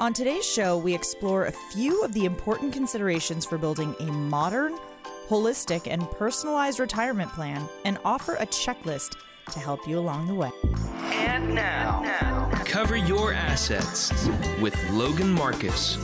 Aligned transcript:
On 0.00 0.12
today's 0.12 0.44
show, 0.44 0.76
we 0.76 0.92
explore 0.92 1.46
a 1.46 1.52
few 1.52 2.02
of 2.02 2.12
the 2.14 2.24
important 2.24 2.72
considerations 2.72 3.46
for 3.46 3.58
building 3.58 3.94
a 4.00 4.06
modern, 4.06 4.76
holistic, 5.28 5.86
and 5.88 6.10
personalized 6.10 6.80
retirement 6.80 7.32
plan 7.32 7.68
and 7.84 7.98
offer 8.04 8.34
a 8.34 8.46
checklist 8.46 9.14
to 9.52 9.60
help 9.60 9.86
you 9.86 9.96
along 9.96 10.26
the 10.26 10.34
way. 10.34 10.50
And 11.12 11.54
now, 11.54 12.50
cover 12.64 12.96
your 12.96 13.32
assets 13.32 14.10
with 14.60 14.76
Logan 14.90 15.30
Marcus. 15.30 15.96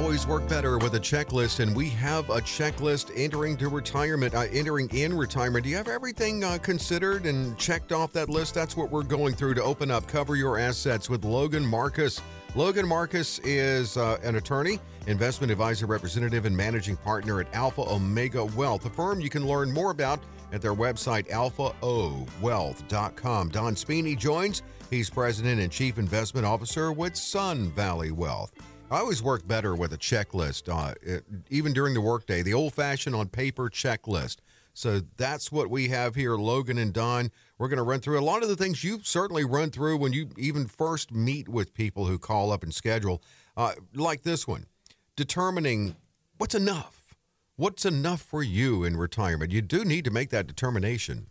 Always 0.00 0.26
work 0.26 0.48
better 0.48 0.78
with 0.78 0.94
a 0.94 0.98
checklist, 0.98 1.60
and 1.60 1.76
we 1.76 1.90
have 1.90 2.30
a 2.30 2.40
checklist 2.40 3.12
entering 3.14 3.54
to 3.58 3.68
retirement, 3.68 4.34
uh, 4.34 4.46
entering 4.50 4.88
in 4.94 5.14
retirement. 5.14 5.64
Do 5.64 5.70
you 5.70 5.76
have 5.76 5.88
everything 5.88 6.42
uh, 6.42 6.56
considered 6.56 7.26
and 7.26 7.58
checked 7.58 7.92
off 7.92 8.10
that 8.14 8.30
list? 8.30 8.54
That's 8.54 8.78
what 8.78 8.90
we're 8.90 9.02
going 9.02 9.34
through 9.34 9.52
to 9.54 9.62
open 9.62 9.90
up 9.90 10.08
Cover 10.08 10.36
Your 10.36 10.58
Assets 10.58 11.10
with 11.10 11.26
Logan 11.26 11.66
Marcus. 11.66 12.22
Logan 12.54 12.88
Marcus 12.88 13.40
is 13.40 13.98
uh, 13.98 14.16
an 14.22 14.36
attorney, 14.36 14.80
investment 15.06 15.52
advisor, 15.52 15.84
representative, 15.84 16.46
and 16.46 16.56
managing 16.56 16.96
partner 16.96 17.38
at 17.38 17.54
Alpha 17.54 17.82
Omega 17.82 18.46
Wealth, 18.46 18.86
a 18.86 18.90
firm 18.90 19.20
you 19.20 19.28
can 19.28 19.46
learn 19.46 19.70
more 19.70 19.90
about 19.90 20.20
at 20.50 20.62
their 20.62 20.74
website, 20.74 21.28
alphaowealth.com. 21.28 23.48
Don 23.50 23.74
Spini 23.74 24.16
joins. 24.16 24.62
He's 24.88 25.10
president 25.10 25.60
and 25.60 25.70
chief 25.70 25.98
investment 25.98 26.46
officer 26.46 26.90
with 26.90 27.16
Sun 27.16 27.70
Valley 27.72 28.12
Wealth. 28.12 28.54
I 28.90 28.98
always 28.98 29.22
work 29.22 29.46
better 29.46 29.76
with 29.76 29.92
a 29.92 29.98
checklist, 29.98 30.68
uh, 30.68 30.94
it, 31.00 31.24
even 31.48 31.72
during 31.72 31.94
the 31.94 32.00
workday, 32.00 32.42
the 32.42 32.54
old 32.54 32.74
fashioned 32.74 33.14
on 33.14 33.28
paper 33.28 33.70
checklist. 33.70 34.38
So 34.74 35.00
that's 35.16 35.52
what 35.52 35.70
we 35.70 35.88
have 35.88 36.16
here, 36.16 36.34
Logan 36.34 36.76
and 36.76 36.92
Don. 36.92 37.30
We're 37.58 37.68
going 37.68 37.76
to 37.76 37.84
run 37.84 38.00
through 38.00 38.18
a 38.18 38.24
lot 38.24 38.42
of 38.42 38.48
the 38.48 38.56
things 38.56 38.82
you 38.82 39.00
certainly 39.02 39.44
run 39.44 39.70
through 39.70 39.98
when 39.98 40.12
you 40.12 40.30
even 40.36 40.66
first 40.66 41.12
meet 41.12 41.48
with 41.48 41.72
people 41.72 42.06
who 42.06 42.18
call 42.18 42.50
up 42.50 42.64
and 42.64 42.74
schedule, 42.74 43.22
uh, 43.56 43.74
like 43.94 44.22
this 44.22 44.48
one, 44.48 44.66
determining 45.14 45.94
what's 46.38 46.54
enough. 46.54 47.14
What's 47.56 47.84
enough 47.84 48.22
for 48.22 48.42
you 48.42 48.84
in 48.84 48.96
retirement? 48.96 49.52
You 49.52 49.60
do 49.60 49.84
need 49.84 50.04
to 50.06 50.10
make 50.10 50.30
that 50.30 50.46
determination. 50.46 51.26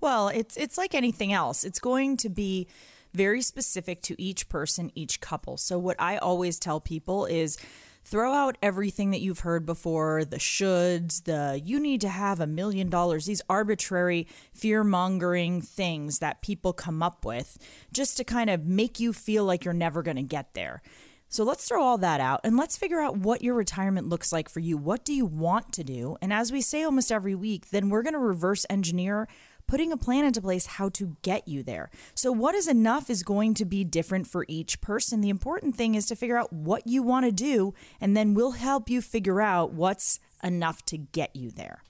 Well, 0.00 0.28
it's 0.28 0.56
it's 0.56 0.76
like 0.76 0.94
anything 0.94 1.32
else. 1.32 1.64
It's 1.64 1.78
going 1.78 2.16
to 2.18 2.28
be 2.28 2.66
very 3.14 3.42
specific 3.42 4.02
to 4.02 4.20
each 4.20 4.48
person, 4.48 4.90
each 4.94 5.20
couple. 5.20 5.56
So, 5.56 5.78
what 5.78 6.00
I 6.00 6.18
always 6.18 6.58
tell 6.58 6.80
people 6.80 7.26
is 7.26 7.58
throw 8.04 8.32
out 8.32 8.56
everything 8.62 9.10
that 9.10 9.20
you've 9.20 9.40
heard 9.40 9.66
before 9.66 10.24
the 10.24 10.38
shoulds, 10.38 11.24
the 11.24 11.60
you 11.62 11.78
need 11.78 12.00
to 12.00 12.08
have 12.08 12.40
a 12.40 12.46
million 12.46 12.88
dollars, 12.88 13.26
these 13.26 13.42
arbitrary 13.50 14.26
fear 14.54 14.82
mongering 14.82 15.60
things 15.60 16.18
that 16.20 16.40
people 16.40 16.72
come 16.72 17.02
up 17.02 17.24
with 17.24 17.58
just 17.92 18.16
to 18.16 18.24
kind 18.24 18.48
of 18.48 18.64
make 18.64 18.98
you 18.98 19.12
feel 19.12 19.44
like 19.44 19.64
you're 19.64 19.74
never 19.74 20.02
going 20.02 20.16
to 20.16 20.22
get 20.22 20.54
there. 20.54 20.82
So 21.30 21.44
let's 21.44 21.68
throw 21.68 21.82
all 21.82 21.98
that 21.98 22.20
out 22.20 22.40
and 22.44 22.56
let's 22.56 22.78
figure 22.78 23.00
out 23.00 23.18
what 23.18 23.42
your 23.42 23.54
retirement 23.54 24.08
looks 24.08 24.32
like 24.32 24.48
for 24.48 24.60
you. 24.60 24.78
What 24.78 25.04
do 25.04 25.12
you 25.12 25.26
want 25.26 25.72
to 25.74 25.84
do? 25.84 26.16
And 26.22 26.32
as 26.32 26.50
we 26.50 26.62
say 26.62 26.82
almost 26.82 27.12
every 27.12 27.34
week, 27.34 27.68
then 27.68 27.90
we're 27.90 28.02
going 28.02 28.14
to 28.14 28.18
reverse 28.18 28.64
engineer 28.70 29.28
putting 29.68 29.92
a 29.92 29.96
plan 29.96 30.24
into 30.24 30.40
place 30.40 30.66
how 30.66 30.88
to 30.88 31.16
get 31.22 31.46
you 31.46 31.62
there. 31.62 31.90
So, 32.14 32.32
what 32.32 32.56
is 32.56 32.66
enough 32.66 33.08
is 33.08 33.22
going 33.22 33.54
to 33.54 33.64
be 33.64 33.84
different 33.84 34.26
for 34.26 34.44
each 34.48 34.80
person. 34.80 35.20
The 35.20 35.28
important 35.28 35.76
thing 35.76 35.94
is 35.94 36.06
to 36.06 36.16
figure 36.16 36.36
out 36.36 36.52
what 36.52 36.86
you 36.86 37.04
want 37.04 37.26
to 37.26 37.32
do, 37.32 37.74
and 38.00 38.16
then 38.16 38.34
we'll 38.34 38.52
help 38.52 38.90
you 38.90 39.00
figure 39.00 39.40
out 39.40 39.72
what's 39.72 40.18
enough 40.42 40.84
to 40.86 40.98
get 40.98 41.36
you 41.36 41.52
there. 41.52 41.82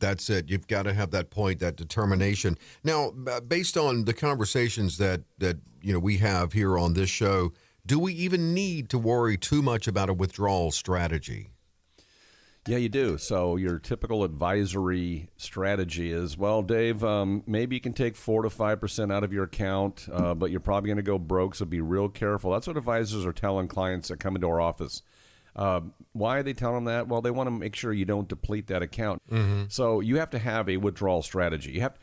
That's 0.00 0.30
it. 0.30 0.48
You've 0.48 0.68
got 0.68 0.84
to 0.84 0.94
have 0.94 1.10
that 1.10 1.30
point, 1.30 1.58
that 1.60 1.76
determination. 1.76 2.56
Now, 2.84 3.10
based 3.46 3.76
on 3.76 4.04
the 4.04 4.14
conversations 4.14 4.98
that 4.98 5.22
that 5.38 5.58
you 5.82 5.92
know 5.92 5.98
we 5.98 6.18
have 6.18 6.52
here 6.52 6.78
on 6.78 6.94
this 6.94 7.10
show, 7.10 7.52
do 7.84 7.98
we 7.98 8.12
even 8.14 8.54
need 8.54 8.88
to 8.90 8.98
worry 8.98 9.36
too 9.36 9.62
much 9.62 9.86
about 9.86 10.08
a 10.08 10.14
withdrawal 10.14 10.70
strategy? 10.70 11.50
Yeah, 12.68 12.76
you 12.76 12.90
do. 12.90 13.16
So 13.16 13.56
your 13.56 13.78
typical 13.78 14.24
advisory 14.24 15.30
strategy 15.38 16.12
is, 16.12 16.36
well, 16.36 16.60
Dave, 16.60 17.02
um, 17.02 17.42
maybe 17.46 17.74
you 17.76 17.80
can 17.80 17.94
take 17.94 18.14
four 18.14 18.42
to 18.42 18.50
five 18.50 18.78
percent 18.78 19.10
out 19.10 19.24
of 19.24 19.32
your 19.32 19.44
account, 19.44 20.06
uh, 20.12 20.34
but 20.34 20.50
you're 20.50 20.60
probably 20.60 20.88
going 20.88 20.98
to 20.98 21.02
go 21.02 21.18
broke. 21.18 21.54
So 21.54 21.64
be 21.64 21.80
real 21.80 22.10
careful. 22.10 22.52
That's 22.52 22.66
what 22.66 22.76
advisors 22.76 23.24
are 23.24 23.32
telling 23.32 23.68
clients 23.68 24.08
that 24.08 24.20
come 24.20 24.34
into 24.34 24.48
our 24.48 24.60
office. 24.60 25.02
Uh, 25.56 25.80
why 26.12 26.36
are 26.38 26.42
they 26.42 26.52
telling 26.52 26.84
them 26.84 26.84
that? 26.84 27.08
Well, 27.08 27.22
they 27.22 27.30
want 27.30 27.46
to 27.46 27.50
make 27.50 27.74
sure 27.74 27.90
you 27.92 28.04
don't 28.04 28.28
deplete 28.28 28.66
that 28.66 28.82
account. 28.82 29.22
Mm-hmm. 29.30 29.62
So 29.68 30.00
you 30.00 30.18
have 30.18 30.30
to 30.30 30.38
have 30.38 30.68
a 30.68 30.76
withdrawal 30.76 31.22
strategy. 31.22 31.72
You 31.72 31.80
have 31.80 31.98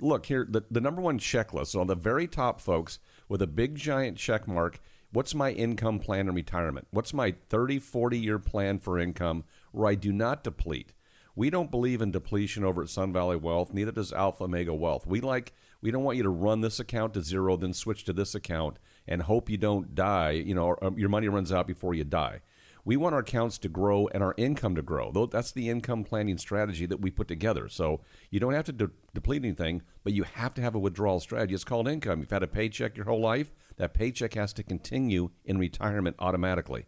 look 0.00 0.24
here. 0.26 0.46
The, 0.48 0.62
the 0.70 0.80
number 0.80 1.02
one 1.02 1.18
checklist 1.18 1.68
so 1.68 1.80
on 1.80 1.88
the 1.88 1.94
very 1.94 2.26
top, 2.26 2.62
folks, 2.62 3.00
with 3.28 3.42
a 3.42 3.46
big 3.46 3.74
giant 3.74 4.16
check 4.16 4.48
mark. 4.48 4.80
What's 5.12 5.34
my 5.34 5.50
income 5.50 5.98
plan 5.98 6.28
in 6.28 6.34
retirement? 6.34 6.88
What's 6.90 7.14
my 7.14 7.34
30, 7.48 7.78
40 7.78 8.18
year 8.18 8.38
plan 8.38 8.78
for 8.78 8.98
income? 8.98 9.44
Where 9.72 9.88
I 9.88 9.94
do 9.94 10.12
not 10.12 10.44
deplete. 10.44 10.92
We 11.34 11.50
don't 11.50 11.70
believe 11.70 12.00
in 12.00 12.12
depletion 12.12 12.64
over 12.64 12.82
at 12.82 12.88
Sun 12.88 13.12
Valley 13.12 13.36
Wealth, 13.36 13.72
neither 13.72 13.92
does 13.92 14.12
Alpha 14.12 14.44
Omega 14.44 14.74
Wealth. 14.74 15.06
We 15.06 15.20
like 15.20 15.52
we 15.82 15.90
don't 15.90 16.02
want 16.02 16.16
you 16.16 16.22
to 16.22 16.30
run 16.30 16.62
this 16.62 16.80
account 16.80 17.14
to 17.14 17.22
zero, 17.22 17.56
then 17.56 17.74
switch 17.74 18.04
to 18.04 18.12
this 18.12 18.34
account 18.34 18.78
and 19.06 19.22
hope 19.22 19.50
you 19.50 19.58
don't 19.58 19.94
die, 19.94 20.30
you 20.30 20.54
know, 20.54 20.76
um, 20.82 20.98
your 20.98 21.08
money 21.08 21.28
runs 21.28 21.52
out 21.52 21.66
before 21.66 21.94
you 21.94 22.04
die. 22.04 22.40
We 22.86 22.96
want 22.96 23.14
our 23.14 23.20
accounts 23.20 23.58
to 23.58 23.68
grow 23.68 24.08
and 24.14 24.22
our 24.22 24.34
income 24.36 24.76
to 24.76 24.82
grow. 24.82 25.10
Though 25.10 25.26
that's 25.26 25.50
the 25.50 25.68
income 25.68 26.04
planning 26.04 26.38
strategy 26.38 26.86
that 26.86 27.00
we 27.00 27.10
put 27.10 27.26
together. 27.26 27.68
So 27.68 28.00
you 28.30 28.38
don't 28.38 28.54
have 28.54 28.64
to 28.66 28.72
de- 28.72 28.90
deplete 29.12 29.44
anything, 29.44 29.82
but 30.04 30.12
you 30.12 30.22
have 30.22 30.54
to 30.54 30.62
have 30.62 30.76
a 30.76 30.78
withdrawal 30.78 31.18
strategy. 31.18 31.54
It's 31.54 31.64
called 31.64 31.88
income. 31.88 32.20
You've 32.20 32.30
had 32.30 32.44
a 32.44 32.46
paycheck 32.46 32.96
your 32.96 33.06
whole 33.06 33.20
life. 33.20 33.52
That 33.76 33.92
paycheck 33.92 34.34
has 34.34 34.52
to 34.54 34.62
continue 34.62 35.30
in 35.44 35.58
retirement 35.58 36.16
automatically. 36.20 36.86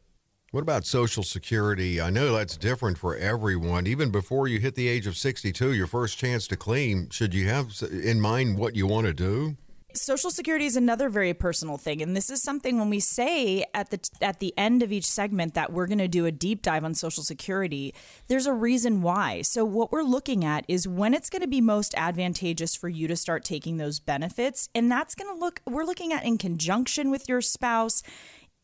What 0.50 0.62
about 0.62 0.86
Social 0.86 1.22
Security? 1.22 2.00
I 2.00 2.08
know 2.08 2.32
that's 2.32 2.56
different 2.56 2.96
for 2.96 3.14
everyone. 3.14 3.86
Even 3.86 4.10
before 4.10 4.48
you 4.48 4.60
hit 4.60 4.76
the 4.76 4.88
age 4.88 5.06
of 5.06 5.14
62, 5.14 5.74
your 5.74 5.86
first 5.86 6.16
chance 6.16 6.48
to 6.48 6.56
claim, 6.56 7.10
should 7.10 7.34
you 7.34 7.46
have 7.48 7.70
in 7.92 8.18
mind 8.18 8.56
what 8.56 8.74
you 8.74 8.86
want 8.86 9.06
to 9.06 9.12
do? 9.12 9.58
Social 9.92 10.30
Security 10.30 10.64
is 10.64 10.74
another 10.74 11.10
very 11.10 11.34
personal 11.34 11.76
thing, 11.76 12.00
and 12.00 12.16
this 12.16 12.30
is 12.30 12.42
something 12.42 12.78
when 12.78 12.88
we 12.88 12.98
say 12.98 13.62
at 13.74 13.90
the 13.90 14.00
at 14.22 14.38
the 14.38 14.54
end 14.56 14.82
of 14.82 14.90
each 14.90 15.04
segment 15.04 15.52
that 15.52 15.70
we're 15.70 15.86
going 15.86 15.98
to 15.98 16.08
do 16.08 16.24
a 16.24 16.32
deep 16.32 16.62
dive 16.62 16.84
on 16.84 16.94
Social 16.94 17.22
Security. 17.22 17.94
There's 18.28 18.46
a 18.46 18.52
reason 18.54 19.02
why. 19.02 19.42
So 19.42 19.66
what 19.66 19.92
we're 19.92 20.02
looking 20.02 20.46
at 20.46 20.64
is 20.66 20.88
when 20.88 21.12
it's 21.12 21.28
going 21.28 21.42
to 21.42 21.48
be 21.48 21.60
most 21.60 21.94
advantageous 21.94 22.74
for 22.74 22.88
you 22.88 23.06
to 23.08 23.16
start 23.16 23.44
taking 23.44 23.76
those 23.76 24.00
benefits, 24.00 24.70
and 24.74 24.90
that's 24.90 25.14
going 25.14 25.34
to 25.34 25.38
look. 25.38 25.60
We're 25.66 25.84
looking 25.84 26.14
at 26.14 26.24
in 26.24 26.38
conjunction 26.38 27.10
with 27.10 27.28
your 27.28 27.42
spouse, 27.42 28.02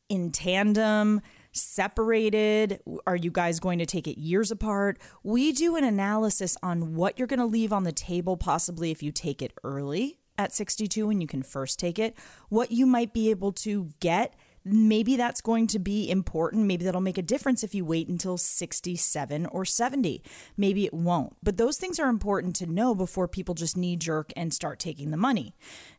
in 0.09 0.31
tandem 0.31 1.21
separated? 1.55 2.81
Are 3.07 3.17
you 3.17 3.31
guys 3.31 3.61
going 3.61 3.79
to 3.79 3.87
take 3.87 4.07
it 4.07 4.19
years 4.19 4.51
apart? 4.51 4.99
We 5.23 5.53
do 5.53 5.77
an 5.77 5.85
analysis 5.85 6.57
on 6.63 6.95
what 6.95 7.19
you're 7.19 7.29
going 7.29 7.41
to 7.41 7.47
leave 7.47 7.73
on 7.73 7.85
the 7.85 7.93
table, 7.93 8.37
possibly 8.37 8.91
if 8.91 9.03
you 9.03 9.13
take 9.13 9.43
it 9.43 9.53
early 9.65 10.19
at 10.37 10.53
62 10.53 11.11
and 11.11 11.21
you 11.23 11.29
can 11.29 11.43
first 11.43 11.79
take 11.79 11.99
it, 11.99 12.17
what 12.49 12.73
you 12.73 12.87
might 12.87 13.13
be 13.13 13.31
able 13.31 13.53
to 13.53 13.91
get 14.01 14.35
maybe 14.65 15.17
that's 15.17 15.41
going 15.41 15.67
to 15.69 15.79
be 15.79 16.11
important. 16.11 16.65
Maybe 16.65 16.85
that'll 16.85 17.01
make 17.01 17.19
a 17.19 17.23
difference 17.23 17.63
if 17.63 17.75
you 17.75 17.85
wait 17.85 18.09
until 18.09 18.39
67 18.39 19.47
or 19.47 19.65
70. 19.65 20.23
Maybe 20.57 20.87
it 20.87 20.95
won't. 20.95 21.37
But 21.43 21.59
those 21.59 21.77
things 21.77 22.01
are 22.01 22.09
important 22.09 22.57
to 22.57 22.67
know 22.67 22.95
before 22.95 23.29
people 23.29 23.55
just 23.55 23.77
knee 23.77 23.97
jerk 23.97 24.33
and 24.37 24.55
start 24.55 24.79
taking 24.79 25.11
the 25.11 25.17
money. 25.17 25.55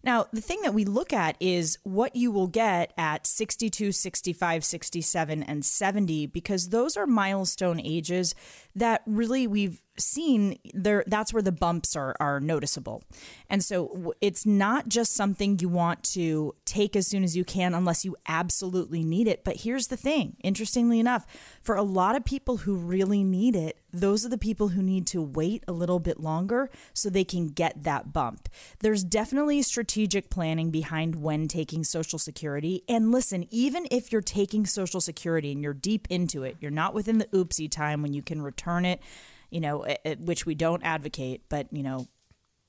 Now, 0.05 0.27
the 0.31 0.41
thing 0.41 0.61
that 0.61 0.73
we 0.75 0.85
look 0.85 1.11
at 1.11 1.35
is 1.39 1.79
what 1.83 2.15
you 2.15 2.31
will 2.31 2.47
get 2.47 2.93
at 2.95 3.25
62, 3.25 3.91
65, 3.91 4.63
67, 4.63 5.43
and 5.43 5.65
70, 5.65 6.27
because 6.27 6.69
those 6.69 6.95
are 6.95 7.07
milestone 7.07 7.81
ages 7.83 8.35
that 8.75 9.01
really 9.07 9.47
we've 9.47 9.81
seen 9.97 10.59
there 10.73 11.05
that's 11.07 11.33
where 11.33 11.41
the 11.41 11.51
bumps 11.51 11.95
are 11.95 12.15
are 12.19 12.39
noticeable. 12.39 13.03
And 13.49 13.63
so 13.63 14.13
it's 14.21 14.45
not 14.45 14.89
just 14.89 15.13
something 15.13 15.57
you 15.59 15.69
want 15.69 16.03
to 16.03 16.53
take 16.65 16.95
as 16.95 17.07
soon 17.07 17.23
as 17.23 17.35
you 17.35 17.45
can 17.45 17.73
unless 17.73 18.03
you 18.03 18.15
absolutely 18.27 19.03
need 19.03 19.27
it. 19.27 19.43
But 19.43 19.61
here's 19.61 19.87
the 19.87 19.97
thing 19.97 20.35
interestingly 20.43 20.99
enough 20.99 21.25
for 21.61 21.75
a 21.75 21.83
lot 21.83 22.15
of 22.15 22.25
people 22.25 22.57
who 22.57 22.75
really 22.75 23.23
need 23.23 23.55
it 23.55 23.77
those 23.99 24.25
are 24.25 24.29
the 24.29 24.37
people 24.37 24.69
who 24.69 24.81
need 24.81 25.07
to 25.07 25.21
wait 25.21 25.63
a 25.67 25.71
little 25.71 25.99
bit 25.99 26.19
longer 26.19 26.69
so 26.93 27.09
they 27.09 27.23
can 27.23 27.47
get 27.47 27.83
that 27.83 28.13
bump. 28.13 28.49
There's 28.79 29.03
definitely 29.03 29.61
strategic 29.61 30.29
planning 30.29 30.71
behind 30.71 31.15
when 31.15 31.47
taking 31.47 31.83
social 31.83 32.19
security. 32.19 32.83
And 32.87 33.11
listen 33.11 33.45
even 33.49 33.87
if 33.91 34.11
you're 34.11 34.21
taking 34.21 34.65
social 34.65 35.01
security 35.01 35.51
and 35.51 35.61
you're 35.61 35.73
deep 35.73 36.07
into 36.09 36.43
it 36.43 36.57
you're 36.59 36.71
not 36.71 36.93
within 36.93 37.17
the 37.17 37.25
oopsie 37.25 37.69
time 37.69 38.01
when 38.01 38.13
you 38.13 38.21
can 38.21 38.41
return 38.41 38.85
it 38.85 39.01
you 39.49 39.61
know, 39.61 39.85
which 40.19 40.45
we 40.45 40.53
don't 40.53 40.83
advocate, 40.83 41.43
but 41.47 41.67
you 41.71 41.83
know, 41.83 42.07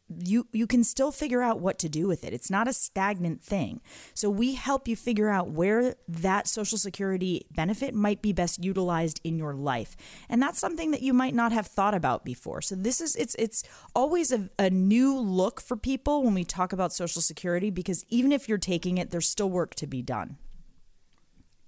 you 0.08 0.46
you 0.52 0.66
can 0.66 0.84
still 0.84 1.10
figure 1.10 1.42
out 1.42 1.60
what 1.60 1.78
to 1.80 1.88
do 1.88 2.06
with 2.06 2.24
it. 2.24 2.32
It's 2.32 2.50
not 2.50 2.68
a 2.68 2.72
stagnant 2.72 3.42
thing. 3.42 3.80
So 4.14 4.30
we 4.30 4.54
help 4.54 4.86
you 4.86 4.96
figure 4.96 5.28
out 5.28 5.50
where 5.50 5.96
that 6.08 6.46
social 6.46 6.78
security 6.78 7.46
benefit 7.50 7.94
might 7.94 8.22
be 8.22 8.32
best 8.32 8.62
utilized 8.62 9.20
in 9.24 9.36
your 9.36 9.54
life. 9.54 9.96
And 10.28 10.40
that's 10.40 10.60
something 10.60 10.90
that 10.92 11.02
you 11.02 11.12
might 11.12 11.34
not 11.34 11.52
have 11.52 11.66
thought 11.66 11.94
about 11.94 12.24
before. 12.24 12.60
So 12.60 12.74
this 12.76 13.00
is 13.00 13.16
it's 13.16 13.34
it's 13.36 13.64
always 13.94 14.30
a, 14.30 14.48
a 14.58 14.70
new 14.70 15.18
look 15.18 15.60
for 15.60 15.76
people 15.76 16.22
when 16.22 16.34
we 16.34 16.44
talk 16.44 16.72
about 16.72 16.92
social 16.92 17.22
security 17.22 17.70
because 17.70 18.04
even 18.08 18.32
if 18.32 18.48
you're 18.48 18.58
taking 18.58 18.98
it, 18.98 19.10
there's 19.10 19.28
still 19.28 19.50
work 19.50 19.74
to 19.76 19.86
be 19.86 20.02
done. 20.02 20.38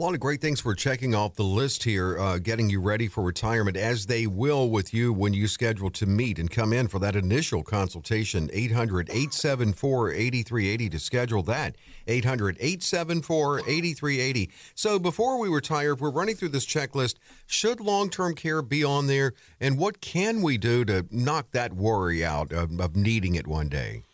A 0.01 0.05
lot 0.05 0.15
of 0.15 0.21
great 0.21 0.41
things 0.41 0.61
for 0.61 0.77
checking 0.77 1.13
off 1.13 1.35
the 1.35 1.43
list 1.43 1.83
here, 1.83 2.17
uh, 2.21 2.39
getting 2.39 2.71
you 2.71 2.81
ready 2.81 3.09
for 3.09 3.25
retirement, 3.25 3.77
as 3.77 4.07
they 4.07 4.29
will 4.29 4.71
with 4.71 4.95
you 4.95 5.13
when 5.13 5.35
you 5.35 5.49
schedule 5.49 5.91
to 5.91 6.07
meet 6.07 6.39
and 6.39 6.49
come 6.49 6.73
in 6.73 6.87
for 6.87 7.01
that 7.01 7.17
initial 7.17 7.65
consultation. 7.65 8.49
800 8.53 9.11
874 9.11 10.13
8380 10.13 10.89
to 10.91 10.99
schedule 11.01 11.43
that. 11.43 11.75
800 12.07 12.59
874 12.61 13.59
8380. 13.59 14.51
So 14.77 15.01
before 15.01 15.37
we 15.37 15.49
retire, 15.49 15.95
if 15.95 16.01
we're 16.01 16.11
running 16.11 16.37
through 16.37 16.51
this 16.51 16.65
checklist, 16.65 17.17
should 17.49 17.81
long 17.81 18.09
term 18.09 18.37
care 18.37 18.63
be 18.63 18.85
on 18.85 19.09
there? 19.09 19.33
And 19.61 19.79
what 19.79 20.01
can 20.01 20.43
we 20.43 20.59
do 20.59 20.85
to 20.85 21.07
knock 21.11 21.51
that 21.51 21.73
worry 21.73 22.25
out 22.25 22.53
of, 22.53 22.79
of 22.79 22.95
needing 22.95 23.35
it 23.35 23.49
one 23.49 23.69
day? 23.69 24.05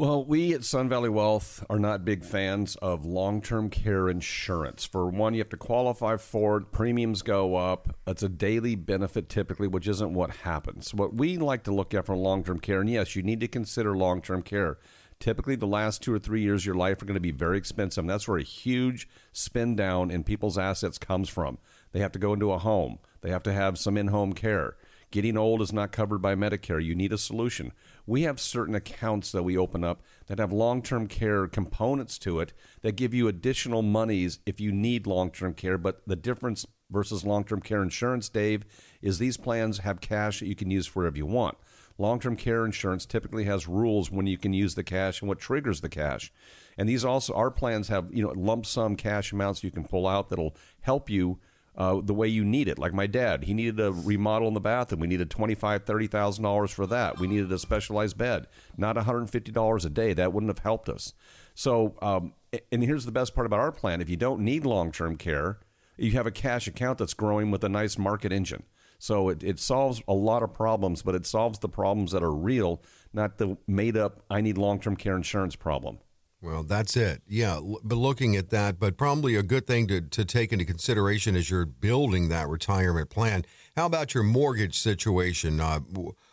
Well, 0.00 0.24
we 0.24 0.54
at 0.54 0.64
Sun 0.64 0.88
Valley 0.88 1.10
Wealth 1.10 1.62
are 1.68 1.78
not 1.78 2.06
big 2.06 2.24
fans 2.24 2.74
of 2.76 3.04
long 3.04 3.42
term 3.42 3.68
care 3.68 4.08
insurance. 4.08 4.86
For 4.86 5.06
one, 5.06 5.34
you 5.34 5.40
have 5.40 5.50
to 5.50 5.58
qualify 5.58 6.16
for 6.16 6.56
it, 6.56 6.72
premiums 6.72 7.20
go 7.20 7.56
up. 7.56 7.94
It's 8.06 8.22
a 8.22 8.30
daily 8.30 8.76
benefit 8.76 9.28
typically, 9.28 9.68
which 9.68 9.86
isn't 9.86 10.14
what 10.14 10.30
happens. 10.36 10.94
What 10.94 11.16
we 11.16 11.36
like 11.36 11.64
to 11.64 11.74
look 11.74 11.92
at 11.92 12.06
for 12.06 12.16
long 12.16 12.42
term 12.42 12.60
care, 12.60 12.80
and 12.80 12.88
yes, 12.88 13.14
you 13.14 13.22
need 13.22 13.40
to 13.40 13.46
consider 13.46 13.94
long 13.94 14.22
term 14.22 14.40
care. 14.40 14.78
Typically, 15.18 15.54
the 15.54 15.66
last 15.66 16.00
two 16.00 16.14
or 16.14 16.18
three 16.18 16.40
years 16.40 16.62
of 16.62 16.66
your 16.68 16.76
life 16.76 17.02
are 17.02 17.04
going 17.04 17.12
to 17.12 17.20
be 17.20 17.30
very 17.30 17.58
expensive. 17.58 18.00
And 18.00 18.08
that's 18.08 18.26
where 18.26 18.38
a 18.38 18.42
huge 18.42 19.06
spin 19.34 19.76
down 19.76 20.10
in 20.10 20.24
people's 20.24 20.56
assets 20.56 20.96
comes 20.96 21.28
from. 21.28 21.58
They 21.92 22.00
have 22.00 22.12
to 22.12 22.18
go 22.18 22.32
into 22.32 22.52
a 22.52 22.58
home, 22.58 23.00
they 23.20 23.28
have 23.28 23.42
to 23.42 23.52
have 23.52 23.76
some 23.76 23.98
in 23.98 24.06
home 24.06 24.32
care. 24.32 24.76
Getting 25.10 25.36
old 25.36 25.60
is 25.60 25.72
not 25.72 25.90
covered 25.90 26.22
by 26.22 26.36
Medicare. 26.36 26.82
You 26.82 26.94
need 26.94 27.12
a 27.12 27.18
solution. 27.18 27.72
We 28.10 28.22
have 28.22 28.40
certain 28.40 28.74
accounts 28.74 29.30
that 29.30 29.44
we 29.44 29.56
open 29.56 29.84
up 29.84 30.02
that 30.26 30.40
have 30.40 30.52
long 30.52 30.82
term 30.82 31.06
care 31.06 31.46
components 31.46 32.18
to 32.18 32.40
it 32.40 32.52
that 32.82 32.96
give 32.96 33.14
you 33.14 33.28
additional 33.28 33.82
monies 33.82 34.40
if 34.44 34.58
you 34.58 34.72
need 34.72 35.06
long 35.06 35.30
term 35.30 35.54
care. 35.54 35.78
But 35.78 36.02
the 36.08 36.16
difference 36.16 36.66
versus 36.90 37.24
long 37.24 37.44
term 37.44 37.60
care 37.60 37.84
insurance, 37.84 38.28
Dave, 38.28 38.64
is 39.00 39.20
these 39.20 39.36
plans 39.36 39.78
have 39.78 40.00
cash 40.00 40.40
that 40.40 40.48
you 40.48 40.56
can 40.56 40.72
use 40.72 40.92
wherever 40.92 41.16
you 41.16 41.24
want. 41.24 41.56
Long 41.98 42.18
term 42.18 42.34
care 42.34 42.64
insurance 42.64 43.06
typically 43.06 43.44
has 43.44 43.68
rules 43.68 44.10
when 44.10 44.26
you 44.26 44.38
can 44.38 44.52
use 44.52 44.74
the 44.74 44.82
cash 44.82 45.20
and 45.20 45.28
what 45.28 45.38
triggers 45.38 45.80
the 45.80 45.88
cash. 45.88 46.32
And 46.76 46.88
these 46.88 47.04
also, 47.04 47.32
our 47.34 47.52
plans 47.52 47.86
have, 47.86 48.12
you 48.12 48.24
know, 48.24 48.30
lump 48.30 48.66
sum 48.66 48.96
cash 48.96 49.30
amounts 49.30 49.62
you 49.62 49.70
can 49.70 49.84
pull 49.84 50.08
out 50.08 50.30
that'll 50.30 50.56
help 50.80 51.08
you 51.08 51.38
uh, 51.80 51.98
the 52.04 52.12
way 52.12 52.28
you 52.28 52.44
need 52.44 52.68
it. 52.68 52.78
Like 52.78 52.92
my 52.92 53.06
dad, 53.06 53.44
he 53.44 53.54
needed 53.54 53.80
a 53.80 53.90
remodel 53.90 54.48
in 54.48 54.52
the 54.52 54.60
bathroom. 54.60 55.00
We 55.00 55.06
needed 55.06 55.30
twenty 55.30 55.54
five, 55.54 55.84
thirty 55.84 56.06
thousand 56.06 56.44
dollars 56.44 56.70
for 56.70 56.86
that. 56.86 57.18
We 57.18 57.26
needed 57.26 57.50
a 57.50 57.58
specialized 57.58 58.18
bed, 58.18 58.48
not 58.76 58.96
one 58.96 59.06
hundred 59.06 59.20
and 59.20 59.30
fifty 59.30 59.50
dollars 59.50 59.86
a 59.86 59.90
day. 59.90 60.12
That 60.12 60.34
wouldn't 60.34 60.50
have 60.50 60.58
helped 60.58 60.90
us. 60.90 61.14
So, 61.54 61.94
um, 62.02 62.34
and 62.70 62.84
here's 62.84 63.06
the 63.06 63.12
best 63.12 63.34
part 63.34 63.46
about 63.46 63.60
our 63.60 63.72
plan: 63.72 64.02
if 64.02 64.10
you 64.10 64.18
don't 64.18 64.42
need 64.42 64.66
long 64.66 64.92
term 64.92 65.16
care, 65.16 65.58
you 65.96 66.10
have 66.12 66.26
a 66.26 66.30
cash 66.30 66.66
account 66.66 66.98
that's 66.98 67.14
growing 67.14 67.50
with 67.50 67.64
a 67.64 67.70
nice 67.70 67.96
market 67.96 68.30
engine. 68.30 68.64
So 68.98 69.30
it, 69.30 69.42
it 69.42 69.58
solves 69.58 70.02
a 70.06 70.12
lot 70.12 70.42
of 70.42 70.52
problems, 70.52 71.00
but 71.00 71.14
it 71.14 71.24
solves 71.24 71.60
the 71.60 71.68
problems 71.70 72.12
that 72.12 72.22
are 72.22 72.34
real, 72.34 72.82
not 73.14 73.38
the 73.38 73.56
made 73.66 73.96
up 73.96 74.20
"I 74.28 74.42
need 74.42 74.58
long 74.58 74.80
term 74.80 74.96
care 74.96 75.16
insurance" 75.16 75.56
problem. 75.56 76.00
Well, 76.42 76.62
that's 76.62 76.96
it. 76.96 77.20
Yeah, 77.28 77.60
but 77.84 77.96
looking 77.96 78.34
at 78.34 78.48
that, 78.50 78.80
but 78.80 78.96
probably 78.96 79.34
a 79.34 79.42
good 79.42 79.66
thing 79.66 79.86
to, 79.88 80.00
to 80.00 80.24
take 80.24 80.52
into 80.52 80.64
consideration 80.64 81.36
as 81.36 81.50
you're 81.50 81.66
building 81.66 82.30
that 82.30 82.48
retirement 82.48 83.10
plan. 83.10 83.44
How 83.76 83.84
about 83.84 84.14
your 84.14 84.22
mortgage 84.22 84.78
situation? 84.78 85.60
Uh, 85.60 85.80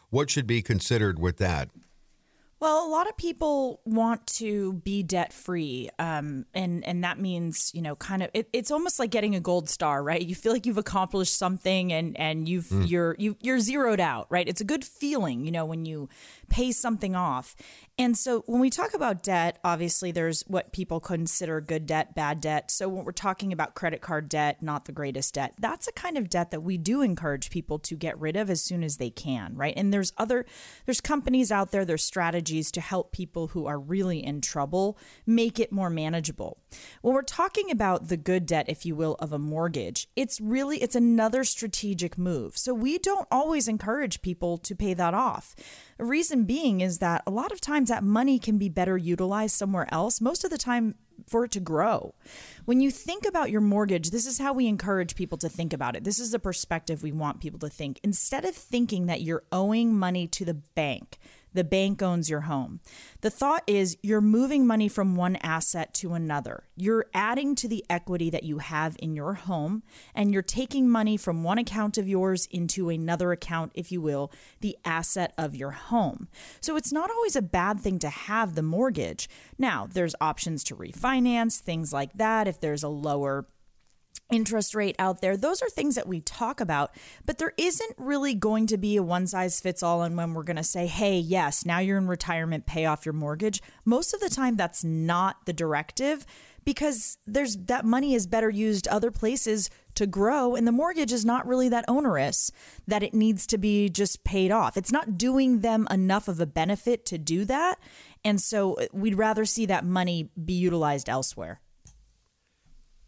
what 0.10 0.30
should 0.30 0.48
be 0.48 0.62
considered 0.62 1.20
with 1.20 1.38
that? 1.38 1.70
Well, 2.60 2.88
a 2.88 2.90
lot 2.90 3.08
of 3.08 3.16
people 3.18 3.82
want 3.86 4.26
to 4.28 4.74
be 4.74 5.04
debt 5.04 5.32
free, 5.32 5.90
um, 6.00 6.46
and 6.56 6.84
and 6.88 7.04
that 7.04 7.20
means 7.20 7.72
you 7.76 7.84
know, 7.84 7.96
kind 7.96 8.24
of, 8.24 8.32
it, 8.34 8.50
it's 8.52 8.72
almost 8.72 8.98
like 8.98 9.12
getting 9.12 9.36
a 9.36 9.40
gold 9.40 9.70
star, 9.70 10.02
right? 10.02 10.20
You 10.20 10.34
feel 10.34 10.54
like 10.54 10.66
you've 10.66 10.80
accomplished 10.80 11.38
something, 11.38 11.94
and 11.94 12.18
and 12.20 12.50
you've 12.50 12.66
mm. 12.66 12.90
you're 12.90 13.16
you, 13.20 13.38
you're 13.42 13.60
zeroed 13.60 14.00
out, 14.00 14.26
right? 14.32 14.48
It's 14.48 14.60
a 14.60 14.64
good 14.66 14.84
feeling, 14.84 15.46
you 15.46 15.52
know, 15.52 15.66
when 15.66 15.86
you 15.86 16.10
pay 16.50 16.72
something 16.72 17.16
off. 17.16 17.56
And 18.00 18.18
so 18.18 18.44
when 18.46 18.60
we 18.60 18.70
talk 18.70 18.94
about 18.94 19.24
debt, 19.24 19.58
obviously 19.64 20.12
there's 20.12 20.44
what 20.48 20.72
people 20.72 21.00
consider 21.00 21.60
good 21.62 21.88
debt, 21.88 22.14
bad 22.14 22.42
debt. 22.42 22.70
So 22.70 22.88
when 22.88 23.04
we're 23.06 23.12
talking 23.12 23.52
about 23.52 23.74
credit 23.74 24.02
card 24.02 24.30
debt, 24.30 24.62
not 24.62 24.86
the 24.86 24.92
greatest 24.92 25.34
debt, 25.34 25.54
that's 25.60 25.88
a 25.88 25.92
kind 25.92 26.16
of 26.18 26.30
debt 26.30 26.52
that 26.52 26.62
we 26.62 26.78
do 26.78 27.02
encourage 27.02 27.50
people 27.50 27.80
to 27.80 27.96
get 27.96 28.20
rid 28.20 28.36
of 28.36 28.50
as 28.52 28.62
soon 28.62 28.84
as 28.84 28.98
they 28.98 29.10
can, 29.10 29.56
right? 29.56 29.74
And 29.76 29.94
there's 29.94 30.14
other 30.18 30.46
there's 30.86 31.02
companies 31.02 31.52
out 31.52 31.72
there, 31.72 31.86
there's 31.86 32.04
strategies 32.04 32.47
to 32.48 32.82
help 32.82 33.12
people 33.12 33.48
who 33.48 33.66
are 33.66 33.80
really 33.80 34.24
in 34.24 34.42
trouble 34.42 34.98
make 35.26 35.60
it 35.60 35.72
more 35.72 35.90
manageable. 35.90 36.58
When 37.02 37.14
we're 37.14 37.22
talking 37.22 37.72
about 37.72 38.08
the 38.08 38.18
good 38.18 38.46
debt, 38.46 38.66
if 38.68 38.86
you 38.86 38.96
will, 38.96 39.16
of 39.20 39.34
a 39.34 39.40
mortgage, 39.40 40.08
it's 40.16 40.40
really 40.40 40.82
it's 40.82 40.96
another 40.96 41.44
strategic 41.44 42.18
move. 42.18 42.58
So 42.58 42.74
we 42.74 42.98
don't 42.98 43.28
always 43.32 43.68
encourage 43.68 44.22
people 44.22 44.58
to 44.60 44.76
pay 44.76 44.94
that 44.94 45.14
off. 45.14 45.56
The 45.98 46.06
reason 46.06 46.46
being 46.46 46.82
is 46.82 47.00
that 47.00 47.24
a 47.28 47.32
lot 47.32 47.52
of 47.52 47.62
times 47.62 47.90
that 47.90 48.04
money 48.04 48.40
can 48.40 48.58
be 48.58 48.70
better 48.70 48.98
utilized 48.98 49.56
somewhere 49.56 49.88
else, 49.92 50.22
most 50.22 50.44
of 50.44 50.52
the 50.52 50.58
time 50.58 50.96
for 51.26 51.46
it 51.46 51.52
to 51.52 51.60
grow. 51.60 52.14
When 52.66 52.80
you 52.80 52.92
think 52.92 53.26
about 53.26 53.50
your 53.50 53.62
mortgage, 53.62 54.12
this 54.12 54.28
is 54.28 54.38
how 54.38 54.54
we 54.54 54.68
encourage 54.68 55.16
people 55.16 55.38
to 55.40 55.50
think 55.50 55.74
about 55.74 55.96
it. 55.96 56.04
This 56.04 56.20
is 56.20 56.32
the 56.32 56.40
perspective 56.40 57.02
we 57.02 57.12
want 57.12 57.42
people 57.42 57.60
to 57.60 57.70
think. 57.70 58.00
Instead 58.04 58.46
of 58.46 58.56
thinking 58.56 59.08
that 59.08 59.22
you're 59.22 59.44
owing 59.52 59.98
money 59.98 60.28
to 60.28 60.46
the 60.46 60.54
bank, 60.54 61.18
the 61.58 61.64
bank 61.64 62.04
owns 62.04 62.30
your 62.30 62.42
home. 62.42 62.80
The 63.22 63.32
thought 63.32 63.64
is 63.66 63.98
you're 64.04 64.22
moving 64.22 64.68
money 64.68 64.88
from 64.88 65.16
one 65.16 65.38
asset 65.38 65.92
to 65.96 66.14
another. 66.14 66.66
You're 66.76 67.08
adding 67.16 67.56
to 67.56 67.68
the 67.68 67.84
equity 67.90 68.30
that 68.30 68.44
you 68.44 68.60
have 68.60 68.96
in 69.00 69.16
your 69.16 69.34
home, 69.34 69.82
and 70.14 70.32
you're 70.32 70.44
taking 70.44 70.88
money 70.88 71.18
from 71.18 71.44
one 71.44 71.58
account 71.58 71.98
of 71.98 72.08
yours 72.08 72.48
into 72.52 72.90
another 72.90 73.32
account, 73.32 73.72
if 73.74 73.92
you 73.92 74.02
will, 74.02 74.32
the 74.62 74.78
asset 74.86 75.34
of 75.36 75.56
your 75.56 75.72
home. 75.72 76.28
So 76.62 76.76
it's 76.76 76.94
not 76.94 77.10
always 77.10 77.36
a 77.36 77.42
bad 77.42 77.80
thing 77.80 77.98
to 78.00 78.10
have 78.10 78.54
the 78.54 78.62
mortgage. 78.62 79.28
Now, 79.58 79.88
there's 79.92 80.14
options 80.22 80.64
to 80.66 80.76
refinance, 80.76 81.60
things 81.60 81.92
like 81.92 82.14
that, 82.14 82.48
if 82.48 82.60
there's 82.60 82.84
a 82.84 82.88
lower 82.88 83.48
interest 84.32 84.76
rate 84.76 84.96
out 85.00 85.22
there. 85.22 85.38
Those 85.38 85.62
are 85.62 85.70
things 85.70 85.96
that 85.96 86.08
we 86.08 86.22
talk 86.22 86.60
about, 86.60 86.92
but 87.26 87.38
there 87.38 87.54
isn't 87.58 87.94
really 87.98 88.34
going 88.34 88.68
to 88.68 88.78
be 88.78 88.98
a 88.98 89.04
one 89.04 89.28
size 89.28 89.60
fits 89.60 89.82
all. 89.82 90.02
And 90.04 90.18
when 90.18 90.34
we're 90.34 90.44
going 90.44 90.58
to 90.58 90.64
say, 90.64 90.88
hey, 90.88 91.18
yes, 91.18 91.66
now 91.66 91.80
you're 91.80 91.98
in 91.98 92.08
retirement, 92.08 92.66
pay 92.66 92.86
off 92.86 93.06
your 93.06 93.14
mortgage, 93.14 93.62
most 93.86 94.14
of 94.14 94.20
the 94.20 94.30
time 94.30 94.56
that's 94.56 94.84
not 94.84 95.46
the 95.46 95.54
directive 95.54 96.26
because 96.68 97.18
there's 97.26 97.56
that 97.56 97.86
money 97.86 98.14
is 98.14 98.28
better 98.28 98.50
used 98.50 98.90
other 98.90 99.10
places 99.10 99.70
to 99.96 100.06
grow 100.06 100.54
and 100.54 100.68
the 100.68 100.72
mortgage 100.74 101.14
is 101.14 101.24
not 101.24 101.48
really 101.48 101.70
that 101.70 101.86
onerous 101.88 102.52
that 102.86 103.04
it 103.04 103.14
needs 103.14 103.48
to 103.48 103.58
be 103.58 103.88
just 103.88 104.26
paid 104.26 104.52
off. 104.52 104.76
It's 104.76 104.92
not 104.92 105.18
doing 105.18 105.62
them 105.62 105.88
enough 105.90 106.28
of 106.28 106.42
a 106.42 106.46
benefit 106.46 107.06
to 107.06 107.18
do 107.18 107.46
that. 107.46 107.80
And 108.26 108.42
so 108.42 108.74
uh, 108.74 108.88
we'd 108.92 109.16
rather 109.16 109.46
see 109.46 109.66
that 109.68 109.86
money 109.86 110.30
be 110.44 110.52
utilized 110.52 111.08
elsewhere. 111.08 111.62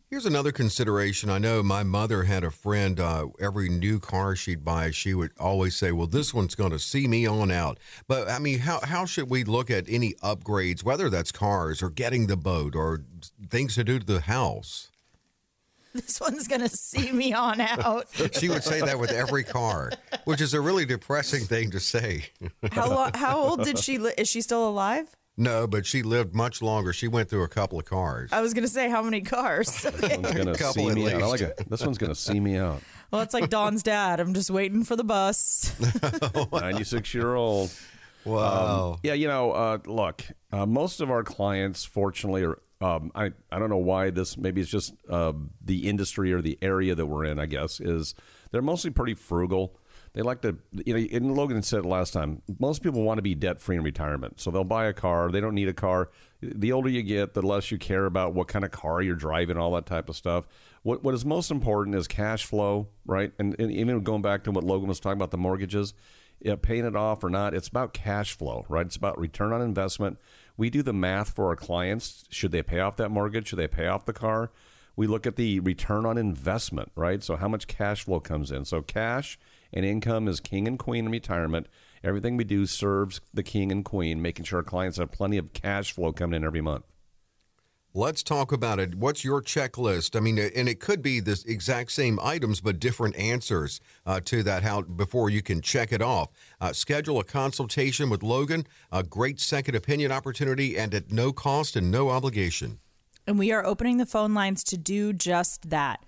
Here's 0.10 0.26
another 0.26 0.52
consideration. 0.52 1.30
I 1.30 1.38
know 1.38 1.62
my 1.62 1.84
mother 1.84 2.24
had 2.24 2.44
a 2.44 2.50
friend, 2.50 3.00
uh, 3.00 3.28
every 3.40 3.70
new 3.70 4.00
car 4.00 4.36
she'd 4.36 4.66
buy, 4.66 4.90
she 4.90 5.14
would 5.14 5.30
always 5.40 5.76
say, 5.76 5.92
Well, 5.92 6.08
this 6.08 6.34
one's 6.34 6.56
going 6.56 6.72
to 6.72 6.80
see 6.80 7.08
me 7.08 7.28
on 7.28 7.52
out. 7.52 7.78
But 8.08 8.28
I 8.28 8.40
mean, 8.40 8.58
how, 8.60 8.80
how 8.82 9.06
should 9.06 9.30
we 9.30 9.44
look 9.44 9.70
at 9.70 9.86
any 9.88 10.16
upgrades, 10.24 10.84
whether 10.84 11.12
that's 11.12 11.32
cars 11.32 11.84
or 11.84 11.92
getting 11.92 12.26
the 12.26 12.38
boat 12.38 12.76
or 12.76 13.04
things 13.52 13.76
to 13.76 13.84
do 13.84 14.00
to 14.00 14.06
the 14.06 14.22
house? 14.22 14.90
This 15.94 16.20
one's 16.20 16.48
going 16.48 16.62
to 16.62 16.70
see 16.70 17.12
me 17.12 17.34
on 17.34 17.62
out. 17.62 18.08
she 18.34 18.50
would 18.50 18.64
say 18.64 18.80
that 18.82 18.98
with 19.00 19.12
every 19.12 19.44
car, 19.44 19.92
which 20.26 20.42
is 20.42 20.56
a 20.56 20.62
really 20.62 20.86
depressing 20.86 21.44
thing 21.44 21.70
to 21.70 21.80
say. 21.80 22.26
how, 22.72 22.90
lo- 22.90 23.12
how 23.14 23.38
old 23.38 23.64
did 23.64 23.78
she? 23.78 24.00
Li- 24.00 24.14
is 24.18 24.28
she 24.28 24.42
still 24.42 24.68
alive? 24.68 25.16
No, 25.40 25.68
but 25.68 25.86
she 25.86 26.04
lived 26.04 26.36
much 26.36 26.62
longer. 26.62 26.92
She 26.92 27.08
went 27.08 27.30
through 27.30 27.44
a 27.44 27.48
couple 27.48 27.80
of 27.80 27.86
cars. 27.86 28.30
I 28.34 28.42
was 28.42 28.54
going 28.54 28.66
to 28.66 28.70
say 28.70 28.90
how 28.90 29.02
many 29.02 29.22
cars. 29.22 29.84
this 29.84 29.94
one's 30.02 30.34
going 30.34 30.48
to 30.54 30.66
see 30.66 30.90
me 30.92 31.10
out. 31.10 31.22
Like 31.22 31.40
it. 31.40 31.70
this 31.70 31.82
one's 31.86 31.98
going 31.98 32.12
to 32.12 32.20
see 32.20 32.42
me 32.42 32.58
out. 32.58 32.82
Well, 33.10 33.22
it's 33.22 33.34
like 33.34 33.50
Don's 33.50 33.82
dad. 33.82 34.20
I'm 34.20 34.34
just 34.34 34.52
waiting 34.52 34.84
for 34.84 34.98
the 34.98 35.06
bus. 35.06 35.74
96 36.52 37.14
year 37.14 37.36
old. 37.36 37.72
Wow. 38.26 38.92
Um, 38.92 39.00
yeah, 39.02 39.14
you 39.14 39.30
know, 39.30 39.52
uh, 39.54 39.78
look, 39.86 40.26
uh, 40.52 40.66
most 40.66 41.00
of 41.00 41.10
our 41.10 41.24
clients, 41.24 41.86
fortunately, 41.86 42.44
are. 42.44 42.60
Um, 42.82 43.12
I 43.14 43.32
I 43.52 43.60
don't 43.60 43.70
know 43.70 43.78
why 43.78 44.10
this. 44.10 44.38
Maybe 44.38 44.62
it's 44.62 44.70
just 44.70 44.94
uh, 45.10 45.34
the 45.62 45.90
industry 45.90 46.32
or 46.32 46.42
the 46.42 46.58
area 46.62 46.96
that 46.96 47.06
we're 47.06 47.26
in. 47.26 47.38
I 47.38 47.46
guess 47.46 47.82
is 47.82 48.16
they're 48.52 48.62
mostly 48.62 48.90
pretty 48.90 49.16
frugal 49.16 49.76
they 50.14 50.22
like 50.22 50.42
to, 50.42 50.58
you 50.86 50.94
know, 50.94 51.08
and 51.12 51.36
Logan 51.36 51.62
said 51.62 51.86
last 51.86 52.12
time, 52.12 52.42
most 52.60 52.82
people 52.82 53.04
want 53.04 53.20
to 53.20 53.22
be 53.22 53.36
debt 53.36 53.62
free 53.62 53.76
in 53.76 53.84
retirement. 53.84 54.40
So 54.40 54.50
they'll 54.50 54.64
buy 54.64 54.86
a 54.86 54.94
car. 54.94 55.30
They 55.30 55.40
don't 55.40 55.56
need 55.56 55.68
a 55.68 55.74
car. 55.74 56.10
The 56.42 56.72
older 56.72 56.90
you 56.90 57.04
get, 57.04 57.34
the 57.34 57.42
less 57.42 57.70
you 57.70 57.78
care 57.78 58.06
about 58.06 58.34
what 58.34 58.48
kind 58.48 58.66
of 58.66 58.72
car 58.72 59.02
you're 59.02 59.16
driving, 59.16 59.58
all 59.58 59.72
that 59.74 59.86
type 59.86 60.10
of 60.10 60.16
stuff. 60.16 60.48
What 60.82 61.04
What 61.04 61.14
is 61.14 61.26
most 61.26 61.52
important 61.52 61.96
is 61.96 62.08
cash 62.08 62.46
flow, 62.46 62.88
right? 63.06 63.32
And, 63.38 63.56
and 63.60 63.72
even 63.72 64.02
going 64.04 64.22
back 64.22 64.44
to 64.46 64.52
what 64.52 64.64
Logan 64.64 64.88
was 64.88 65.00
talking 65.00 65.18
about, 65.18 65.32
the 65.32 65.38
mortgages, 65.38 65.94
yeah, 66.40 66.56
paying 66.56 66.86
it 66.86 66.96
off 66.96 67.24
or 67.24 67.30
not, 67.30 67.54
it's 67.54 67.68
about 67.68 67.94
cash 67.94 68.36
flow, 68.36 68.66
right? 68.70 68.86
It's 68.86 68.96
about 68.96 69.20
return 69.20 69.52
on 69.52 69.62
investment. 69.62 70.20
We 70.58 70.70
do 70.70 70.82
the 70.82 70.94
math 70.94 71.36
for 71.36 71.48
our 71.48 71.56
clients. 71.56 72.26
Should 72.30 72.52
they 72.52 72.64
pay 72.64 72.80
off 72.80 72.96
that 72.96 73.10
mortgage? 73.10 73.50
Should 73.50 73.60
they 73.60 73.68
pay 73.68 73.88
off 73.88 74.06
the 74.06 74.14
car? 74.14 74.52
We 74.96 75.06
look 75.08 75.28
at 75.28 75.36
the 75.36 75.60
return 75.60 76.06
on 76.06 76.18
investment, 76.18 76.92
right? 76.96 77.24
So 77.24 77.36
how 77.36 77.48
much 77.48 77.68
cash 77.68 78.04
flow 78.04 78.20
comes 78.20 78.52
in. 78.52 78.66
So 78.66 78.82
cash 78.82 79.38
and 79.74 79.86
income 79.86 80.28
is 80.28 80.40
king 80.40 80.68
and 80.68 80.80
queen 80.80 81.06
in 81.06 81.12
retirement. 81.12 81.68
Everything 82.04 82.38
we 82.38 82.44
do 82.44 82.66
serves 82.66 83.22
the 83.34 83.44
king 83.44 83.72
and 83.72 83.84
queen, 83.84 84.22
making 84.22 84.46
sure 84.46 84.60
our 84.60 84.64
clients 84.64 84.98
have 84.98 85.12
plenty 85.12 85.38
of 85.38 85.54
cash 85.54 85.92
flow 85.92 86.14
coming 86.14 86.38
in 86.38 86.46
every 86.46 86.62
month. 86.62 86.86
Let's 87.94 88.22
talk 88.22 88.52
about 88.52 88.80
it. 88.80 88.94
What's 88.94 89.24
your 89.24 89.42
checklist? 89.42 90.16
I 90.16 90.20
mean, 90.20 90.38
and 90.38 90.70
it 90.70 90.80
could 90.80 91.02
be 91.02 91.20
the 91.20 91.44
exact 91.48 91.92
same 91.92 92.20
items, 92.22 92.62
but 92.62 92.80
different 92.80 93.16
answers 93.16 93.82
uh, 94.06 94.20
to 94.26 94.44
that. 94.44 94.62
How 94.62 94.84
before 94.84 95.32
you 95.32 95.42
can 95.42 95.60
check 95.60 95.92
it 95.92 96.02
off. 96.02 96.32
Uh, 96.62 96.72
schedule 96.72 97.20
a 97.20 97.24
consultation 97.24 98.12
with 98.12 98.22
Logan. 98.22 98.68
A 98.92 99.02
great 99.02 99.40
second 99.40 99.74
opinion 99.74 100.12
opportunity, 100.12 100.78
and 100.78 100.94
at 100.94 101.12
no 101.12 101.34
cost 101.34 101.76
and 101.76 101.90
no 101.90 102.10
obligation. 102.10 102.80
And 103.26 103.40
we 103.40 103.52
are 103.52 103.66
opening 103.66 103.98
the 103.98 104.06
phone 104.06 104.36
lines 104.36 104.64
to 104.66 104.78
do 104.78 105.12
just 105.12 105.72
that. 105.72 106.00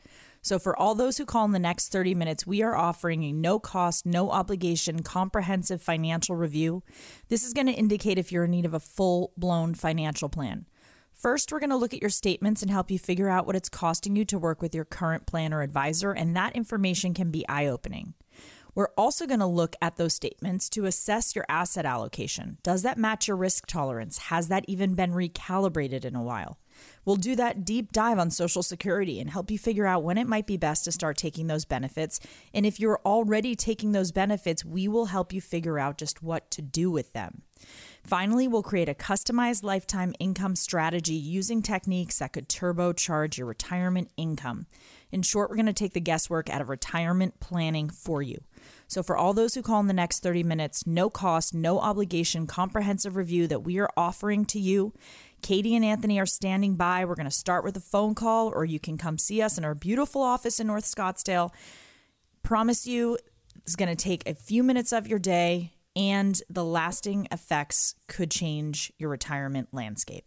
So, 0.44 0.58
for 0.58 0.78
all 0.78 0.96
those 0.96 1.18
who 1.18 1.26
call 1.26 1.46
in 1.46 1.52
the 1.52 1.60
next 1.60 1.92
30 1.92 2.16
minutes, 2.16 2.48
we 2.48 2.64
are 2.64 2.76
offering 2.76 3.24
a 3.24 3.32
no 3.32 3.60
cost, 3.60 4.08
no 4.08 4.32
obligation, 4.32 5.04
comprehensive 5.04 5.84
financial 5.84 6.36
review. 6.36 6.84
This 7.30 7.44
is 7.44 7.54
going 7.54 7.68
to 7.68 7.74
indicate 7.74 8.18
if 8.18 8.32
you're 8.32 8.46
in 8.46 8.52
need 8.52 8.66
of 8.66 8.74
a 8.74 8.80
full 8.80 9.34
blown 9.38 9.76
financial 9.76 10.30
plan. 10.30 10.66
First, 11.14 11.52
we're 11.52 11.60
going 11.60 11.70
to 11.70 11.76
look 11.76 11.94
at 11.94 12.02
your 12.02 12.10
statements 12.10 12.64
and 12.64 12.72
help 12.72 12.90
you 12.90 12.98
figure 12.98 13.30
out 13.30 13.46
what 13.46 13.56
it's 13.56 13.70
costing 13.70 14.16
you 14.16 14.26
to 14.26 14.40
work 14.40 14.64
with 14.64 14.74
your 14.74 14.86
current 14.86 15.28
plan 15.28 15.54
or 15.54 15.62
advisor, 15.62 16.12
and 16.12 16.36
that 16.36 16.56
information 16.56 17.14
can 17.14 17.30
be 17.30 17.48
eye 17.48 17.68
opening. 17.68 18.16
We're 18.74 18.90
also 18.98 19.28
going 19.28 19.40
to 19.40 19.46
look 19.46 19.75
at 19.82 19.98
those 19.98 20.13
statements 20.13 20.70
to 20.70 20.86
assess 20.86 21.36
your 21.36 21.46
asset 21.50 21.86
allocation. 21.86 22.58
Does 22.63 22.84
that 22.84 22.98
match 22.98 23.28
your 23.28 23.38
risk 23.38 23.68
tolerance? 23.68 24.18
Has 24.18 24.48
that 24.48 24.66
even 24.68 24.96
been 24.96 25.12
recalibrated 25.12 26.06
in 26.06 26.16
a 26.16 26.24
while? 26.24 26.58
We'll 27.04 27.16
do 27.16 27.36
that 27.36 27.66
deep 27.66 27.92
dive 27.92 28.20
on 28.20 28.32
Social 28.32 28.63
Security 28.63 29.20
and 29.20 29.30
help 29.30 29.51
you 29.51 29.58
figure 29.58 29.86
out 29.86 30.04
when 30.04 30.18
it 30.18 30.28
might 30.28 30.48
be 30.48 30.58
best 30.58 30.86
to 30.86 30.92
start 30.92 31.18
taking 31.18 31.48
those 31.48 31.66
benefits. 31.66 32.20
And 32.54 32.66
if 32.66 32.80
you're 32.80 33.01
already 33.06 33.56
taking 33.56 33.92
those 33.92 34.12
benefits, 34.12 34.63
we 34.63 34.88
will 34.88 35.06
help 35.06 35.34
you 35.34 35.42
figure 35.42 35.80
out 35.80 35.98
just 35.98 36.24
what 36.24 36.50
to 36.51 36.62
do 36.62 36.90
with 36.90 37.13
them. 37.13 37.42
Finally, 38.04 38.48
we'll 38.48 38.63
create 38.63 38.90
a 38.90 38.94
customized 38.94 39.63
lifetime 39.63 40.13
income 40.20 40.56
strategy 40.56 41.13
using 41.13 41.62
techniques 41.62 42.20
that 42.20 42.34
could 42.34 42.50
turbocharge 42.50 43.38
your 43.38 43.48
retirement 43.48 44.10
income. 44.18 44.66
In 45.12 45.22
short, 45.22 45.50
we're 45.50 45.58
going 45.58 45.66
to 45.68 45.74
take 45.74 45.94
the 45.94 46.00
guesswork 46.00 46.50
out 46.50 46.62
of 46.62 46.70
retirement 46.70 47.40
planning 47.40 47.90
for 47.90 48.22
you. 48.22 48.42
So, 48.88 49.03
for 49.03 49.18
all 49.18 49.34
those 49.34 49.56
who 49.56 49.62
call 49.62 49.80
in 49.80 49.88
the 49.88 49.94
next 49.94 50.22
30 50.22 50.44
minutes, 50.44 50.86
no 50.86 51.10
cost, 51.10 51.53
no 51.53 51.80
obligation, 51.80 52.48
comprehensive 52.48 53.15
review 53.15 53.48
that 53.48 53.63
we 53.63 53.80
are 53.80 53.89
offering 53.96 54.46
to 54.46 54.60
you, 54.60 54.94
Katie 55.41 55.75
and 55.75 55.86
Anthony 55.86 56.20
are 56.20 56.25
standing 56.25 56.75
by. 56.75 57.06
We're 57.06 57.15
going 57.15 57.25
to 57.25 57.32
start 57.32 57.63
with 57.63 57.77
a 57.77 57.82
phone 57.82 58.15
call, 58.15 58.50
or 58.50 58.65
you 58.65 58.80
can 58.80 58.98
come 58.98 59.18
see 59.18 59.41
us 59.41 59.58
in 59.58 59.65
our 59.65 59.75
beautiful 59.75 60.22
office 60.22 60.60
in 60.60 60.68
North 60.68 60.86
Scottsdale. 60.86 61.51
Promise 62.44 62.88
you, 62.88 63.18
it's 63.58 63.75
going 63.75 63.96
to 63.96 64.01
take 64.01 64.27
a 64.27 64.34
few 64.34 64.63
minutes 64.63 64.91
of 64.91 65.08
your 65.08 65.20
day 65.20 65.74
and 65.96 66.41
the 66.50 66.63
lasting 66.63 67.27
effects 67.32 67.96
could 68.08 68.32
change 68.32 68.91
your 68.98 69.10
retirement 69.10 69.70
landscape. 69.72 70.25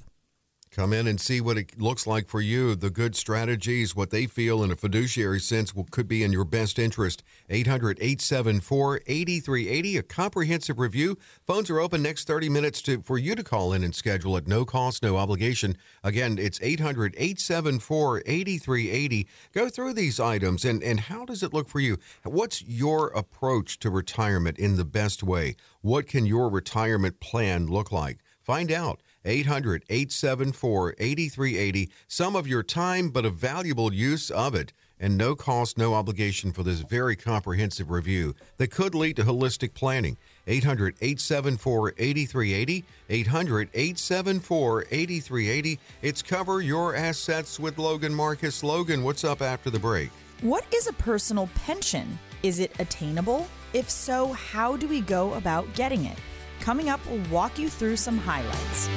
Come 0.75 0.93
in 0.93 1.07
and 1.07 1.21
see 1.21 1.41
what 1.41 1.57
it 1.57 1.81
looks 1.81 2.05
like 2.05 2.27
for 2.27 2.41
you. 2.41 2.75
The 2.75 2.91
good 2.91 3.15
strategies, 3.15 3.95
what 3.95 4.11
they 4.11 4.27
feel 4.27 4.65
in 4.65 4.73
a 4.73 4.77
fiduciary 4.77 5.39
sense 5.39 5.73
will, 5.73 5.85
could 5.85 6.09
be 6.09 6.25
in 6.25 6.33
your 6.33 6.45
best 6.45 6.81
interest. 6.81 7.23
800 7.49 7.97
874 8.01 9.03
8380, 9.07 9.97
a 9.99 10.03
comprehensive 10.03 10.81
review. 10.81 11.17
Phones 11.47 11.71
are 11.71 11.79
open 11.79 12.03
next 12.03 12.27
30 12.27 12.49
minutes 12.49 12.83
to, 12.83 13.03
for 13.03 13.19
you 13.19 13.37
to 13.37 13.45
call 13.45 13.73
in 13.73 13.85
and 13.85 13.95
schedule 13.95 14.37
at 14.37 14.49
no 14.49 14.65
cost, 14.65 15.05
no 15.05 15.17
obligation. 15.17 15.77
Again, 16.03 16.39
it's 16.39 16.59
800 16.61 17.15
874 17.19 18.23
8380. 18.27 19.29
Go 19.53 19.69
through 19.69 19.93
these 19.93 20.19
items 20.19 20.65
and, 20.65 20.83
and 20.83 20.99
how 20.99 21.25
does 21.25 21.45
it 21.45 21.55
look 21.55 21.69
for 21.69 21.79
you? 21.79 21.99
What's 22.25 22.65
your 22.65 23.11
approach 23.11 23.79
to 23.79 23.91
retirement 23.91 24.59
in 24.59 24.75
the 24.75 24.85
best 24.85 25.23
way? 25.23 25.55
What 25.83 26.09
can 26.09 26.27
your 26.27 26.49
retirement 26.49 27.21
plan 27.21 27.69
look 27.69 27.93
like? 27.93 28.19
Find 28.43 28.73
out. 28.73 29.01
800 29.25 29.85
874 29.89 30.95
8380. 30.99 31.91
Some 32.09 32.37
of 32.37 32.47
your 32.47 32.63
time, 32.63 33.11
but 33.11 33.25
a 33.25 33.31
valuable 33.31 33.93
use 33.93 34.31
of 34.31 34.55
it. 34.55 34.73
And 35.01 35.19
no 35.19 35.35
cost, 35.35 35.77
no 35.77 35.95
obligation 35.95 36.53
for 36.53 36.63
this 36.63 36.81
very 36.81 37.17
comprehensive 37.17 37.91
review 37.91 38.35
that 38.59 38.71
could 38.71 38.95
lead 38.95 39.17
to 39.17 39.25
holistic 39.25 39.75
planning. 39.75 40.17
800 40.47 40.95
874 41.01 41.95
8380. 41.99 42.85
800 43.11 43.69
874 43.75 44.85
8380. 44.91 45.79
It's 46.03 46.23
Cover 46.23 46.61
Your 46.61 46.95
Assets 46.95 47.59
with 47.59 47.77
Logan 47.77 48.15
Marcus. 48.15 48.63
Logan, 48.63 49.03
what's 49.03 49.25
up 49.25 49.43
after 49.43 49.69
the 49.69 49.79
break? 49.79 50.11
What 50.43 50.65
is 50.73 50.87
a 50.87 50.93
personal 50.93 51.49
pension? 51.55 52.19
Is 52.43 52.61
it 52.61 52.73
attainable? 52.79 53.47
If 53.73 53.91
so, 53.91 54.33
how 54.33 54.77
do 54.77 54.87
we 54.87 55.01
go 55.01 55.35
about 55.35 55.73
getting 55.75 56.05
it? 56.05 56.19
Coming 56.61 56.89
up, 56.89 57.01
we'll 57.07 57.23
walk 57.31 57.59
you 57.59 57.69
through 57.69 57.97
some 57.97 58.19
highlights. 58.19 58.89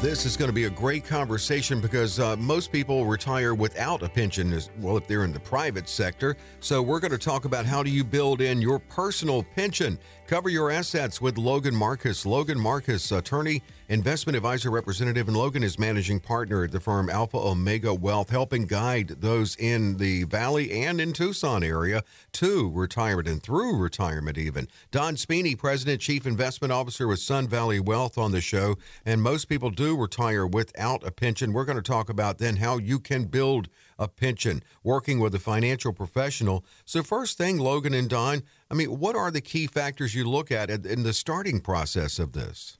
This 0.00 0.24
is 0.24 0.36
going 0.36 0.48
to 0.48 0.54
be 0.54 0.66
a 0.66 0.70
great 0.70 1.04
conversation 1.04 1.80
because 1.80 2.20
uh, 2.20 2.36
most 2.36 2.70
people 2.70 3.04
retire 3.04 3.52
without 3.52 4.04
a 4.04 4.08
pension, 4.08 4.52
as 4.52 4.70
well, 4.78 4.96
if 4.96 5.08
they're 5.08 5.24
in 5.24 5.32
the 5.32 5.40
private 5.40 5.88
sector. 5.88 6.36
So, 6.60 6.80
we're 6.80 7.00
going 7.00 7.10
to 7.10 7.18
talk 7.18 7.46
about 7.46 7.66
how 7.66 7.82
do 7.82 7.90
you 7.90 8.04
build 8.04 8.40
in 8.40 8.62
your 8.62 8.78
personal 8.78 9.42
pension. 9.42 9.98
Cover 10.28 10.50
your 10.50 10.70
assets 10.70 11.22
with 11.22 11.38
Logan 11.38 11.74
Marcus. 11.74 12.26
Logan 12.26 12.60
Marcus, 12.60 13.10
attorney, 13.10 13.62
investment 13.88 14.36
advisor 14.36 14.70
representative, 14.70 15.26
and 15.26 15.34
Logan 15.34 15.62
is 15.62 15.78
managing 15.78 16.20
partner 16.20 16.64
at 16.64 16.70
the 16.70 16.80
firm 16.80 17.08
Alpha 17.08 17.38
Omega 17.38 17.94
Wealth, 17.94 18.28
helping 18.28 18.66
guide 18.66 19.08
those 19.22 19.56
in 19.56 19.96
the 19.96 20.24
Valley 20.24 20.82
and 20.82 21.00
in 21.00 21.14
Tucson 21.14 21.64
area 21.64 22.04
to 22.32 22.70
retirement 22.74 23.26
and 23.26 23.42
through 23.42 23.78
retirement, 23.78 24.36
even. 24.36 24.68
Don 24.90 25.16
Spini, 25.16 25.56
president, 25.56 26.02
chief 26.02 26.26
investment 26.26 26.72
officer 26.72 27.08
with 27.08 27.20
Sun 27.20 27.48
Valley 27.48 27.80
Wealth, 27.80 28.18
on 28.18 28.30
the 28.30 28.42
show. 28.42 28.76
And 29.06 29.22
most 29.22 29.46
people 29.46 29.70
do 29.70 29.96
retire 29.96 30.46
without 30.46 31.06
a 31.06 31.10
pension. 31.10 31.54
We're 31.54 31.64
going 31.64 31.76
to 31.76 31.82
talk 31.82 32.10
about 32.10 32.36
then 32.36 32.56
how 32.56 32.76
you 32.76 33.00
can 33.00 33.24
build 33.24 33.70
a 33.98 34.08
pension, 34.08 34.62
working 34.82 35.18
with 35.18 35.34
a 35.34 35.38
financial 35.38 35.92
professional. 35.92 36.64
So, 36.84 37.02
first 37.02 37.36
thing, 37.36 37.58
Logan 37.58 37.94
and 37.94 38.08
Don, 38.08 38.42
I 38.70 38.74
mean, 38.74 38.98
what 38.98 39.16
are 39.16 39.30
the 39.30 39.40
key 39.40 39.66
factors 39.66 40.14
you 40.14 40.24
look 40.24 40.52
at 40.52 40.70
in 40.70 41.02
the 41.02 41.12
starting 41.12 41.60
process 41.60 42.18
of 42.18 42.32
this? 42.32 42.78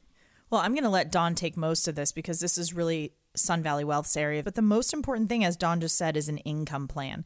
Well, 0.50 0.60
I'm 0.60 0.72
going 0.72 0.84
to 0.84 0.90
let 0.90 1.12
Don 1.12 1.34
take 1.34 1.56
most 1.56 1.88
of 1.88 1.94
this 1.94 2.12
because 2.12 2.40
this 2.40 2.56
is 2.56 2.72
really 2.72 3.12
Sun 3.34 3.62
Valley 3.62 3.84
Wealth's 3.84 4.16
area. 4.16 4.42
But 4.42 4.54
the 4.54 4.62
most 4.62 4.94
important 4.94 5.28
thing, 5.28 5.44
as 5.44 5.56
Don 5.56 5.80
just 5.80 5.96
said, 5.96 6.16
is 6.16 6.28
an 6.28 6.38
income 6.38 6.88
plan 6.88 7.24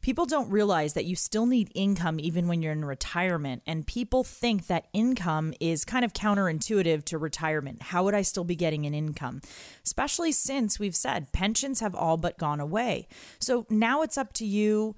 people 0.00 0.26
don't 0.26 0.50
realize 0.50 0.94
that 0.94 1.04
you 1.04 1.16
still 1.16 1.46
need 1.46 1.70
income 1.74 2.20
even 2.20 2.48
when 2.48 2.62
you're 2.62 2.72
in 2.72 2.84
retirement. 2.84 3.62
And 3.66 3.86
people 3.86 4.24
think 4.24 4.66
that 4.66 4.86
income 4.92 5.54
is 5.60 5.84
kind 5.84 6.04
of 6.04 6.12
counterintuitive 6.12 7.04
to 7.06 7.18
retirement. 7.18 7.82
How 7.82 8.04
would 8.04 8.14
I 8.14 8.22
still 8.22 8.44
be 8.44 8.56
getting 8.56 8.86
an 8.86 8.94
income? 8.94 9.40
Especially 9.84 10.32
since 10.32 10.78
we've 10.78 10.96
said 10.96 11.32
pensions 11.32 11.80
have 11.80 11.94
all 11.94 12.16
but 12.16 12.38
gone 12.38 12.60
away. 12.60 13.08
So 13.38 13.66
now 13.68 14.02
it's 14.02 14.18
up 14.18 14.32
to 14.34 14.46
you 14.46 14.96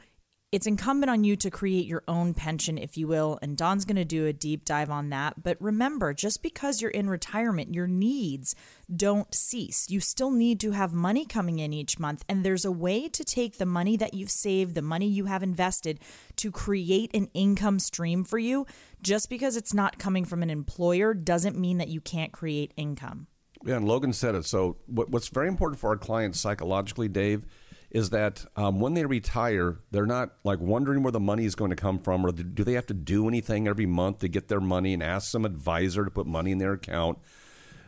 it's 0.53 0.67
incumbent 0.67 1.09
on 1.09 1.23
you 1.23 1.37
to 1.37 1.49
create 1.49 1.87
your 1.87 2.03
own 2.09 2.35
pension, 2.35 2.77
if 2.77 2.97
you 2.97 3.07
will, 3.07 3.39
and 3.41 3.57
Don's 3.57 3.85
going 3.85 3.97
to 3.97 4.05
do 4.05 4.27
a 4.27 4.33
deep 4.33 4.65
dive 4.65 4.91
on 4.91 5.11
that. 5.11 5.41
But 5.41 5.57
remember, 5.61 6.13
just 6.13 6.43
because 6.43 6.83
you're 6.83 6.91
in 6.91 7.09
retirement, 7.09 7.73
your 7.73 7.87
needs 7.87 8.57
don't 8.95 9.33
cease. 9.33 9.89
You 9.89 10.01
still 10.01 10.33
need 10.33 10.59
to 10.61 10.73
have 10.73 10.93
money 10.93 11.25
coming 11.25 11.61
in 11.61 11.73
each 11.73 12.01
month, 12.01 12.25
and 12.29 12.45
there's 12.45 12.65
a 12.65 12.73
way 12.73 13.09
to 13.09 13.23
take 13.23 13.59
the 13.59 13.67
money 13.67 13.97
that 13.99 14.13
you've 14.13 14.31
saved, 14.31 14.75
the 14.75 14.83
money 14.83 15.07
you 15.07 15.27
have 15.27 15.45
invested, 15.45 16.01
to 16.37 16.51
create 16.51 17.15
an 17.15 17.29
income 17.33 17.79
stream 17.79 18.25
for 18.25 18.39
you. 18.39 18.67
Just 19.03 19.31
because 19.31 19.57
it's 19.57 19.73
not 19.73 19.99
coming 20.01 20.25
from 20.25 20.43
an 20.43 20.51
employer 20.51 21.15
doesn't 21.15 21.57
mean 21.57 21.79
that 21.79 21.89
you 21.89 22.01
can't 22.01 22.33
create 22.33 22.75
income. 22.77 23.29
Yeah, 23.65 23.77
and 23.77 23.87
Logan 23.87 24.13
said 24.13 24.35
it. 24.35 24.47
So, 24.47 24.79
what's 24.87 25.29
very 25.29 25.47
important 25.47 25.79
for 25.79 25.91
our 25.91 25.97
clients 25.97 26.41
psychologically, 26.41 27.09
Dave, 27.09 27.47
is 27.91 28.11
that 28.11 28.47
um, 28.57 28.79
when 28.81 28.95
they 28.95 29.05
retire, 29.05 29.79
they're 29.91 30.07
not 30.07 30.31
like 30.45 30.61
wondering 30.61 31.03
where 31.03 31.13
the 31.13 31.21
money 31.21 31.45
is 31.45 31.55
going 31.55 31.71
to 31.71 31.77
come 31.77 31.99
from, 31.99 32.25
or 32.25 32.31
do 32.31 32.65
they 32.65 32.75
have 32.75 32.87
to 32.87 32.95
do 32.95 33.27
anything 33.27 33.67
every 33.67 33.87
month 33.87 34.21
to 34.21 34.29
get 34.29 34.49
their 34.49 34.61
money 34.61 34.95
and 34.95 35.03
ask 35.03 35.31
some 35.31 35.45
advisor 35.45 36.05
to 36.05 36.11
put 36.11 36.27
money 36.27 36.53
in 36.53 36.59
their 36.59 36.73
account. 36.73 37.19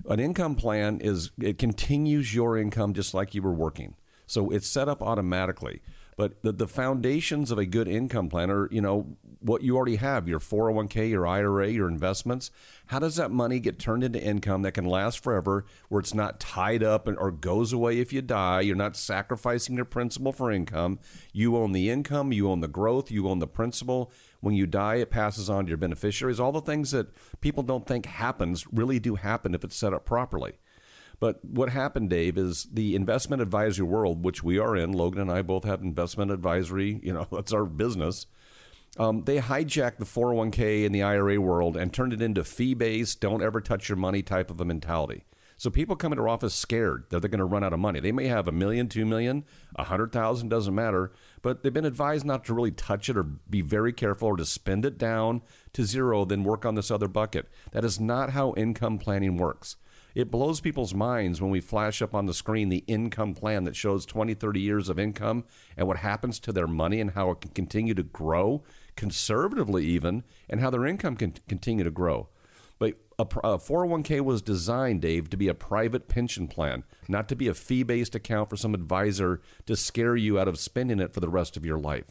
An 0.09 0.18
income 0.18 0.56
plan 0.56 1.00
is 1.00 1.30
it 1.40 1.59
continues 1.59 2.35
your 2.35 2.59
income 2.59 2.94
just 2.94 3.14
like 3.14 3.35
you 3.35 3.42
were 3.42 3.52
working, 3.52 3.94
so 4.26 4.50
it's 4.50 4.66
set 4.66 4.88
up 4.88 5.00
automatically. 5.00 5.82
But 6.16 6.42
the, 6.42 6.52
the 6.52 6.69
foundations 6.69 7.50
of 7.50 7.59
a 7.59 7.64
good 7.64 7.88
income 7.88 8.28
plan 8.28 8.50
are, 8.50 8.69
you 8.71 8.81
know, 8.81 9.16
what 9.40 9.62
you 9.62 9.76
already 9.76 9.97
have 9.97 10.28
your 10.28 10.38
401k, 10.38 11.11
your 11.11 11.26
IRA, 11.26 11.69
your 11.69 11.88
investments. 11.88 12.50
How 12.87 12.99
does 12.99 13.16
that 13.16 13.31
money 13.31 13.59
get 13.61 13.78
turned 13.78 14.04
into 14.04 14.23
income 14.23 14.62
that 14.62 14.73
can 14.73 14.85
last 14.85 15.23
forever, 15.23 15.64
where 15.88 16.00
it's 16.00 16.14
not 16.14 16.38
tied 16.38 16.83
up 16.83 17.09
and, 17.09 17.19
or 17.19 17.31
goes 17.31 17.73
away 17.73 17.99
if 17.99 18.12
you 18.12 18.23
die? 18.23 18.61
You're 18.61 18.76
not 18.76 18.97
sacrificing 18.97 19.76
your 19.76 19.85
principal 19.85 20.33
for 20.33 20.52
income. 20.52 21.00
You 21.33 21.57
own 21.57 21.73
the 21.73 21.90
income, 21.90 22.33
you 22.33 22.49
own 22.49 22.61
the 22.61 22.69
growth, 22.69 23.11
you 23.11 23.28
own 23.28 23.38
the 23.38 23.47
principal. 23.47 24.12
When 24.40 24.54
you 24.54 24.66
die, 24.66 24.97
it 24.97 25.11
passes 25.11 25.49
on 25.49 25.64
to 25.64 25.69
your 25.71 25.78
beneficiaries. 25.78 26.40
All 26.40 26.52
the 26.52 26.61
things 26.61 26.90
that 26.90 27.09
people 27.40 27.62
don't 27.62 27.87
think 27.87 28.07
happens 28.07 28.66
really 28.73 28.99
do 28.99 29.14
happen 29.14 29.54
if 29.54 29.64
it's 29.64 29.76
set 29.76 29.95
up 29.95 30.04
properly. 30.04 30.52
But 31.22 31.38
what 31.44 31.68
happened, 31.68 32.10
Dave, 32.10 32.36
is 32.36 32.66
the 32.72 32.96
investment 32.96 33.42
advisory 33.42 33.86
world, 33.86 34.24
which 34.24 34.42
we 34.42 34.58
are 34.58 34.74
in, 34.74 34.90
Logan 34.90 35.20
and 35.20 35.30
I 35.30 35.42
both 35.42 35.62
have 35.62 35.80
investment 35.80 36.32
advisory, 36.32 36.98
you 37.00 37.12
know, 37.12 37.28
that's 37.32 37.52
our 37.52 37.64
business. 37.64 38.26
Um, 38.96 39.22
they 39.22 39.38
hijacked 39.38 39.98
the 39.98 40.04
401k 40.04 40.84
and 40.84 40.92
the 40.92 41.04
IRA 41.04 41.40
world 41.40 41.76
and 41.76 41.94
turned 41.94 42.12
it 42.12 42.20
into 42.20 42.42
fee 42.42 42.74
based, 42.74 43.20
don't 43.20 43.40
ever 43.40 43.60
touch 43.60 43.88
your 43.88 43.94
money 43.94 44.22
type 44.22 44.50
of 44.50 44.60
a 44.60 44.64
mentality. 44.64 45.22
So 45.56 45.70
people 45.70 45.94
come 45.94 46.10
into 46.12 46.24
our 46.24 46.28
office 46.28 46.56
scared 46.56 47.04
that 47.10 47.20
they're 47.20 47.30
going 47.30 47.38
to 47.38 47.44
run 47.44 47.62
out 47.62 47.72
of 47.72 47.78
money. 47.78 48.00
They 48.00 48.10
may 48.10 48.26
have 48.26 48.48
a 48.48 48.52
million, 48.52 48.88
two 48.88 49.06
million, 49.06 49.44
a 49.76 49.84
hundred 49.84 50.10
thousand, 50.10 50.48
doesn't 50.48 50.74
matter, 50.74 51.12
but 51.40 51.62
they've 51.62 51.72
been 51.72 51.84
advised 51.84 52.26
not 52.26 52.44
to 52.46 52.52
really 52.52 52.72
touch 52.72 53.08
it 53.08 53.16
or 53.16 53.22
be 53.22 53.60
very 53.60 53.92
careful 53.92 54.26
or 54.26 54.36
to 54.36 54.44
spend 54.44 54.84
it 54.84 54.98
down 54.98 55.42
to 55.74 55.84
zero, 55.84 56.24
then 56.24 56.42
work 56.42 56.66
on 56.66 56.74
this 56.74 56.90
other 56.90 57.06
bucket. 57.06 57.48
That 57.70 57.84
is 57.84 58.00
not 58.00 58.30
how 58.30 58.54
income 58.56 58.98
planning 58.98 59.36
works. 59.36 59.76
It 60.14 60.31
blows 60.31 60.61
people's 60.61 60.95
minds 60.95 61.40
when 61.40 61.50
we 61.50 61.61
flash 61.61 62.02
up 62.02 62.14
on 62.14 62.26
the 62.26 62.35
screen 62.35 62.69
the 62.69 62.85
income 62.87 63.35
plan 63.35 63.64
that 63.64 63.76
shows 63.76 64.04
20, 64.04 64.35
30 64.35 64.61
years 64.61 64.88
of 64.88 64.99
income 64.99 65.45
and 65.76 65.87
what 65.88 65.99
happens 65.99 66.38
to 66.40 66.52
their 66.52 66.66
money 66.66 67.00
and 67.00 67.12
how 67.12 67.31
it 67.31 67.40
can 67.40 67.50
continue 67.52 67.95
to 67.95 68.02
grow, 68.02 68.62
conservatively 68.95 69.87
even, 69.87 70.23
and 70.50 70.61
how 70.61 70.71
their 70.71 70.87
income 70.87 71.16
can 71.16 71.33
continue 71.49 71.85
to 71.85 71.90
grow. 71.90 72.28
But 72.78 72.95
a, 73.19 73.23
a 73.23 73.59
401k 73.59 74.21
uh, 74.21 74.25
was 74.25 74.42
designed, 74.42 75.02
Dave, 75.02 75.31
to 75.31 75.37
be 75.37 75.49
a 75.49 75.54
private 75.54 76.09
pension 76.09 76.49
plan, 76.49 76.85
not 77.09 77.28
to 77.28 77.37
be 77.37 77.49
a 77.49 77.54
fee 77.54 77.85
based 77.85 78.14
account 78.14 78.50
for 78.50 78.57
some 78.57 78.75
advisor 78.75 79.40
to 79.66 79.76
scare 79.76 80.16
you 80.16 80.38
out 80.38 80.49
of 80.49 80.59
spending 80.59 81.00
it 81.00 81.14
for 81.14 81.21
the 81.21 81.28
rest 81.28 81.57
of 81.57 81.64
your 81.64 81.78
life. 81.78 82.07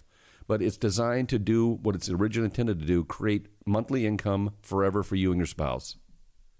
But 0.47 0.61
it's 0.61 0.77
designed 0.77 1.29
to 1.29 1.39
do 1.39 1.79
what 1.83 1.95
it's 1.95 2.09
originally 2.09 2.45
intended 2.45 2.79
to 2.79 2.85
do 2.85 3.03
create 3.03 3.47
monthly 3.65 4.07
income 4.07 4.53
forever 4.61 5.03
for 5.03 5.15
you 5.15 5.31
and 5.31 5.39
your 5.39 5.45
spouse. 5.45 5.97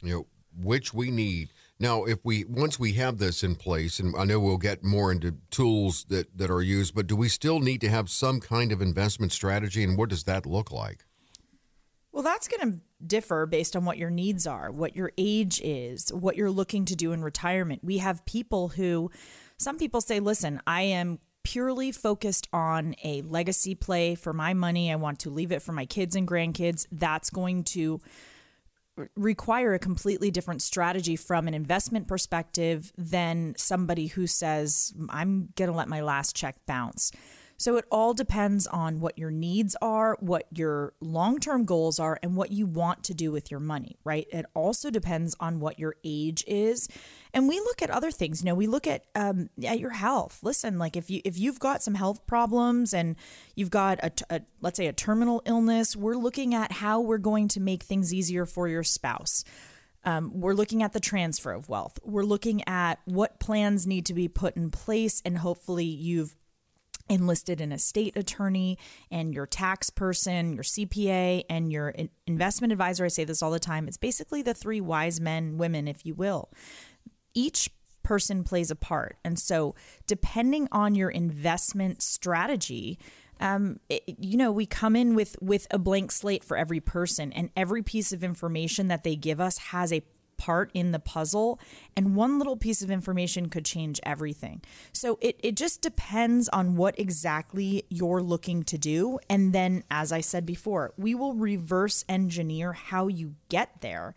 Know, 0.01 0.27
which 0.55 0.93
we 0.93 1.11
need. 1.11 1.51
Now, 1.79 2.03
if 2.03 2.19
we 2.23 2.45
once 2.45 2.79
we 2.79 2.93
have 2.93 3.17
this 3.17 3.43
in 3.43 3.55
place, 3.55 3.99
and 3.99 4.15
I 4.15 4.23
know 4.23 4.39
we'll 4.39 4.57
get 4.57 4.83
more 4.83 5.11
into 5.11 5.35
tools 5.49 6.05
that, 6.09 6.37
that 6.37 6.51
are 6.51 6.61
used, 6.61 6.93
but 6.93 7.07
do 7.07 7.15
we 7.15 7.27
still 7.27 7.59
need 7.59 7.81
to 7.81 7.89
have 7.89 8.09
some 8.09 8.39
kind 8.39 8.71
of 8.71 8.81
investment 8.81 9.31
strategy, 9.31 9.83
and 9.83 9.97
what 9.97 10.09
does 10.09 10.25
that 10.25 10.45
look 10.45 10.71
like? 10.71 11.05
Well, 12.11 12.23
that's 12.23 12.47
going 12.47 12.71
to 12.71 12.79
differ 13.05 13.45
based 13.45 13.75
on 13.75 13.85
what 13.85 13.97
your 13.97 14.09
needs 14.09 14.45
are, 14.45 14.69
what 14.69 14.95
your 14.95 15.11
age 15.17 15.61
is, 15.63 16.11
what 16.13 16.35
you're 16.35 16.51
looking 16.51 16.85
to 16.85 16.95
do 16.95 17.13
in 17.13 17.23
retirement. 17.23 17.83
We 17.83 17.99
have 17.99 18.25
people 18.25 18.69
who, 18.69 19.09
some 19.57 19.77
people 19.77 20.01
say, 20.01 20.19
listen, 20.19 20.61
I 20.67 20.81
am 20.83 21.19
purely 21.43 21.91
focused 21.91 22.47
on 22.53 22.95
a 23.03 23.21
legacy 23.23 23.75
play 23.75 24.15
for 24.15 24.33
my 24.33 24.53
money. 24.53 24.91
I 24.91 24.95
want 24.97 25.19
to 25.19 25.29
leave 25.29 25.51
it 25.51 25.61
for 25.61 25.71
my 25.71 25.85
kids 25.85 26.15
and 26.15 26.27
grandkids. 26.27 26.85
That's 26.91 27.29
going 27.29 27.63
to 27.63 28.01
require 29.15 29.73
a 29.73 29.79
completely 29.79 30.31
different 30.31 30.61
strategy 30.61 31.15
from 31.15 31.47
an 31.47 31.53
investment 31.53 32.07
perspective 32.07 32.91
than 32.97 33.53
somebody 33.57 34.07
who 34.07 34.27
says, 34.27 34.93
I'm 35.09 35.49
going 35.55 35.71
to 35.71 35.75
let 35.75 35.87
my 35.87 36.01
last 36.01 36.35
check 36.35 36.57
bounce. 36.65 37.11
So 37.61 37.77
it 37.77 37.85
all 37.91 38.15
depends 38.15 38.65
on 38.65 38.99
what 38.99 39.19
your 39.19 39.29
needs 39.29 39.75
are, 39.83 40.17
what 40.19 40.47
your 40.51 40.93
long 40.99 41.39
term 41.39 41.63
goals 41.63 41.99
are, 41.99 42.17
and 42.23 42.35
what 42.35 42.51
you 42.51 42.65
want 42.65 43.03
to 43.03 43.13
do 43.13 43.31
with 43.31 43.51
your 43.51 43.59
money, 43.59 43.97
right? 44.03 44.25
It 44.31 44.47
also 44.55 44.89
depends 44.89 45.35
on 45.39 45.59
what 45.59 45.77
your 45.77 45.95
age 46.03 46.43
is. 46.47 46.89
And 47.35 47.47
we 47.47 47.59
look 47.59 47.83
at 47.83 47.91
other 47.91 48.09
things. 48.09 48.41
You 48.41 48.47
know, 48.47 48.55
we 48.55 48.65
look 48.65 48.87
at 48.87 49.05
um, 49.13 49.51
at 49.63 49.79
your 49.79 49.91
health. 49.91 50.39
Listen, 50.41 50.79
like 50.79 50.97
if 50.97 51.11
you 51.11 51.21
if 51.23 51.37
you've 51.37 51.59
got 51.59 51.83
some 51.83 51.93
health 51.93 52.25
problems 52.25 52.95
and 52.95 53.15
you've 53.55 53.69
got 53.69 53.99
a, 53.99 54.11
a 54.31 54.41
let's 54.61 54.77
say 54.77 54.87
a 54.87 54.93
terminal 54.93 55.43
illness, 55.45 55.95
we're 55.95 56.15
looking 56.15 56.55
at 56.55 56.71
how 56.71 56.99
we're 56.99 57.19
going 57.19 57.47
to 57.49 57.59
make 57.59 57.83
things 57.83 58.11
easier 58.11 58.47
for 58.47 58.67
your 58.67 58.83
spouse. 58.83 59.43
Um, 60.03 60.31
we're 60.33 60.55
looking 60.55 60.81
at 60.81 60.93
the 60.93 60.99
transfer 60.99 61.51
of 61.51 61.69
wealth. 61.69 61.99
We're 62.03 62.23
looking 62.23 62.67
at 62.67 62.99
what 63.05 63.39
plans 63.39 63.85
need 63.85 64.07
to 64.07 64.15
be 64.15 64.27
put 64.27 64.57
in 64.57 64.71
place, 64.71 65.21
and 65.23 65.37
hopefully, 65.37 65.85
you've 65.85 66.35
enlisted 67.09 67.61
an 67.61 67.71
estate 67.71 68.15
attorney 68.15 68.77
and 69.09 69.33
your 69.33 69.45
tax 69.45 69.89
person, 69.89 70.53
your 70.53 70.63
CPA, 70.63 71.43
and 71.49 71.71
your 71.71 71.93
investment 72.27 72.71
advisor. 72.71 73.05
I 73.05 73.09
say 73.09 73.23
this 73.23 73.41
all 73.41 73.51
the 73.51 73.59
time. 73.59 73.87
It's 73.87 73.97
basically 73.97 74.41
the 74.41 74.53
three 74.53 74.81
wise 74.81 75.19
men, 75.19 75.57
women, 75.57 75.87
if 75.87 76.05
you 76.05 76.13
will. 76.13 76.49
Each 77.33 77.69
person 78.03 78.43
plays 78.43 78.71
a 78.71 78.75
part. 78.75 79.17
And 79.23 79.37
so, 79.39 79.75
depending 80.07 80.67
on 80.71 80.95
your 80.95 81.09
investment 81.09 82.01
strategy, 82.01 82.99
um, 83.39 83.79
it, 83.89 84.03
you 84.19 84.37
know, 84.37 84.51
we 84.51 84.65
come 84.65 84.95
in 84.95 85.15
with 85.15 85.35
with 85.41 85.67
a 85.71 85.79
blank 85.79 86.11
slate 86.11 86.43
for 86.43 86.57
every 86.57 86.79
person, 86.79 87.33
and 87.33 87.49
every 87.55 87.81
piece 87.83 88.11
of 88.11 88.23
information 88.23 88.87
that 88.87 89.03
they 89.03 89.15
give 89.15 89.39
us 89.39 89.57
has 89.57 89.91
a 89.91 90.03
part 90.41 90.71
in 90.73 90.91
the 90.91 90.97
puzzle, 90.99 91.59
and 91.95 92.15
one 92.15 92.39
little 92.39 92.57
piece 92.57 92.81
of 92.81 92.89
information 92.89 93.47
could 93.47 93.63
change 93.63 93.99
everything. 94.01 94.59
So 94.91 95.19
it, 95.21 95.39
it 95.43 95.55
just 95.55 95.83
depends 95.83 96.49
on 96.49 96.75
what 96.75 96.99
exactly 96.99 97.83
you're 97.89 98.23
looking 98.23 98.63
to 98.63 98.77
do. 98.79 99.19
And 99.29 99.53
then, 99.53 99.83
as 99.91 100.11
I 100.11 100.21
said 100.21 100.43
before, 100.43 100.93
we 100.97 101.13
will 101.13 101.35
reverse 101.35 102.03
engineer 102.09 102.73
how 102.73 103.07
you 103.07 103.35
get 103.49 103.81
there. 103.81 104.15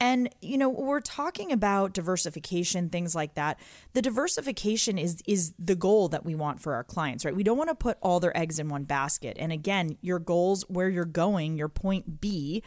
And, 0.00 0.34
you 0.40 0.58
know, 0.58 0.70
we're 0.70 1.00
talking 1.00 1.52
about 1.52 1.92
diversification, 1.92 2.88
things 2.88 3.14
like 3.14 3.34
that. 3.34 3.60
The 3.92 4.02
diversification 4.02 4.98
is 4.98 5.22
is 5.26 5.52
the 5.58 5.76
goal 5.76 6.08
that 6.08 6.24
we 6.24 6.34
want 6.34 6.60
for 6.60 6.74
our 6.74 6.84
clients, 6.84 7.24
right? 7.24 7.36
We 7.36 7.44
don't 7.44 7.58
want 7.58 7.70
to 7.70 7.76
put 7.76 7.98
all 8.00 8.18
their 8.18 8.36
eggs 8.36 8.58
in 8.58 8.68
one 8.68 8.84
basket. 8.84 9.36
And 9.38 9.52
again, 9.52 9.98
your 10.00 10.18
goals, 10.18 10.64
where 10.68 10.88
you're 10.88 11.04
going, 11.04 11.58
your 11.58 11.68
point 11.68 12.20
B 12.20 12.62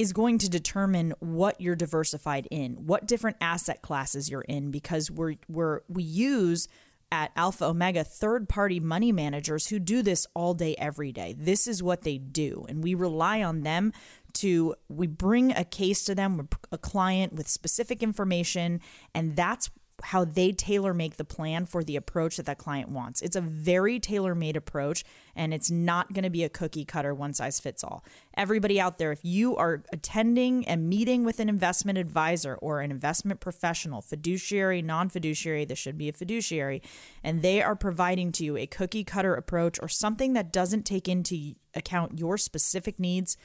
is 0.00 0.14
going 0.14 0.38
to 0.38 0.48
determine 0.48 1.12
what 1.18 1.60
you're 1.60 1.76
diversified 1.76 2.48
in, 2.50 2.86
what 2.86 3.06
different 3.06 3.36
asset 3.38 3.82
classes 3.82 4.30
you're 4.30 4.40
in, 4.40 4.70
because 4.70 5.10
we're 5.10 5.34
we're 5.46 5.82
we 5.88 6.02
use 6.02 6.68
at 7.12 7.30
Alpha 7.36 7.66
Omega 7.66 8.02
third 8.02 8.48
party 8.48 8.80
money 8.80 9.12
managers 9.12 9.66
who 9.66 9.78
do 9.78 10.00
this 10.00 10.26
all 10.32 10.54
day, 10.54 10.74
every 10.78 11.12
day. 11.12 11.34
This 11.36 11.66
is 11.66 11.82
what 11.82 12.00
they 12.00 12.16
do. 12.16 12.64
And 12.66 12.82
we 12.82 12.94
rely 12.94 13.42
on 13.42 13.60
them 13.60 13.92
to, 14.34 14.74
we 14.88 15.06
bring 15.06 15.50
a 15.52 15.64
case 15.64 16.04
to 16.04 16.14
them, 16.14 16.48
a 16.72 16.78
client 16.78 17.34
with 17.34 17.48
specific 17.48 18.02
information, 18.02 18.80
and 19.14 19.36
that's 19.36 19.68
how 20.02 20.24
they 20.24 20.52
tailor 20.52 20.94
make 20.94 21.16
the 21.16 21.24
plan 21.24 21.66
for 21.66 21.84
the 21.84 21.96
approach 21.96 22.36
that 22.36 22.46
that 22.46 22.58
client 22.58 22.88
wants. 22.88 23.22
It's 23.22 23.36
a 23.36 23.40
very 23.40 24.00
tailor 24.00 24.34
made 24.34 24.56
approach 24.56 25.04
and 25.36 25.54
it's 25.54 25.70
not 25.70 26.12
going 26.12 26.24
to 26.24 26.30
be 26.30 26.44
a 26.44 26.48
cookie 26.48 26.84
cutter 26.84 27.14
one 27.14 27.32
size 27.32 27.60
fits 27.60 27.84
all. 27.84 28.04
Everybody 28.36 28.80
out 28.80 28.98
there, 28.98 29.12
if 29.12 29.20
you 29.22 29.56
are 29.56 29.82
attending 29.92 30.66
and 30.66 30.88
meeting 30.88 31.24
with 31.24 31.40
an 31.40 31.48
investment 31.48 31.98
advisor 31.98 32.56
or 32.56 32.80
an 32.80 32.90
investment 32.90 33.40
professional, 33.40 34.00
fiduciary, 34.02 34.82
non 34.82 35.08
fiduciary, 35.08 35.64
this 35.64 35.78
should 35.78 35.98
be 35.98 36.08
a 36.08 36.12
fiduciary, 36.12 36.82
and 37.22 37.42
they 37.42 37.62
are 37.62 37.76
providing 37.76 38.32
to 38.32 38.44
you 38.44 38.56
a 38.56 38.66
cookie 38.66 39.04
cutter 39.04 39.34
approach 39.34 39.78
or 39.80 39.88
something 39.88 40.32
that 40.32 40.52
doesn't 40.52 40.84
take 40.84 41.08
into 41.08 41.54
account 41.74 42.18
your 42.18 42.36
specific 42.36 42.98
needs, 42.98 43.36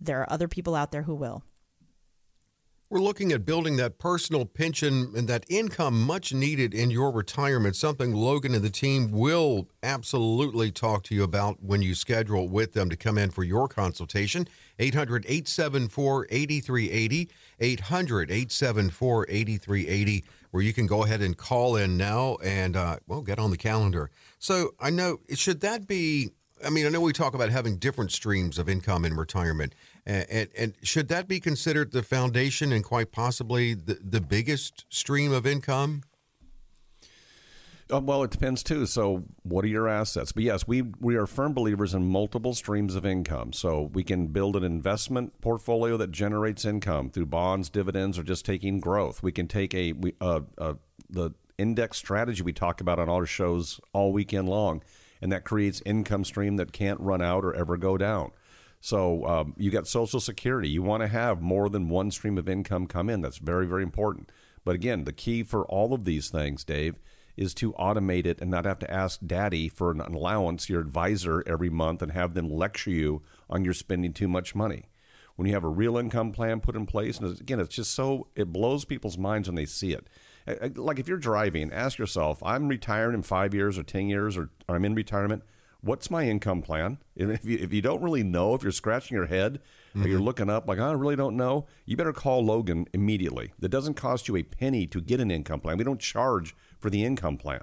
there 0.00 0.20
are 0.20 0.32
other 0.32 0.48
people 0.48 0.74
out 0.74 0.92
there 0.92 1.02
who 1.02 1.14
will. 1.14 1.42
We're 2.92 3.00
looking 3.00 3.32
at 3.32 3.46
building 3.46 3.78
that 3.78 3.98
personal 3.98 4.44
pension 4.44 5.14
and 5.16 5.26
that 5.26 5.46
income 5.48 5.98
much 6.02 6.34
needed 6.34 6.74
in 6.74 6.90
your 6.90 7.10
retirement, 7.10 7.74
something 7.74 8.12
Logan 8.12 8.54
and 8.54 8.62
the 8.62 8.68
team 8.68 9.10
will 9.10 9.66
absolutely 9.82 10.70
talk 10.70 11.02
to 11.04 11.14
you 11.14 11.22
about 11.22 11.62
when 11.62 11.80
you 11.80 11.94
schedule 11.94 12.50
with 12.50 12.74
them 12.74 12.90
to 12.90 12.96
come 12.96 13.16
in 13.16 13.30
for 13.30 13.44
your 13.44 13.66
consultation. 13.66 14.46
800 14.78 15.24
874 15.24 16.26
8380, 16.28 17.30
800 17.60 18.30
874 18.30 19.26
8380, 19.26 20.24
where 20.50 20.62
you 20.62 20.74
can 20.74 20.86
go 20.86 21.02
ahead 21.02 21.22
and 21.22 21.34
call 21.34 21.76
in 21.76 21.96
now 21.96 22.36
and, 22.44 22.76
uh, 22.76 22.98
well, 23.06 23.22
get 23.22 23.38
on 23.38 23.50
the 23.50 23.56
calendar. 23.56 24.10
So 24.38 24.74
I 24.78 24.90
know, 24.90 25.20
should 25.34 25.62
that 25.62 25.86
be 25.86 26.32
I 26.64 26.70
mean, 26.70 26.86
I 26.86 26.90
know 26.90 27.00
we 27.00 27.12
talk 27.12 27.34
about 27.34 27.50
having 27.50 27.76
different 27.76 28.12
streams 28.12 28.58
of 28.58 28.68
income 28.68 29.04
in 29.04 29.16
retirement, 29.16 29.74
and, 30.04 30.48
and, 30.56 30.74
should 30.82 31.08
that 31.08 31.28
be 31.28 31.38
considered 31.38 31.92
the 31.92 32.02
foundation 32.02 32.72
and 32.72 32.82
quite 32.82 33.12
possibly 33.12 33.74
the, 33.74 33.98
the 34.02 34.20
biggest 34.20 34.84
stream 34.88 35.32
of 35.32 35.46
income? 35.46 36.02
Uh, 37.92 38.00
well, 38.00 38.22
it 38.22 38.30
depends 38.30 38.62
too. 38.62 38.86
So, 38.86 39.24
what 39.42 39.64
are 39.64 39.68
your 39.68 39.86
assets? 39.86 40.32
But 40.32 40.44
yes, 40.44 40.66
we 40.66 40.82
we 40.82 41.14
are 41.16 41.26
firm 41.26 41.52
believers 41.52 41.94
in 41.94 42.06
multiple 42.06 42.54
streams 42.54 42.96
of 42.96 43.04
income. 43.04 43.52
So 43.52 43.90
we 43.92 44.02
can 44.02 44.28
build 44.28 44.56
an 44.56 44.64
investment 44.64 45.40
portfolio 45.40 45.96
that 45.98 46.10
generates 46.10 46.64
income 46.64 47.10
through 47.10 47.26
bonds, 47.26 47.68
dividends, 47.68 48.18
or 48.18 48.22
just 48.22 48.46
taking 48.46 48.80
growth. 48.80 49.22
We 49.22 49.30
can 49.30 49.46
take 49.46 49.74
a 49.74 49.92
uh, 50.20 50.40
uh, 50.56 50.74
the 51.10 51.32
index 51.58 51.98
strategy 51.98 52.42
we 52.42 52.52
talk 52.52 52.80
about 52.80 52.98
on 52.98 53.08
our 53.08 53.26
shows 53.26 53.78
all 53.92 54.12
weekend 54.12 54.48
long 54.48 54.82
and 55.22 55.30
that 55.30 55.44
creates 55.44 55.80
income 55.86 56.24
stream 56.24 56.56
that 56.56 56.72
can't 56.72 57.00
run 57.00 57.22
out 57.22 57.44
or 57.44 57.54
ever 57.54 57.76
go 57.76 57.96
down. 57.96 58.32
So 58.84 59.24
um, 59.26 59.54
you 59.56 59.70
got 59.70 59.86
Social 59.86 60.18
Security. 60.18 60.68
You 60.68 60.82
want 60.82 61.04
to 61.04 61.06
have 61.06 61.40
more 61.40 61.68
than 61.68 61.88
one 61.88 62.10
stream 62.10 62.36
of 62.36 62.48
income 62.48 62.88
come 62.88 63.08
in. 63.08 63.20
That's 63.20 63.38
very, 63.38 63.64
very 63.64 63.84
important. 63.84 64.32
But 64.64 64.74
again, 64.74 65.04
the 65.04 65.12
key 65.12 65.44
for 65.44 65.64
all 65.66 65.94
of 65.94 66.04
these 66.04 66.30
things, 66.30 66.64
Dave, 66.64 66.96
is 67.36 67.54
to 67.54 67.74
automate 67.74 68.26
it 68.26 68.40
and 68.40 68.50
not 68.50 68.64
have 68.64 68.80
to 68.80 68.92
ask 68.92 69.20
daddy 69.24 69.68
for 69.68 69.92
an 69.92 70.00
allowance, 70.00 70.68
your 70.68 70.80
advisor, 70.80 71.44
every 71.46 71.70
month 71.70 72.02
and 72.02 72.10
have 72.10 72.34
them 72.34 72.50
lecture 72.50 72.90
you 72.90 73.22
on 73.48 73.64
your 73.64 73.72
spending 73.72 74.12
too 74.12 74.26
much 74.26 74.52
money. 74.52 74.88
When 75.36 75.46
you 75.46 75.54
have 75.54 75.64
a 75.64 75.68
real 75.68 75.96
income 75.96 76.32
plan 76.32 76.60
put 76.60 76.74
in 76.74 76.84
place, 76.84 77.20
and 77.20 77.40
again, 77.40 77.60
it's 77.60 77.76
just 77.76 77.92
so, 77.92 78.26
it 78.34 78.52
blows 78.52 78.84
people's 78.84 79.16
minds 79.16 79.48
when 79.48 79.54
they 79.54 79.64
see 79.64 79.92
it. 79.92 80.08
Like 80.76 80.98
if 80.98 81.06
you're 81.06 81.18
driving, 81.18 81.72
ask 81.72 81.98
yourself, 81.98 82.42
I'm 82.42 82.66
retired 82.66 83.14
in 83.14 83.22
five 83.22 83.54
years 83.54 83.78
or 83.78 83.84
10 83.84 84.08
years, 84.08 84.36
or, 84.36 84.50
or 84.68 84.74
I'm 84.74 84.84
in 84.84 84.96
retirement. 84.96 85.44
What's 85.82 86.10
my 86.10 86.28
income 86.28 86.62
plan? 86.62 86.98
And 87.16 87.32
if 87.32 87.44
you, 87.44 87.58
if 87.58 87.72
you 87.72 87.82
don't 87.82 88.02
really 88.02 88.22
know, 88.22 88.54
if 88.54 88.62
you're 88.62 88.70
scratching 88.70 89.16
your 89.16 89.26
head 89.26 89.60
mm-hmm. 89.90 90.04
or 90.04 90.08
you're 90.08 90.20
looking 90.20 90.48
up 90.48 90.68
like, 90.68 90.78
I 90.78 90.92
really 90.92 91.16
don't 91.16 91.36
know, 91.36 91.66
you 91.84 91.96
better 91.96 92.12
call 92.12 92.44
Logan 92.44 92.86
immediately. 92.92 93.52
That 93.58 93.70
doesn't 93.70 93.94
cost 93.94 94.28
you 94.28 94.36
a 94.36 94.44
penny 94.44 94.86
to 94.86 95.00
get 95.00 95.20
an 95.20 95.30
income 95.30 95.60
plan. 95.60 95.78
We 95.78 95.84
don't 95.84 96.00
charge 96.00 96.54
for 96.78 96.88
the 96.88 97.04
income 97.04 97.36
plan. 97.36 97.62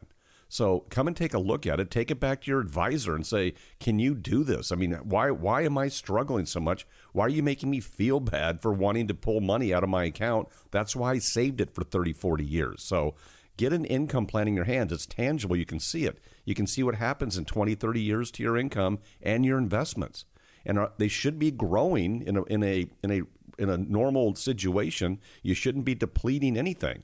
So 0.49 0.85
come 0.89 1.07
and 1.07 1.15
take 1.15 1.35
a 1.35 1.39
look 1.39 1.67
at 1.67 1.79
it. 1.79 1.91
Take 1.91 2.09
it 2.09 2.19
back 2.19 2.41
to 2.41 2.51
your 2.51 2.59
advisor 2.59 3.15
and 3.15 3.25
say, 3.25 3.53
"Can 3.79 3.99
you 3.99 4.15
do 4.15 4.43
this? 4.43 4.71
I 4.71 4.75
mean, 4.75 4.93
why 5.03 5.29
why 5.29 5.61
am 5.61 5.77
I 5.77 5.89
struggling 5.89 6.47
so 6.47 6.59
much? 6.59 6.87
Why 7.13 7.25
are 7.25 7.29
you 7.29 7.43
making 7.43 7.69
me 7.69 7.79
feel 7.79 8.19
bad 8.19 8.59
for 8.59 8.73
wanting 8.73 9.07
to 9.09 9.13
pull 9.13 9.41
money 9.41 9.71
out 9.71 9.83
of 9.83 9.89
my 9.89 10.05
account? 10.05 10.47
That's 10.71 10.95
why 10.95 11.11
I 11.11 11.19
saved 11.19 11.61
it 11.61 11.69
for 11.69 11.83
30, 11.83 12.13
40 12.13 12.43
years." 12.43 12.81
So 12.81 13.13
get 13.59 13.73
an 13.73 13.83
income 13.83 14.25
plan 14.25 14.47
in 14.47 14.55
your 14.55 14.63
hands. 14.63 14.93
It's 14.93 15.05
tangible. 15.05 15.57
You 15.57 15.65
can 15.65 15.81
see 15.81 16.05
it. 16.05 16.17
You 16.45 16.55
can 16.55 16.65
see 16.65 16.81
what 16.81 16.95
happens 16.95 17.37
in 17.37 17.43
20, 17.43 17.75
30 17.75 18.01
years 18.01 18.31
to 18.31 18.43
your 18.43 18.57
income 18.57 18.99
and 19.21 19.45
your 19.45 19.57
investments. 19.57 20.23
And 20.65 20.79
they 20.97 21.09
should 21.09 21.37
be 21.37 21.51
growing 21.51 22.21
in 22.21 22.37
a 22.37 22.43
in 22.43 22.63
a 22.63 22.87
in 23.03 23.11
a 23.11 23.21
in 23.57 23.69
a 23.69 23.77
normal 23.77 24.35
situation. 24.35 25.19
You 25.43 25.53
shouldn't 25.53 25.83
be 25.83 25.93
depleting 25.93 26.57
anything. 26.57 27.03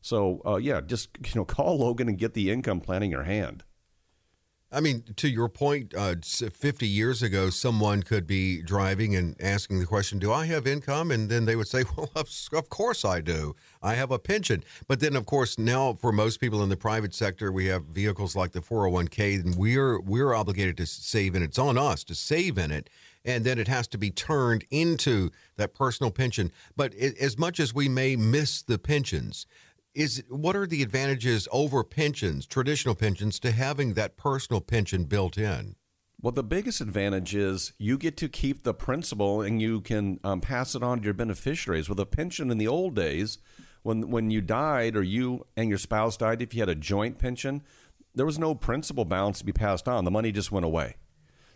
So 0.00 0.42
uh, 0.46 0.56
yeah, 0.56 0.80
just 0.80 1.10
you 1.24 1.40
know, 1.40 1.44
call 1.44 1.78
Logan 1.78 2.08
and 2.08 2.18
get 2.18 2.34
the 2.34 2.50
income 2.52 2.80
plan 2.80 3.02
in 3.02 3.10
your 3.10 3.24
hand. 3.24 3.64
I 4.72 4.80
mean, 4.80 5.04
to 5.14 5.28
your 5.28 5.48
point, 5.48 5.94
uh, 5.96 6.16
50 6.22 6.88
years 6.88 7.22
ago, 7.22 7.50
someone 7.50 8.02
could 8.02 8.26
be 8.26 8.62
driving 8.62 9.14
and 9.14 9.40
asking 9.40 9.78
the 9.78 9.86
question, 9.86 10.18
Do 10.18 10.32
I 10.32 10.46
have 10.46 10.66
income? 10.66 11.12
And 11.12 11.28
then 11.28 11.44
they 11.44 11.54
would 11.54 11.68
say, 11.68 11.84
Well, 11.96 12.10
of 12.16 12.68
course 12.68 13.04
I 13.04 13.20
do. 13.20 13.54
I 13.80 13.94
have 13.94 14.10
a 14.10 14.18
pension. 14.18 14.64
But 14.88 14.98
then, 14.98 15.14
of 15.14 15.24
course, 15.24 15.56
now 15.56 15.94
for 15.94 16.10
most 16.10 16.40
people 16.40 16.64
in 16.64 16.68
the 16.68 16.76
private 16.76 17.14
sector, 17.14 17.52
we 17.52 17.66
have 17.66 17.84
vehicles 17.84 18.34
like 18.34 18.52
the 18.52 18.60
401k, 18.60 19.44
and 19.44 19.54
we're, 19.54 20.00
we're 20.00 20.34
obligated 20.34 20.76
to 20.78 20.86
save, 20.86 21.36
and 21.36 21.44
it's 21.44 21.58
on 21.58 21.78
us 21.78 22.02
to 22.04 22.16
save 22.16 22.58
in 22.58 22.72
it. 22.72 22.90
And 23.24 23.44
then 23.44 23.58
it 23.58 23.68
has 23.68 23.86
to 23.88 23.98
be 23.98 24.10
turned 24.10 24.64
into 24.70 25.30
that 25.56 25.74
personal 25.74 26.10
pension. 26.10 26.50
But 26.76 26.92
it, 26.94 27.16
as 27.18 27.38
much 27.38 27.60
as 27.60 27.72
we 27.72 27.88
may 27.88 28.16
miss 28.16 28.62
the 28.62 28.78
pensions, 28.78 29.46
is 29.96 30.22
what 30.28 30.54
are 30.54 30.66
the 30.66 30.82
advantages 30.82 31.48
over 31.50 31.82
pensions, 31.82 32.46
traditional 32.46 32.94
pensions, 32.94 33.40
to 33.40 33.50
having 33.50 33.94
that 33.94 34.16
personal 34.16 34.60
pension 34.60 35.04
built 35.04 35.38
in? 35.38 35.74
Well, 36.20 36.32
the 36.32 36.42
biggest 36.42 36.80
advantage 36.80 37.34
is 37.34 37.72
you 37.78 37.96
get 37.96 38.16
to 38.18 38.28
keep 38.28 38.62
the 38.62 38.74
principal 38.74 39.40
and 39.40 39.60
you 39.60 39.80
can 39.80 40.20
um, 40.22 40.40
pass 40.40 40.74
it 40.74 40.82
on 40.82 40.98
to 40.98 41.04
your 41.04 41.14
beneficiaries. 41.14 41.88
With 41.88 41.98
a 41.98 42.06
pension 42.06 42.50
in 42.50 42.58
the 42.58 42.68
old 42.68 42.94
days, 42.94 43.38
when 43.82 44.10
when 44.10 44.30
you 44.30 44.40
died 44.40 44.96
or 44.96 45.02
you 45.02 45.46
and 45.56 45.68
your 45.68 45.78
spouse 45.78 46.16
died, 46.16 46.42
if 46.42 46.54
you 46.54 46.60
had 46.60 46.68
a 46.68 46.74
joint 46.74 47.18
pension, 47.18 47.62
there 48.14 48.26
was 48.26 48.38
no 48.38 48.54
principal 48.54 49.04
balance 49.04 49.38
to 49.38 49.44
be 49.44 49.52
passed 49.52 49.88
on. 49.88 50.04
The 50.04 50.10
money 50.10 50.32
just 50.32 50.52
went 50.52 50.66
away. 50.66 50.96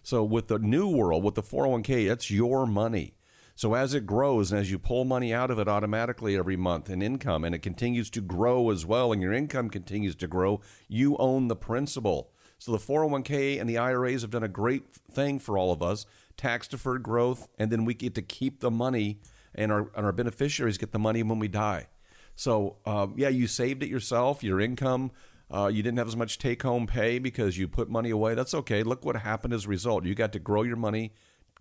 So 0.03 0.25
with 0.25 0.49
the 0.49 0.59
new 0.59 0.89
world, 0.89 1.25
with 1.25 1.35
the 1.35 1.43
401k, 1.43 2.09
that's 2.09 2.31
your 2.31 2.67
money. 2.67 3.15
So 3.61 3.75
as 3.75 3.93
it 3.93 4.07
grows 4.07 4.53
and 4.53 4.59
as 4.59 4.71
you 4.71 4.79
pull 4.79 5.05
money 5.05 5.35
out 5.35 5.51
of 5.51 5.59
it 5.59 5.69
automatically 5.69 6.35
every 6.35 6.57
month 6.57 6.89
in 6.89 7.03
income 7.03 7.45
and 7.45 7.55
it 7.55 7.59
continues 7.59 8.09
to 8.09 8.23
grow 8.23 8.71
as 8.71 8.87
well 8.87 9.13
and 9.13 9.21
your 9.21 9.35
income 9.35 9.69
continues 9.69 10.17
to 10.17 10.27
grow, 10.27 10.63
you 10.89 11.15
own 11.19 11.49
the 11.49 11.57
principal. 11.57 12.31
So 12.59 12.73
the 12.73 12.79
401k 12.79 13.61
and 13.61 13.69
the 13.69 13.77
IRAs 13.77 14.23
have 14.23 14.31
done 14.31 14.43
a 14.43 14.49
great 14.49 14.85
thing 15.13 15.39
for 15.39 15.59
all 15.59 15.73
of 15.73 15.83
us, 15.83 16.07
tax 16.39 16.69
deferred 16.69 17.03
growth, 17.03 17.49
and 17.59 17.71
then 17.71 17.85
we 17.85 17.93
get 17.93 18.15
to 18.15 18.23
keep 18.23 18.61
the 18.61 18.71
money 18.71 19.21
and 19.55 19.71
our, 19.71 19.91
and 19.95 20.07
our 20.07 20.13
beneficiaries 20.13 20.79
get 20.79 20.93
the 20.93 20.99
money 20.99 21.23
when 21.23 21.39
we 21.39 21.47
die. 21.49 21.89
So, 22.37 22.79
uh, 22.87 23.09
yeah, 23.15 23.29
you 23.29 23.47
saved 23.47 23.83
it 23.83 23.91
yourself, 23.91 24.43
your 24.43 24.59
income. 24.59 25.11
Uh, 25.51 25.67
you 25.67 25.83
didn't 25.83 25.99
have 25.99 26.09
as 26.09 26.17
much 26.17 26.39
take 26.39 26.63
home 26.63 26.87
pay 26.87 27.19
because 27.19 27.59
you 27.59 27.69
put 27.69 27.91
money 27.91 28.09
away. 28.09 28.35
That's 28.35 28.55
okay. 28.55 28.83
Look 28.83 29.05
what 29.05 29.17
happened 29.17 29.53
as 29.53 29.67
a 29.67 29.69
result. 29.69 30.07
You 30.07 30.15
got 30.15 30.33
to 30.33 30.39
grow 30.39 30.63
your 30.63 30.77
money 30.77 31.13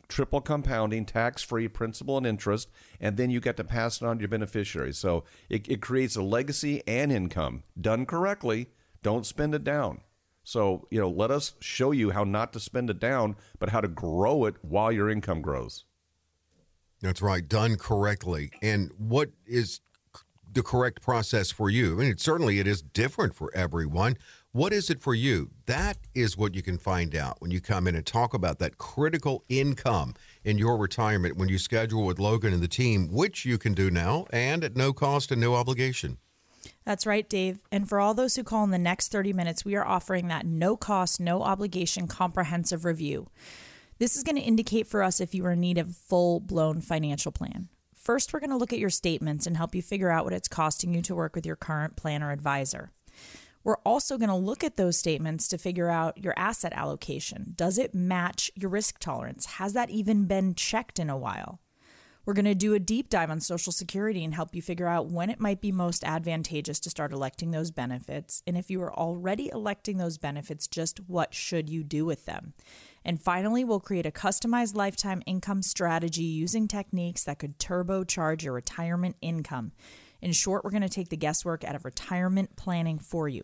triple 0.07 0.41
compounding, 0.41 1.05
tax 1.05 1.43
free 1.43 1.67
principal 1.67 2.17
and 2.17 2.25
interest, 2.25 2.69
and 2.99 3.17
then 3.17 3.29
you 3.29 3.39
get 3.39 3.57
to 3.57 3.63
pass 3.63 4.01
it 4.01 4.05
on 4.05 4.17
to 4.17 4.21
your 4.21 4.29
beneficiaries. 4.29 4.97
So 4.97 5.23
it, 5.49 5.67
it 5.67 5.81
creates 5.81 6.15
a 6.15 6.21
legacy 6.21 6.81
and 6.87 7.11
income 7.11 7.63
done 7.79 8.05
correctly. 8.05 8.67
Don't 9.03 9.25
spend 9.25 9.53
it 9.53 9.63
down. 9.63 10.01
So, 10.43 10.87
you 10.89 10.99
know, 10.99 11.09
let 11.09 11.29
us 11.29 11.53
show 11.59 11.91
you 11.91 12.09
how 12.09 12.23
not 12.23 12.53
to 12.53 12.59
spend 12.59 12.89
it 12.89 12.99
down, 12.99 13.35
but 13.59 13.69
how 13.69 13.81
to 13.81 13.87
grow 13.87 14.45
it 14.45 14.55
while 14.61 14.91
your 14.91 15.09
income 15.09 15.41
grows. 15.41 15.85
That's 17.01 17.21
right, 17.21 17.47
done 17.47 17.77
correctly. 17.77 18.51
And 18.61 18.91
what 18.97 19.29
is 19.45 19.79
the 20.51 20.63
correct 20.63 21.01
process 21.01 21.51
for 21.51 21.69
you? 21.69 21.93
I 21.93 22.03
mean, 22.03 22.17
certainly 22.17 22.59
it 22.59 22.67
is 22.67 22.81
different 22.81 23.35
for 23.35 23.51
everyone. 23.53 24.17
What 24.51 24.73
is 24.73 24.89
it 24.89 24.99
for 24.99 25.13
you? 25.13 25.51
That 25.67 25.99
is 26.15 26.35
what 26.35 26.55
you 26.55 26.63
can 26.63 26.79
find 26.79 27.15
out 27.15 27.39
when 27.39 27.51
you 27.51 27.61
come 27.61 27.87
in 27.87 27.93
and 27.93 28.03
talk 28.03 28.33
about 28.33 28.57
that 28.57 28.79
critical 28.79 29.43
income 29.47 30.15
in 30.43 30.57
your 30.57 30.75
retirement 30.75 31.37
when 31.37 31.49
you 31.49 31.59
schedule 31.59 32.03
with 32.03 32.17
Logan 32.17 32.51
and 32.51 32.63
the 32.63 32.67
team, 32.67 33.11
which 33.11 33.45
you 33.45 33.59
can 33.59 33.75
do 33.75 33.91
now 33.91 34.25
and 34.33 34.63
at 34.63 34.75
no 34.75 34.91
cost 34.91 35.31
and 35.31 35.39
no 35.39 35.53
obligation. 35.53 36.17
That's 36.83 37.05
right, 37.05 37.29
Dave. 37.29 37.59
And 37.71 37.87
for 37.87 37.99
all 37.99 38.15
those 38.15 38.35
who 38.35 38.43
call 38.43 38.63
in 38.63 38.71
the 38.71 38.79
next 38.79 39.11
30 39.11 39.33
minutes, 39.33 39.63
we 39.63 39.75
are 39.75 39.85
offering 39.85 40.29
that 40.29 40.47
no 40.47 40.75
cost, 40.75 41.19
no 41.19 41.43
obligation 41.43 42.07
comprehensive 42.07 42.85
review. 42.85 43.29
This 43.99 44.15
is 44.15 44.23
going 44.23 44.37
to 44.37 44.41
indicate 44.41 44.87
for 44.87 45.03
us 45.03 45.19
if 45.19 45.35
you 45.35 45.45
are 45.45 45.51
in 45.51 45.59
need 45.59 45.77
of 45.77 45.95
full 45.95 46.39
blown 46.39 46.81
financial 46.81 47.31
plan. 47.31 47.67
First, 47.95 48.33
we're 48.33 48.39
going 48.39 48.49
to 48.49 48.57
look 48.57 48.73
at 48.73 48.79
your 48.79 48.89
statements 48.89 49.45
and 49.45 49.57
help 49.57 49.75
you 49.75 49.83
figure 49.83 50.09
out 50.09 50.23
what 50.23 50.33
it's 50.33 50.47
costing 50.47 50.95
you 50.95 51.03
to 51.03 51.13
work 51.13 51.35
with 51.35 51.45
your 51.45 51.55
current 51.55 51.95
plan 51.95 52.23
or 52.23 52.31
advisor. 52.31 52.89
We're 53.63 53.77
also 53.85 54.17
going 54.17 54.29
to 54.29 54.35
look 54.35 54.63
at 54.63 54.77
those 54.77 54.97
statements 54.97 55.47
to 55.49 55.57
figure 55.57 55.89
out 55.89 56.17
your 56.17 56.33
asset 56.37 56.73
allocation. 56.73 57.53
Does 57.55 57.77
it 57.77 57.93
match 57.93 58.51
your 58.55 58.69
risk 58.69 58.99
tolerance? 58.99 59.45
Has 59.45 59.73
that 59.73 59.89
even 59.89 60.25
been 60.25 60.55
checked 60.55 60.99
in 60.99 61.09
a 61.09 61.17
while? 61.17 61.59
We're 62.25 62.33
going 62.33 62.45
to 62.45 62.53
do 62.53 62.75
a 62.75 62.79
deep 62.79 63.09
dive 63.09 63.31
on 63.31 63.39
Social 63.39 63.71
Security 63.71 64.23
and 64.23 64.35
help 64.35 64.53
you 64.53 64.61
figure 64.61 64.87
out 64.87 65.09
when 65.09 65.31
it 65.31 65.39
might 65.39 65.61
be 65.61 65.71
most 65.71 66.03
advantageous 66.03 66.79
to 66.81 66.89
start 66.89 67.11
electing 67.11 67.49
those 67.49 67.71
benefits. 67.71 68.43
And 68.45 68.55
if 68.55 68.69
you 68.69 68.81
are 68.83 68.93
already 68.93 69.49
electing 69.49 69.97
those 69.97 70.19
benefits, 70.19 70.67
just 70.67 70.99
what 71.07 71.33
should 71.33 71.69
you 71.69 71.83
do 71.83 72.05
with 72.05 72.25
them? 72.25 72.53
And 73.03 73.19
finally, 73.19 73.63
we'll 73.63 73.79
create 73.79 74.05
a 74.05 74.11
customized 74.11 74.75
lifetime 74.75 75.23
income 75.25 75.63
strategy 75.63 76.23
using 76.23 76.67
techniques 76.67 77.23
that 77.23 77.39
could 77.39 77.57
turbocharge 77.57 78.43
your 78.43 78.53
retirement 78.53 79.15
income. 79.21 79.71
In 80.21 80.31
short, 80.31 80.63
we're 80.63 80.71
going 80.71 80.81
to 80.81 80.89
take 80.89 81.09
the 81.09 81.17
guesswork 81.17 81.63
out 81.63 81.75
of 81.75 81.85
retirement 81.85 82.55
planning 82.55 82.99
for 82.99 83.27
you. 83.27 83.43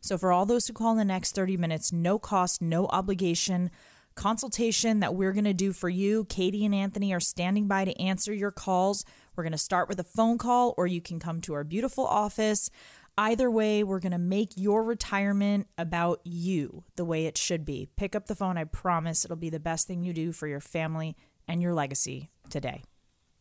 So, 0.00 0.16
for 0.16 0.32
all 0.32 0.46
those 0.46 0.66
who 0.66 0.72
call 0.72 0.92
in 0.92 0.98
the 0.98 1.04
next 1.04 1.34
30 1.34 1.56
minutes, 1.56 1.92
no 1.92 2.18
cost, 2.18 2.62
no 2.62 2.86
obligation 2.86 3.70
consultation 4.14 5.00
that 5.00 5.14
we're 5.14 5.32
going 5.32 5.44
to 5.44 5.54
do 5.54 5.72
for 5.72 5.88
you. 5.88 6.24
Katie 6.24 6.64
and 6.64 6.74
Anthony 6.74 7.12
are 7.14 7.20
standing 7.20 7.66
by 7.66 7.84
to 7.84 8.00
answer 8.00 8.34
your 8.34 8.50
calls. 8.50 9.04
We're 9.34 9.44
going 9.44 9.52
to 9.52 9.58
start 9.58 9.88
with 9.88 9.98
a 9.98 10.04
phone 10.04 10.36
call, 10.36 10.74
or 10.76 10.86
you 10.86 11.00
can 11.00 11.18
come 11.18 11.40
to 11.42 11.54
our 11.54 11.64
beautiful 11.64 12.06
office. 12.06 12.70
Either 13.16 13.50
way, 13.50 13.82
we're 13.82 14.00
going 14.00 14.12
to 14.12 14.18
make 14.18 14.52
your 14.56 14.82
retirement 14.82 15.66
about 15.78 16.20
you 16.24 16.84
the 16.96 17.04
way 17.04 17.26
it 17.26 17.36
should 17.38 17.64
be. 17.64 17.88
Pick 17.96 18.14
up 18.14 18.26
the 18.26 18.34
phone. 18.34 18.56
I 18.56 18.64
promise 18.64 19.24
it'll 19.24 19.36
be 19.36 19.50
the 19.50 19.60
best 19.60 19.86
thing 19.86 20.02
you 20.02 20.12
do 20.12 20.32
for 20.32 20.46
your 20.46 20.60
family 20.60 21.16
and 21.48 21.62
your 21.62 21.74
legacy 21.74 22.30
today. 22.48 22.82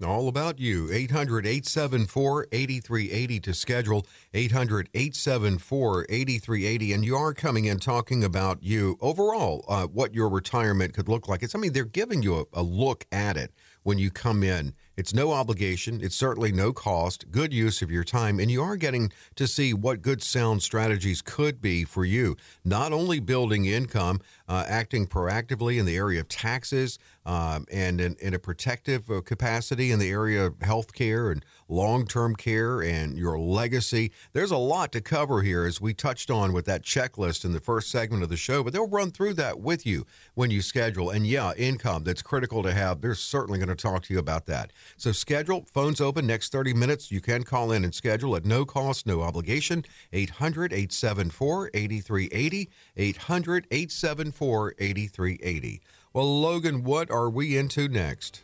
All 0.05 0.29
about 0.29 0.59
you. 0.59 0.89
800 0.93 1.45
874 1.45 2.47
8380 2.53 3.39
to 3.41 3.53
schedule. 3.53 4.07
800 4.33 4.89
874 4.93 6.05
8380. 6.07 6.93
And 6.93 7.03
you 7.03 7.17
are 7.17 7.33
coming 7.33 7.65
in 7.65 7.79
talking 7.79 8.23
about 8.23 8.63
you 8.63 8.97
overall, 9.01 9.65
uh, 9.67 9.88
what 9.88 10.15
your 10.15 10.29
retirement 10.29 10.93
could 10.93 11.09
look 11.09 11.27
like. 11.27 11.43
It's, 11.43 11.53
I 11.53 11.59
mean, 11.59 11.73
they're 11.73 11.83
giving 11.83 12.23
you 12.23 12.47
a, 12.53 12.62
a 12.62 12.63
look 12.63 13.05
at 13.12 13.35
it 13.35 13.51
when 13.83 13.97
you 13.97 14.09
come 14.09 14.43
in. 14.43 14.73
It's 14.95 15.13
no 15.13 15.31
obligation, 15.31 16.01
it's 16.01 16.15
certainly 16.15 16.51
no 16.51 16.73
cost, 16.73 17.31
good 17.31 17.53
use 17.53 17.81
of 17.81 17.89
your 17.89 18.03
time, 18.03 18.38
and 18.38 18.51
you 18.51 18.62
are 18.62 18.75
getting 18.75 19.13
to 19.35 19.47
see 19.47 19.73
what 19.73 20.01
good 20.01 20.21
sound 20.21 20.62
strategies 20.62 21.21
could 21.21 21.62
be 21.62 21.85
for 21.85 22.03
you. 22.03 22.35
Not 22.65 22.91
only 22.91 23.21
building 23.21 23.65
income, 23.65 24.19
uh, 24.49 24.65
acting 24.67 25.07
proactively 25.07 25.79
in 25.79 25.85
the 25.85 25.95
area 25.95 26.19
of 26.19 26.27
taxes, 26.27 26.99
um, 27.29 27.67
and 27.71 28.01
in, 28.01 28.15
in, 28.19 28.33
a 28.33 28.39
protective 28.39 29.07
uh, 29.11 29.21
capacity 29.21 29.91
in 29.91 29.99
the 29.99 30.09
area 30.09 30.47
of 30.47 30.57
healthcare 30.57 31.31
and 31.31 31.45
long 31.67 32.07
term 32.07 32.35
care 32.35 32.81
and 32.81 33.19
your 33.19 33.37
legacy. 33.37 34.11
There's 34.33 34.49
a 34.49 34.57
lot 34.57 34.91
to 34.93 35.01
cover 35.01 35.43
here, 35.43 35.65
as 35.65 35.79
we 35.79 35.93
touched 35.93 36.31
on 36.31 36.53
with 36.53 36.65
that 36.65 36.81
checklist 36.81 37.45
in 37.45 37.51
the 37.51 37.59
first 37.59 37.91
segment 37.91 38.23
of 38.23 38.29
the 38.29 38.37
show, 38.37 38.63
but 38.63 38.73
they'll 38.73 38.87
run 38.87 39.11
through 39.11 39.35
that 39.35 39.59
with 39.59 39.85
you 39.85 40.07
when 40.33 40.49
you 40.49 40.63
schedule. 40.63 41.11
And 41.11 41.27
yeah, 41.27 41.53
income 41.55 42.03
that's 42.03 42.23
critical 42.23 42.63
to 42.63 42.73
have. 42.73 43.01
They're 43.01 43.13
certainly 43.13 43.59
going 43.59 43.69
to 43.69 43.75
talk 43.75 44.01
to 44.05 44.13
you 44.13 44.19
about 44.19 44.47
that. 44.47 44.73
So 44.97 45.11
schedule, 45.11 45.67
phones 45.71 46.01
open 46.01 46.25
next 46.25 46.51
30 46.51 46.73
minutes. 46.73 47.11
You 47.11 47.21
can 47.21 47.43
call 47.43 47.71
in 47.71 47.83
and 47.83 47.93
schedule 47.93 48.35
at 48.37 48.43
no 48.43 48.65
cost, 48.65 49.05
no 49.05 49.21
obligation. 49.21 49.85
800 50.11 50.73
874 50.73 51.69
8380. 51.75 52.69
800 52.97 53.67
874 53.69 54.73
8380. 54.79 55.81
Well, 56.12 56.41
Logan, 56.41 56.84
what 56.84 57.12
are 57.12 57.30
we 57.30 57.56
into 57.56 57.88
next? 57.88 58.41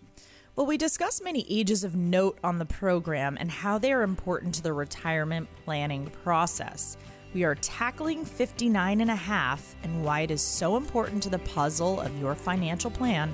Well, 0.56 0.68
we 0.68 0.78
discuss 0.78 1.20
many 1.20 1.48
ages 1.50 1.84
of 1.84 1.96
note 1.96 2.38
on 2.44 2.60
the 2.60 2.66
program 2.66 3.38
and 3.40 3.50
how 3.50 3.80
they 3.80 3.92
are 3.92 4.04
important 4.04 4.54
to 4.56 4.62
the 4.62 4.72
retirement 4.72 5.50
planning 5.64 6.12
process. 6.22 6.96
We 7.34 7.44
are 7.44 7.56
tackling 7.56 8.24
59 8.24 9.02
and 9.02 9.10
a 9.10 9.16
half 9.16 9.76
and 9.82 10.06
why 10.06 10.22
it 10.22 10.30
is 10.30 10.44
so 10.44 10.78
important 10.78 11.24
to 11.24 11.30
the 11.30 11.40
puzzle 11.40 12.00
of 12.00 12.16
your 12.20 12.36
financial 12.36 12.92
plan 12.92 13.34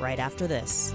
right 0.00 0.18
after 0.18 0.48
this. 0.48 0.92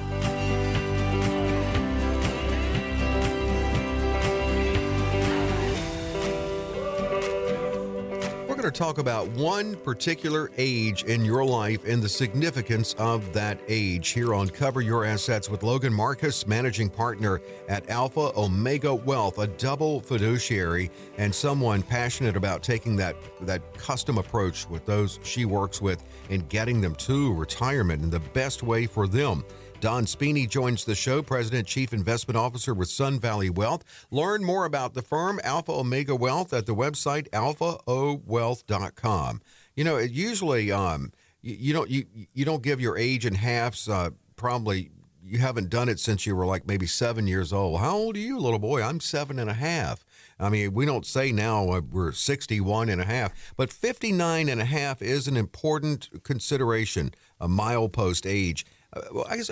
Talk 8.73 8.97
about 8.97 9.29
one 9.29 9.75
particular 9.75 10.49
age 10.57 11.03
in 11.03 11.23
your 11.23 11.45
life 11.45 11.85
and 11.85 12.01
the 12.01 12.09
significance 12.09 12.95
of 12.97 13.31
that 13.31 13.59
age 13.67 14.09
here 14.09 14.33
on 14.33 14.49
Cover 14.49 14.81
Your 14.81 15.05
Assets 15.05 15.47
with 15.47 15.61
Logan 15.61 15.93
Marcus, 15.93 16.47
managing 16.47 16.89
partner 16.89 17.39
at 17.69 17.87
Alpha 17.89 18.31
Omega 18.35 18.93
Wealth, 18.93 19.37
a 19.37 19.45
double 19.45 20.01
fiduciary 20.01 20.89
and 21.17 21.33
someone 21.33 21.83
passionate 21.83 22.35
about 22.35 22.63
taking 22.63 22.95
that, 22.95 23.15
that 23.41 23.61
custom 23.77 24.17
approach 24.17 24.67
with 24.67 24.85
those 24.85 25.19
she 25.23 25.45
works 25.45 25.79
with 25.79 26.03
and 26.31 26.49
getting 26.49 26.81
them 26.81 26.95
to 26.95 27.31
retirement 27.35 28.01
in 28.01 28.09
the 28.09 28.19
best 28.19 28.63
way 28.63 28.87
for 28.87 29.07
them. 29.07 29.45
Don 29.83 30.05
Spini 30.05 30.47
joins 30.47 30.85
the 30.85 30.95
show, 30.95 31.21
President 31.21 31.67
Chief 31.67 31.91
Investment 31.91 32.37
Officer 32.37 32.73
with 32.73 32.87
Sun 32.87 33.19
Valley 33.19 33.49
Wealth. 33.49 33.83
Learn 34.11 34.41
more 34.41 34.63
about 34.63 34.93
the 34.93 35.01
firm, 35.01 35.41
Alpha 35.43 35.73
Omega 35.73 36.15
Wealth, 36.15 36.53
at 36.53 36.65
the 36.65 36.73
website 36.73 37.29
alphaowealth.com. 37.31 39.41
You 39.75 39.83
know, 39.83 39.97
usually 39.97 40.71
um, 40.71 41.11
you, 41.41 41.55
you, 41.59 41.73
don't 41.73 41.89
you 41.89 42.05
you 42.33 42.45
don't 42.45 42.63
give 42.63 42.79
your 42.79 42.97
age 42.97 43.25
in 43.25 43.35
halves. 43.35 43.89
Uh, 43.89 44.11
probably 44.37 44.89
you 45.21 45.39
haven't 45.39 45.69
done 45.69 45.89
it 45.89 45.99
since 45.99 46.25
you 46.25 46.33
were 46.33 46.45
like 46.45 46.65
maybe 46.65 46.87
seven 46.87 47.27
years 47.27 47.51
old. 47.51 47.81
How 47.81 47.97
old 47.97 48.15
are 48.15 48.19
you, 48.19 48.39
little 48.39 48.59
boy? 48.59 48.81
I'm 48.81 49.01
seven 49.01 49.37
and 49.37 49.49
a 49.49 49.53
half. 49.53 50.05
I 50.39 50.47
mean, 50.47 50.73
we 50.73 50.85
don't 50.85 51.05
say 51.05 51.33
now 51.33 51.71
uh, 51.71 51.81
we're 51.81 52.13
61 52.13 52.87
and 52.87 53.01
a 53.01 53.05
half, 53.05 53.33
but 53.57 53.73
59 53.73 54.47
and 54.47 54.61
a 54.61 54.65
half 54.65 55.01
is 55.01 55.27
an 55.27 55.35
important 55.35 56.23
consideration, 56.23 57.13
a 57.37 57.49
milepost 57.49 58.25
age. 58.25 58.65
Uh, 58.95 59.01
well, 59.11 59.25
I 59.29 59.37
guess 59.37 59.51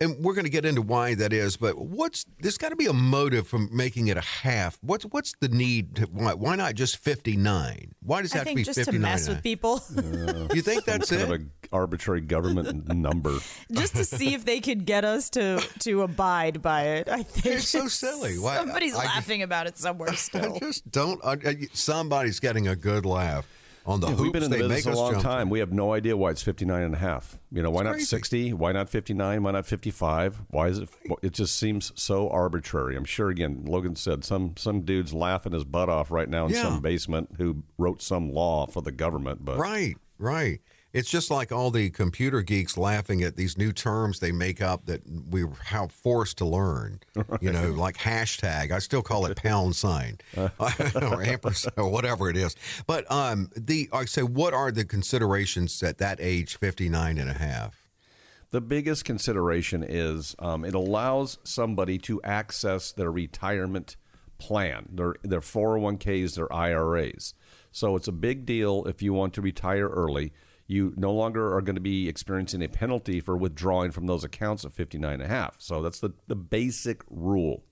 and 0.00 0.16
we're 0.18 0.34
going 0.34 0.44
to 0.44 0.50
get 0.50 0.64
into 0.64 0.82
why 0.82 1.14
that 1.14 1.32
is. 1.32 1.56
But 1.56 1.78
what's 1.78 2.24
there's 2.38 2.58
got 2.58 2.70
to 2.70 2.76
be 2.76 2.86
a 2.86 2.92
motive 2.92 3.46
from 3.46 3.68
making 3.72 4.08
it 4.08 4.16
a 4.16 4.22
half. 4.22 4.78
What's 4.80 5.04
what's 5.04 5.34
the 5.40 5.48
need? 5.48 5.96
To, 5.96 6.04
why, 6.06 6.34
why 6.34 6.56
not 6.56 6.74
just 6.74 6.96
fifty 6.96 7.36
nine? 7.36 7.94
Why 8.02 8.22
does 8.22 8.32
that 8.32 8.38
have 8.38 8.48
to 8.48 8.54
be 8.54 8.62
just 8.62 8.84
to 8.84 8.92
mess 8.92 9.28
with 9.28 9.42
people? 9.42 9.82
Uh, 10.00 10.48
you 10.54 10.62
think 10.62 10.84
that's 10.84 11.10
kind 11.10 11.22
it? 11.22 11.24
Of 11.24 11.30
an 11.32 11.50
arbitrary 11.72 12.20
government 12.20 12.88
number, 12.88 13.38
just 13.72 13.94
to 13.96 14.04
see 14.04 14.34
if 14.34 14.44
they 14.44 14.60
could 14.60 14.86
get 14.86 15.04
us 15.04 15.28
to 15.30 15.60
to 15.80 16.02
abide 16.02 16.62
by 16.62 16.82
it. 16.84 17.08
I 17.08 17.22
think 17.22 17.56
it's 17.56 17.68
so 17.68 17.86
silly. 17.86 18.38
Why, 18.38 18.56
somebody's 18.58 18.94
I, 18.94 19.04
laughing 19.04 19.42
I, 19.42 19.44
about 19.44 19.66
it 19.66 19.76
somewhere 19.76 20.14
still. 20.14 20.56
I 20.56 20.58
just 20.58 20.90
don't. 20.90 21.20
somebody's 21.74 22.40
getting 22.40 22.66
a 22.66 22.76
good 22.76 23.04
laugh 23.04 23.46
on 23.86 24.00
the 24.00 24.08
yeah, 24.08 24.12
hoops 24.12 24.22
we've 24.22 24.32
been 24.32 24.42
in 24.42 24.50
the 24.50 24.58
business 24.68 24.86
a 24.86 24.98
long 24.98 25.20
time. 25.20 25.50
We 25.50 25.60
have 25.60 25.72
no 25.72 25.92
idea 25.92 26.16
why 26.16 26.30
it's 26.30 26.42
59 26.42 26.82
and 26.82 26.94
a 26.94 26.98
half. 26.98 27.38
You 27.50 27.62
know, 27.62 27.70
why 27.70 27.80
it's 27.80 27.84
not 27.84 27.92
crazy. 27.92 28.06
60? 28.06 28.52
Why 28.52 28.72
not 28.72 28.88
59? 28.88 29.42
Why 29.42 29.50
not 29.50 29.66
55? 29.66 30.42
Why 30.48 30.68
is 30.68 30.78
it 30.78 30.88
it 31.22 31.32
just 31.32 31.56
seems 31.58 31.92
so 31.94 32.28
arbitrary. 32.28 32.96
I'm 32.96 33.04
sure 33.04 33.30
again, 33.30 33.64
Logan 33.66 33.96
said 33.96 34.24
some 34.24 34.54
some 34.56 34.82
dude's 34.82 35.12
laughing 35.14 35.52
his 35.52 35.64
butt 35.64 35.88
off 35.88 36.10
right 36.10 36.28
now 36.28 36.46
in 36.46 36.52
yeah. 36.52 36.62
some 36.62 36.80
basement 36.80 37.30
who 37.38 37.62
wrote 37.78 38.02
some 38.02 38.32
law 38.32 38.66
for 38.66 38.82
the 38.82 38.92
government, 38.92 39.44
but 39.44 39.58
Right, 39.58 39.96
right. 40.18 40.60
It's 40.92 41.08
just 41.08 41.30
like 41.30 41.52
all 41.52 41.70
the 41.70 41.90
computer 41.90 42.42
geeks 42.42 42.76
laughing 42.76 43.22
at 43.22 43.36
these 43.36 43.56
new 43.56 43.72
terms 43.72 44.18
they 44.18 44.32
make 44.32 44.60
up 44.60 44.86
that 44.86 45.02
we 45.06 45.44
were 45.44 45.54
how 45.64 45.86
forced 45.86 46.38
to 46.38 46.44
learn. 46.44 47.00
Right. 47.28 47.42
You 47.42 47.52
know, 47.52 47.70
like 47.70 47.98
hashtag. 47.98 48.72
I 48.72 48.78
still 48.78 49.02
call 49.02 49.26
it 49.26 49.36
pound 49.36 49.76
sign 49.76 50.18
or 50.36 51.22
ampersand 51.22 51.74
or 51.76 51.88
whatever 51.88 52.30
it 52.30 52.36
is. 52.36 52.56
But 52.86 53.10
um, 53.10 53.50
the 53.54 53.88
I 53.92 54.06
say, 54.06 54.22
what 54.22 54.54
are 54.54 54.72
the 54.72 54.84
considerations 54.84 55.82
at 55.82 55.98
that 55.98 56.18
age, 56.20 56.56
59 56.56 57.18
and 57.18 57.30
a 57.30 57.34
half? 57.34 57.90
The 58.50 58.60
biggest 58.60 59.04
consideration 59.04 59.84
is 59.86 60.34
um, 60.38 60.64
it 60.64 60.74
allows 60.74 61.38
somebody 61.44 61.98
to 61.98 62.22
access 62.22 62.90
their 62.90 63.12
retirement 63.12 63.96
plan, 64.38 64.88
their 64.90 65.14
their 65.22 65.40
401ks, 65.40 66.34
their 66.34 66.52
IRAs. 66.52 67.34
So 67.70 67.96
it's 67.96 68.08
a 68.08 68.12
big 68.12 68.46
deal 68.46 68.84
if 68.86 69.02
you 69.02 69.12
want 69.12 69.34
to 69.34 69.42
retire 69.42 69.88
early 69.88 70.32
you 70.70 70.94
no 70.96 71.12
longer 71.12 71.52
are 71.56 71.60
going 71.60 71.74
to 71.74 71.80
be 71.80 72.08
experiencing 72.08 72.62
a 72.62 72.68
penalty 72.68 73.18
for 73.18 73.36
withdrawing 73.36 73.90
from 73.90 74.06
those 74.06 74.22
accounts 74.22 74.64
at 74.64 74.72
59 74.72 75.14
and 75.14 75.22
a 75.22 75.26
half. 75.26 75.56
So 75.58 75.82
that's 75.82 75.98
the, 75.98 76.12
the 76.28 76.36
basic 76.36 77.02
rule. 77.10 77.64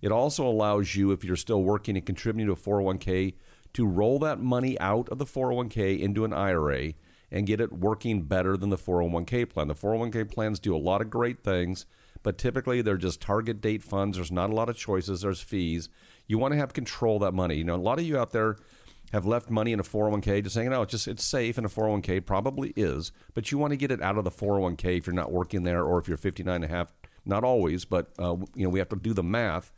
It 0.00 0.10
also 0.10 0.44
allows 0.44 0.96
you, 0.96 1.12
if 1.12 1.22
you're 1.22 1.36
still 1.36 1.62
working 1.62 1.96
and 1.96 2.04
contributing 2.04 2.52
to 2.52 2.60
a 2.60 2.64
401k, 2.64 3.34
to 3.74 3.86
roll 3.86 4.18
that 4.18 4.40
money 4.40 4.78
out 4.80 5.08
of 5.08 5.18
the 5.18 5.24
401k 5.24 6.00
into 6.00 6.24
an 6.24 6.32
IRA 6.32 6.94
and 7.30 7.46
get 7.46 7.60
it 7.60 7.72
working 7.72 8.22
better 8.22 8.56
than 8.56 8.70
the 8.70 8.76
401k 8.76 9.48
plan. 9.48 9.68
The 9.68 9.74
401k 9.76 10.28
plans 10.28 10.58
do 10.58 10.74
a 10.74 10.76
lot 10.76 11.00
of 11.00 11.10
great 11.10 11.44
things, 11.44 11.86
but 12.24 12.38
typically 12.38 12.82
they're 12.82 12.96
just 12.96 13.20
target 13.20 13.60
date 13.60 13.84
funds. 13.84 14.18
There's 14.18 14.32
not 14.32 14.50
a 14.50 14.54
lot 14.54 14.68
of 14.68 14.76
choices, 14.76 15.20
there's 15.20 15.40
fees. 15.40 15.88
You 16.26 16.38
want 16.38 16.54
to 16.54 16.58
have 16.58 16.72
control 16.72 17.16
of 17.16 17.22
that 17.22 17.34
money. 17.34 17.54
You 17.54 17.64
know, 17.64 17.76
a 17.76 17.76
lot 17.76 18.00
of 18.00 18.04
you 18.04 18.18
out 18.18 18.32
there 18.32 18.56
have 19.12 19.26
left 19.26 19.50
money 19.50 19.72
in 19.72 19.80
a 19.80 19.82
401k 19.82 20.42
just 20.42 20.54
saying, 20.54 20.70
no, 20.70 20.82
it's 20.82 20.90
just 20.90 21.06
it's 21.06 21.24
safe 21.24 21.58
in 21.58 21.64
a 21.64 21.68
401k, 21.68 22.24
probably 22.24 22.72
is, 22.76 23.12
but 23.34 23.52
you 23.52 23.58
want 23.58 23.72
to 23.72 23.76
get 23.76 23.90
it 23.90 24.02
out 24.02 24.16
of 24.16 24.24
the 24.24 24.30
401k 24.30 24.98
if 24.98 25.06
you're 25.06 25.14
not 25.14 25.30
working 25.30 25.62
there 25.64 25.84
or 25.84 25.98
if 25.98 26.08
you're 26.08 26.16
59 26.16 26.54
and 26.54 26.64
a 26.64 26.68
half, 26.68 26.92
not 27.24 27.44
always, 27.44 27.84
but 27.84 28.10
uh, 28.18 28.36
you 28.54 28.64
know, 28.64 28.70
we 28.70 28.78
have 28.78 28.88
to 28.88 28.96
do 28.96 29.12
the 29.12 29.22
math. 29.22 29.72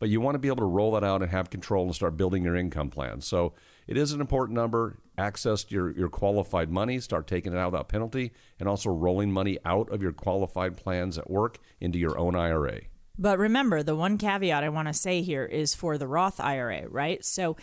But 0.00 0.10
you 0.10 0.20
want 0.20 0.36
to 0.36 0.38
be 0.38 0.46
able 0.46 0.58
to 0.58 0.64
roll 0.64 0.92
that 0.92 1.02
out 1.02 1.22
and 1.22 1.30
have 1.30 1.50
control 1.50 1.84
and 1.84 1.94
start 1.94 2.16
building 2.16 2.44
your 2.44 2.54
income 2.54 2.88
plan. 2.88 3.20
So 3.20 3.54
it 3.88 3.96
is 3.96 4.12
an 4.12 4.20
important 4.20 4.54
number. 4.54 4.98
Access 5.18 5.68
your, 5.70 5.90
your 5.90 6.08
qualified 6.08 6.70
money, 6.70 7.00
start 7.00 7.26
taking 7.26 7.52
it 7.52 7.58
out 7.58 7.72
without 7.72 7.88
penalty, 7.88 8.32
and 8.60 8.68
also 8.68 8.90
rolling 8.90 9.32
money 9.32 9.58
out 9.64 9.90
of 9.90 10.00
your 10.00 10.12
qualified 10.12 10.76
plans 10.76 11.18
at 11.18 11.28
work 11.28 11.58
into 11.80 11.98
your 11.98 12.16
own 12.16 12.36
IRA. 12.36 12.82
But 13.18 13.38
remember, 13.38 13.82
the 13.82 13.96
one 13.96 14.18
caveat 14.18 14.62
I 14.62 14.68
want 14.68 14.86
to 14.86 14.94
say 14.94 15.22
here 15.22 15.44
is 15.44 15.74
for 15.74 15.98
the 15.98 16.06
Roth 16.06 16.38
IRA, 16.38 16.88
right? 16.88 17.24
So 17.24 17.56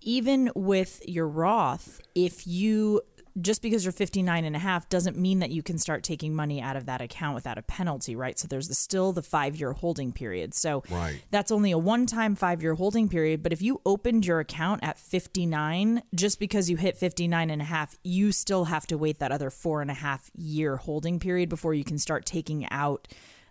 even 0.00 0.50
with 0.54 1.02
your 1.06 1.28
Roth, 1.28 2.00
if 2.14 2.46
you 2.46 3.02
just 3.40 3.62
because 3.62 3.84
you're 3.84 3.92
59 3.92 4.44
and 4.44 4.56
a 4.56 4.58
half 4.58 4.88
doesn't 4.88 5.16
mean 5.16 5.38
that 5.38 5.50
you 5.50 5.62
can 5.62 5.78
start 5.78 6.02
taking 6.02 6.34
money 6.34 6.60
out 6.60 6.76
of 6.76 6.86
that 6.86 7.00
account 7.00 7.34
without 7.34 7.58
a 7.58 7.62
penalty, 7.62 8.16
right? 8.16 8.38
So 8.38 8.48
there's 8.48 8.68
the, 8.68 8.74
still 8.74 9.12
the 9.12 9.22
five 9.22 9.56
year 9.56 9.72
holding 9.72 10.12
period. 10.12 10.54
So 10.54 10.82
right. 10.90 11.22
that's 11.30 11.50
only 11.50 11.70
a 11.70 11.78
one 11.78 12.06
time 12.06 12.34
five 12.34 12.62
year 12.62 12.74
holding 12.74 13.08
period. 13.08 13.42
But 13.42 13.52
if 13.52 13.62
you 13.62 13.80
opened 13.86 14.26
your 14.26 14.40
account 14.40 14.82
at 14.82 14.98
59, 14.98 16.02
just 16.14 16.40
because 16.40 16.68
you 16.68 16.76
hit 16.76 16.96
59 16.96 17.50
and 17.50 17.62
a 17.62 17.64
half, 17.64 17.96
you 18.02 18.32
still 18.32 18.64
have 18.64 18.86
to 18.88 18.98
wait 18.98 19.18
that 19.20 19.32
other 19.32 19.50
four 19.50 19.80
and 19.80 19.90
a 19.90 19.94
half 19.94 20.30
year 20.34 20.76
holding 20.76 21.18
period 21.20 21.48
before 21.48 21.74
you 21.74 21.84
can 21.84 21.98
start 21.98 22.26
taking 22.26 22.68
out 22.70 23.08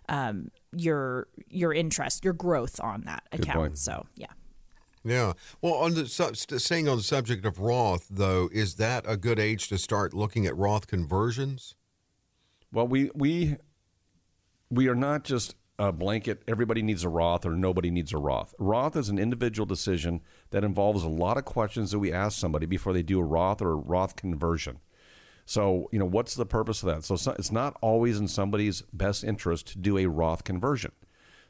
um, 0.08 0.50
your 0.72 1.28
your 1.48 1.72
interest, 1.72 2.24
your 2.24 2.32
growth 2.32 2.80
on 2.80 3.02
that 3.02 3.22
Good 3.30 3.42
account. 3.42 3.58
point. 3.58 3.78
So 3.78 4.06
yeah. 4.16 4.26
Yeah. 5.02 5.32
Well, 5.62 5.74
on 5.74 5.94
the 5.94 6.06
staying 6.06 6.88
on 6.88 6.98
the 6.98 7.02
subject 7.02 7.46
of 7.46 7.58
Roth, 7.58 8.06
though, 8.10 8.48
is 8.52 8.74
that 8.74 9.04
a 9.08 9.16
good 9.16 9.38
age 9.38 9.68
to 9.68 9.78
start 9.78 10.12
looking 10.12 10.46
at 10.46 10.56
Roth 10.56 10.86
conversions? 10.86 11.74
Well, 12.72 12.86
we 12.86 13.10
we 13.14 13.56
we 14.70 14.88
are 14.88 14.94
not 14.94 15.24
just 15.24 15.54
a 15.78 15.90
blanket. 15.90 16.42
Everybody 16.46 16.82
needs 16.82 17.02
a 17.02 17.08
Roth 17.08 17.46
or 17.46 17.52
nobody 17.52 17.90
needs 17.90 18.12
a 18.12 18.18
Roth. 18.18 18.54
Roth 18.58 18.94
is 18.94 19.08
an 19.08 19.18
individual 19.18 19.64
decision 19.64 20.20
that 20.50 20.64
involves 20.64 21.02
a 21.02 21.08
lot 21.08 21.38
of 21.38 21.46
questions 21.46 21.90
that 21.92 21.98
we 21.98 22.12
ask 22.12 22.38
somebody 22.38 22.66
before 22.66 22.92
they 22.92 23.02
do 23.02 23.18
a 23.18 23.24
Roth 23.24 23.62
or 23.62 23.72
a 23.72 23.76
Roth 23.76 24.16
conversion. 24.16 24.80
So, 25.46 25.88
you 25.90 25.98
know, 25.98 26.04
what's 26.04 26.34
the 26.34 26.46
purpose 26.46 26.82
of 26.82 26.88
that? 26.88 27.04
So, 27.04 27.32
it's 27.32 27.50
not 27.50 27.76
always 27.80 28.18
in 28.18 28.28
somebody's 28.28 28.82
best 28.92 29.24
interest 29.24 29.68
to 29.68 29.78
do 29.78 29.96
a 29.96 30.06
Roth 30.06 30.44
conversion. 30.44 30.92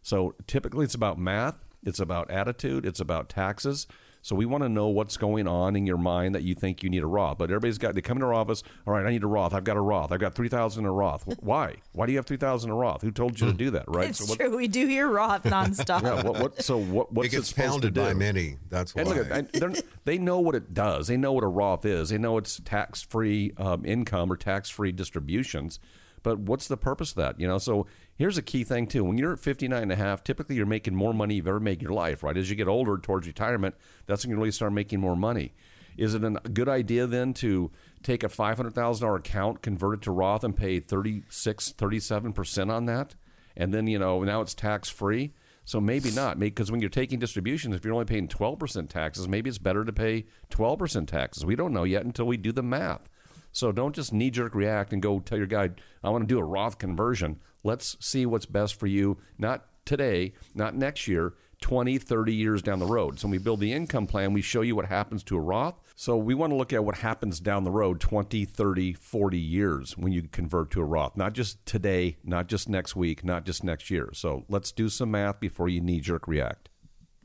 So, 0.00 0.36
typically, 0.46 0.84
it's 0.84 0.94
about 0.94 1.18
math 1.18 1.58
it's 1.84 2.00
about 2.00 2.30
attitude. 2.30 2.84
It's 2.86 3.00
about 3.00 3.28
taxes. 3.28 3.86
So 4.22 4.36
we 4.36 4.44
want 4.44 4.62
to 4.64 4.68
know 4.68 4.88
what's 4.88 5.16
going 5.16 5.48
on 5.48 5.76
in 5.76 5.86
your 5.86 5.96
mind 5.96 6.34
that 6.34 6.42
you 6.42 6.54
think 6.54 6.82
you 6.82 6.90
need 6.90 7.02
a 7.02 7.06
Roth. 7.06 7.38
But 7.38 7.44
everybody's 7.44 7.78
got 7.78 7.94
they 7.94 8.02
come 8.02 8.18
into 8.18 8.26
our 8.26 8.34
office. 8.34 8.62
All 8.86 8.92
right, 8.92 9.06
I 9.06 9.10
need 9.10 9.22
a 9.24 9.26
Roth. 9.26 9.54
I've 9.54 9.64
got 9.64 9.78
a 9.78 9.80
Roth. 9.80 10.12
I've 10.12 10.20
got 10.20 10.34
three 10.34 10.50
thousand 10.50 10.84
in 10.84 10.90
a 10.90 10.92
Roth. 10.92 11.24
Why? 11.40 11.76
Why 11.92 12.04
do 12.04 12.12
you 12.12 12.18
have 12.18 12.26
three 12.26 12.36
thousand 12.36 12.68
in 12.68 12.74
a 12.74 12.78
Roth? 12.78 13.00
Who 13.00 13.12
told 13.12 13.40
you 13.40 13.46
to 13.46 13.54
do 13.54 13.70
that? 13.70 13.86
Right. 13.88 14.10
It's 14.10 14.18
so 14.18 14.26
what, 14.26 14.38
true. 14.38 14.54
We 14.54 14.68
do 14.68 14.86
hear 14.86 15.08
Roth 15.08 15.42
nonstop. 15.44 16.02
yeah. 16.02 16.22
What, 16.22 16.38
what, 16.38 16.62
so 16.62 16.76
what? 16.78 17.10
What's 17.14 17.28
it 17.28 17.30
gets 17.30 17.48
supposed 17.48 17.70
pounded 17.70 17.94
to 17.94 18.00
do? 18.00 18.06
by 18.06 18.12
many. 18.12 18.58
That's 18.68 18.94
why. 18.94 19.00
And 19.02 19.10
look, 19.10 19.30
at- 19.30 19.52
they're- 19.54 19.72
they 20.04 20.18
know 20.18 20.38
what 20.40 20.54
it 20.54 20.74
does. 20.74 21.06
They 21.06 21.16
know 21.16 21.32
what 21.32 21.44
a 21.44 21.48
Roth 21.48 21.86
is. 21.86 22.10
They 22.10 22.18
know 22.18 22.36
it's 22.36 22.60
tax-free 22.62 23.52
um, 23.56 23.86
income 23.86 24.30
or 24.30 24.36
tax-free 24.36 24.92
distributions. 24.92 25.78
But 26.22 26.38
what's 26.40 26.68
the 26.68 26.76
purpose 26.76 27.10
of 27.10 27.16
that? 27.16 27.40
You 27.40 27.48
know, 27.48 27.58
so 27.58 27.86
here's 28.16 28.38
a 28.38 28.42
key 28.42 28.64
thing 28.64 28.86
too. 28.86 29.04
When 29.04 29.16
you're 29.16 29.32
at 29.32 29.40
59 29.40 29.82
and 29.82 29.92
a 29.92 29.96
half, 29.96 30.22
typically 30.22 30.56
you're 30.56 30.66
making 30.66 30.94
more 30.94 31.14
money 31.14 31.36
you've 31.36 31.48
ever 31.48 31.60
made 31.60 31.78
in 31.78 31.80
your 31.80 31.92
life, 31.92 32.22
right? 32.22 32.36
As 32.36 32.50
you 32.50 32.56
get 32.56 32.68
older 32.68 32.98
towards 32.98 33.26
retirement, 33.26 33.74
that's 34.06 34.24
when 34.24 34.30
you 34.30 34.36
really 34.36 34.50
start 34.50 34.72
making 34.72 35.00
more 35.00 35.16
money. 35.16 35.54
Is 35.96 36.14
it 36.14 36.24
a 36.24 36.30
good 36.30 36.68
idea 36.68 37.06
then 37.06 37.34
to 37.34 37.70
take 38.02 38.22
a 38.22 38.28
$500,000 38.28 39.16
account, 39.18 39.62
convert 39.62 39.94
it 39.94 40.02
to 40.02 40.12
Roth 40.12 40.44
and 40.44 40.56
pay 40.56 40.80
36, 40.80 41.74
37% 41.76 42.70
on 42.70 42.86
that? 42.86 43.14
And 43.56 43.74
then, 43.74 43.86
you 43.86 43.98
know, 43.98 44.22
now 44.22 44.40
it's 44.40 44.54
tax-free? 44.54 45.32
So 45.64 45.80
maybe 45.80 46.10
not, 46.10 46.38
because 46.38 46.70
when 46.70 46.80
you're 46.80 46.90
taking 46.90 47.18
distributions, 47.18 47.76
if 47.76 47.84
you're 47.84 47.94
only 47.94 48.06
paying 48.06 48.28
12% 48.28 48.88
taxes, 48.88 49.28
maybe 49.28 49.48
it's 49.48 49.58
better 49.58 49.84
to 49.84 49.92
pay 49.92 50.24
12% 50.50 51.06
taxes. 51.06 51.44
We 51.44 51.54
don't 51.54 51.72
know 51.72 51.84
yet 51.84 52.04
until 52.04 52.26
we 52.26 52.36
do 52.36 52.50
the 52.50 52.62
math. 52.62 53.08
So 53.52 53.72
don't 53.72 53.94
just 53.94 54.12
knee 54.12 54.30
jerk 54.30 54.54
react 54.54 54.92
and 54.92 55.02
go 55.02 55.20
tell 55.20 55.38
your 55.38 55.46
guy, 55.46 55.70
I 56.02 56.10
want 56.10 56.22
to 56.28 56.34
do 56.34 56.38
a 56.38 56.44
Roth 56.44 56.78
conversion. 56.78 57.40
Let's 57.62 57.96
see 58.00 58.26
what's 58.26 58.46
best 58.46 58.78
for 58.78 58.86
you, 58.86 59.18
not 59.38 59.66
today, 59.84 60.32
not 60.54 60.74
next 60.74 61.08
year, 61.08 61.34
20, 61.60 61.98
30 61.98 62.34
years 62.34 62.62
down 62.62 62.78
the 62.78 62.86
road. 62.86 63.18
So 63.18 63.26
when 63.26 63.32
we 63.32 63.38
build 63.38 63.60
the 63.60 63.72
income 63.72 64.06
plan, 64.06 64.32
we 64.32 64.40
show 64.40 64.62
you 64.62 64.74
what 64.74 64.86
happens 64.86 65.22
to 65.24 65.36
a 65.36 65.40
Roth. 65.40 65.74
So 65.94 66.16
we 66.16 66.34
want 66.34 66.52
to 66.52 66.56
look 66.56 66.72
at 66.72 66.84
what 66.84 66.96
happens 66.96 67.38
down 67.38 67.64
the 67.64 67.70
road 67.70 68.00
20, 68.00 68.44
30, 68.44 68.94
40 68.94 69.38
years 69.38 69.96
when 69.96 70.12
you 70.12 70.22
convert 70.22 70.70
to 70.70 70.80
a 70.80 70.84
Roth, 70.84 71.16
not 71.16 71.34
just 71.34 71.64
today, 71.66 72.16
not 72.24 72.46
just 72.46 72.68
next 72.68 72.96
week, 72.96 73.24
not 73.24 73.44
just 73.44 73.62
next 73.62 73.90
year. 73.90 74.10
So 74.14 74.44
let's 74.48 74.72
do 74.72 74.88
some 74.88 75.10
math 75.10 75.38
before 75.40 75.68
you 75.68 75.80
knee 75.80 76.00
jerk 76.00 76.26
react. 76.26 76.70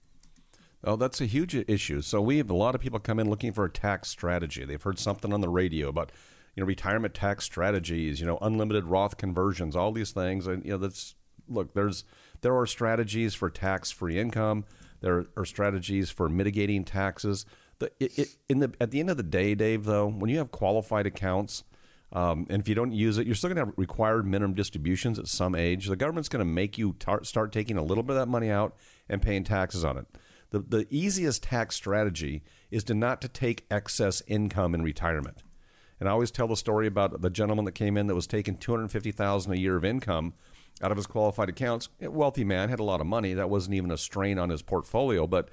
Oh, 0.83 0.97
that's 0.97 1.21
a 1.21 1.25
huge 1.25 1.55
issue. 1.55 2.01
So 2.01 2.19
we 2.19 2.39
have 2.39 2.49
a 2.49 2.53
lot 2.53 2.75
of 2.75 2.81
people 2.81 2.99
come 2.99 3.17
in 3.17 3.29
looking 3.29 3.53
for 3.53 3.63
a 3.63 3.71
tax 3.71 4.09
strategy. 4.09 4.65
They've 4.65 4.83
heard 4.83 4.99
something 4.99 5.31
on 5.31 5.39
the 5.39 5.47
radio 5.47 5.87
about, 5.87 6.11
you 6.53 6.63
know, 6.63 6.67
retirement 6.67 7.13
tax 7.13 7.45
strategies, 7.45 8.19
you 8.19 8.25
know, 8.25 8.39
unlimited 8.41 8.87
Roth 8.87 9.15
conversions, 9.15 9.73
all 9.73 9.93
these 9.93 10.11
things. 10.11 10.47
And 10.47 10.65
you 10.65 10.71
know, 10.71 10.77
that's 10.77 11.15
look, 11.51 11.73
there's 11.73 12.03
there 12.41 12.57
are 12.57 12.65
strategies 12.65 13.33
for 13.33 13.49
tax-free 13.49 14.19
income. 14.19 14.65
There 15.01 15.25
are 15.35 15.45
strategies 15.45 16.09
for 16.09 16.29
mitigating 16.29 16.83
taxes. 16.83 17.45
The, 17.79 17.91
it, 17.99 18.17
it, 18.17 18.27
in 18.49 18.59
the 18.59 18.73
at 18.79 18.91
the 18.91 18.99
end 18.99 19.09
of 19.09 19.17
the 19.17 19.23
day, 19.23 19.55
Dave, 19.55 19.85
though, 19.85 20.07
when 20.07 20.29
you 20.29 20.37
have 20.37 20.51
qualified 20.51 21.07
accounts, 21.07 21.63
um, 22.13 22.45
and 22.49 22.61
if 22.61 22.67
you 22.67 22.75
don't 22.75 22.91
use 22.91 23.17
it, 23.17 23.25
you're 23.25 23.35
still 23.35 23.49
going 23.49 23.57
to 23.57 23.65
have 23.65 23.73
required 23.77 24.27
minimum 24.27 24.53
distributions 24.53 25.17
at 25.17 25.27
some 25.27 25.55
age. 25.55 25.87
The 25.87 25.95
government's 25.95 26.29
going 26.29 26.45
to 26.45 26.51
make 26.51 26.77
you 26.77 26.93
tar- 26.99 27.23
start 27.23 27.51
taking 27.51 27.77
a 27.77 27.83
little 27.83 28.03
bit 28.03 28.15
of 28.15 28.21
that 28.21 28.27
money 28.27 28.49
out 28.49 28.75
and 29.07 29.21
paying 29.21 29.43
taxes 29.43 29.85
on 29.85 29.97
it. 29.97 30.05
The, 30.51 30.59
the 30.59 30.87
easiest 30.89 31.43
tax 31.43 31.75
strategy 31.75 32.43
is 32.69 32.83
to 32.85 32.93
not 32.93 33.21
to 33.21 33.29
take 33.29 33.65
excess 33.71 34.21
income 34.27 34.75
in 34.75 34.83
retirement. 34.83 35.43
And 35.99 36.09
I 36.09 36.11
always 36.11 36.31
tell 36.31 36.47
the 36.47 36.57
story 36.57 36.87
about 36.87 37.21
the 37.21 37.29
gentleman 37.29 37.63
that 37.65 37.73
came 37.73 37.95
in 37.95 38.07
that 38.07 38.15
was 38.15 38.27
taking 38.27 38.57
250000 38.57 39.51
a 39.51 39.57
year 39.57 39.77
of 39.77 39.85
income 39.85 40.33
out 40.81 40.91
of 40.91 40.97
his 40.97 41.07
qualified 41.07 41.49
accounts. 41.49 41.89
A 42.01 42.09
wealthy 42.09 42.43
man, 42.43 42.69
had 42.69 42.79
a 42.79 42.83
lot 42.83 43.01
of 43.01 43.07
money. 43.07 43.33
That 43.33 43.49
wasn't 43.49 43.75
even 43.75 43.91
a 43.91 43.97
strain 43.97 44.39
on 44.39 44.49
his 44.49 44.61
portfolio, 44.61 45.27
but 45.27 45.49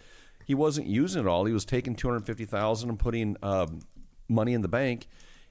he 0.46 0.54
wasn't 0.54 0.86
using 0.86 1.24
it 1.24 1.28
all. 1.28 1.44
He 1.44 1.52
was 1.52 1.64
taking 1.64 1.94
250000 1.94 2.88
and 2.88 2.98
putting 2.98 3.36
um, 3.42 3.80
money 4.28 4.54
in 4.54 4.62
the 4.62 4.68
bank. 4.68 5.08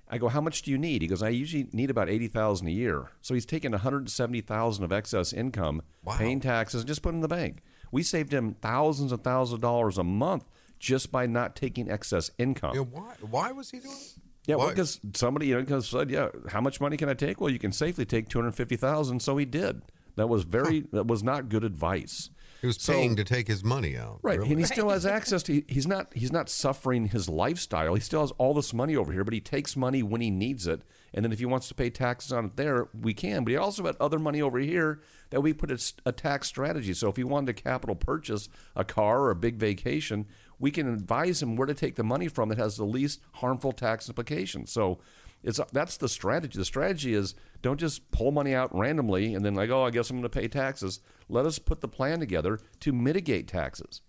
I 0.10 0.17
go, 0.17 0.30
how 0.30 0.41
much 0.41 0.62
do 0.62 0.71
you 0.71 0.77
need? 0.77 1.01
He 1.01 1.08
goes, 1.08 1.21
I 1.21 1.30
usually 1.30 1.67
need 1.73 1.89
about 1.89 2.10
eighty 2.10 2.27
thousand 2.27 2.67
a 2.67 2.71
year. 2.71 3.12
So 3.21 3.34
he's 3.34 3.45
taking 3.45 3.71
one 3.71 3.82
hundred 3.82 4.10
seventy 4.10 4.39
thousand 4.39 4.86
of 4.86 4.91
excess 4.93 5.34
income, 5.34 5.82
paying 6.17 6.39
taxes, 6.39 6.82
and 6.82 6.88
just 6.88 7.01
putting 7.01 7.17
in 7.17 7.21
the 7.21 7.27
bank. 7.27 7.62
We 7.91 8.03
saved 8.03 8.34
him 8.34 8.56
thousands 8.62 9.12
and 9.12 9.21
thousands 9.21 9.56
of 9.56 9.62
dollars 9.62 9.97
a 9.97 10.06
month 10.06 10.47
just 10.80 11.12
by 11.12 11.25
not 11.25 11.56
taking 11.58 11.91
excess 11.91 12.32
income. 12.38 12.75
Yeah, 12.75 12.82
why 12.82 13.15
why 13.19 13.51
was 13.51 13.71
he 13.71 13.80
doing? 13.80 13.95
it? 13.95 14.21
Yeah, 14.47 14.55
well, 14.55 14.69
because 14.69 14.99
somebody 15.13 15.47
you 15.47 15.55
know 15.55 15.62
because 15.62 15.88
said, 15.89 16.10
yeah, 16.10 16.29
how 16.49 16.62
much 16.62 16.81
money 16.81 16.97
can 16.97 17.10
I 17.10 17.13
take? 17.13 17.39
Well, 17.39 17.51
you 17.51 17.60
can 17.60 17.71
safely 17.71 18.05
take 18.05 18.29
two 18.29 18.39
hundred 18.39 18.53
fifty 18.55 18.75
thousand. 18.77 19.21
So 19.21 19.38
he 19.38 19.45
did. 19.45 19.81
That 20.15 20.27
was 20.29 20.43
very 20.43 20.86
that 20.93 21.05
was 21.05 21.21
not 21.21 21.49
good 21.49 21.63
advice. 21.63 22.29
He 22.62 22.65
was 22.65 22.81
So- 22.81 22.93
paying 22.93 23.15
to 23.17 23.23
take 23.23 23.47
his 23.47 23.63
money 23.63 23.95
out. 23.95 24.17
Right, 24.23 24.39
really. 24.39 24.49
and 24.51 24.60
he 24.60 24.65
still 24.65 24.89
has 24.89 25.05
access 25.05 25.43
to. 25.43 25.62
He's 25.67 25.86
not. 25.86 26.12
He's 26.15 26.31
not 26.31 26.49
suffering 26.49 27.10
his 27.10 27.29
lifestyle. 27.29 27.93
He 27.93 28.01
still 28.01 28.21
has 28.21 28.31
all 28.39 28.55
this 28.55 28.73
money 28.73 28.95
over 28.95 29.12
here, 29.13 29.23
but 29.23 29.33
he 29.36 29.41
takes 29.41 29.75
money 29.75 30.01
when 30.01 30.21
he 30.21 30.31
needs 30.31 30.65
it. 30.65 30.81
And 31.13 31.23
then 31.23 31.31
if 31.31 31.39
he 31.39 31.45
wants 31.45 31.67
to 31.67 31.75
pay 31.75 31.89
taxes 31.89 32.31
on 32.31 32.45
it 32.45 32.55
there, 32.55 32.88
we 32.99 33.13
can. 33.13 33.43
But 33.43 33.51
he 33.51 33.57
also 33.57 33.83
had 33.86 33.95
other 33.99 34.17
money 34.19 34.41
over 34.41 34.57
here 34.60 35.01
that 35.29 35.41
we 35.41 35.53
put 35.53 35.69
as 35.71 35.93
a 36.05 36.12
tax 36.12 36.47
strategy. 36.47 36.93
So 36.93 37.10
if 37.10 37.15
he 37.15 37.23
wanted 37.23 37.55
to 37.55 37.63
capital 37.63 37.95
purchase 37.95 38.49
a 38.75 38.83
car 38.83 39.21
or 39.21 39.31
a 39.31 39.36
big 39.36 39.57
vacation, 39.57 40.25
we 40.60 40.72
can 40.72 40.91
advise 40.91 41.41
him 41.41 41.56
where 41.56 41.67
to 41.67 41.74
take 41.74 41.96
the 41.96 42.04
money 42.04 42.28
from 42.28 42.50
that 42.50 42.58
has 42.58 42.78
the 42.78 42.86
least 42.86 43.22
harmful 43.34 43.72
tax 43.72 44.08
implications. 44.08 44.72
So 44.72 45.00
it's 45.43 45.60
that's 45.72 45.98
the 45.98 46.10
strategy. 46.10 46.58
The 46.58 46.65
strategy 46.65 47.13
is 47.13 47.36
don't 47.62 47.80
just 47.80 48.10
pull 48.12 48.32
money 48.32 48.54
out 48.54 48.76
randomly 48.76 49.34
and 49.34 49.46
then 49.46 49.56
like, 49.56 49.70
oh, 49.70 49.84
I 49.84 49.91
guess 49.91 50.10
I'm 50.10 50.17
going 50.17 50.24
to 50.24 50.30
pay 50.30 50.48
taxes. 50.48 51.00
Let 51.30 51.46
us 51.46 51.60
put 51.60 51.82
the 51.82 51.88
plan 51.88 52.20
together 52.20 52.60
to 52.82 52.91
mitigate 52.91 53.48
taxes. 53.48 54.02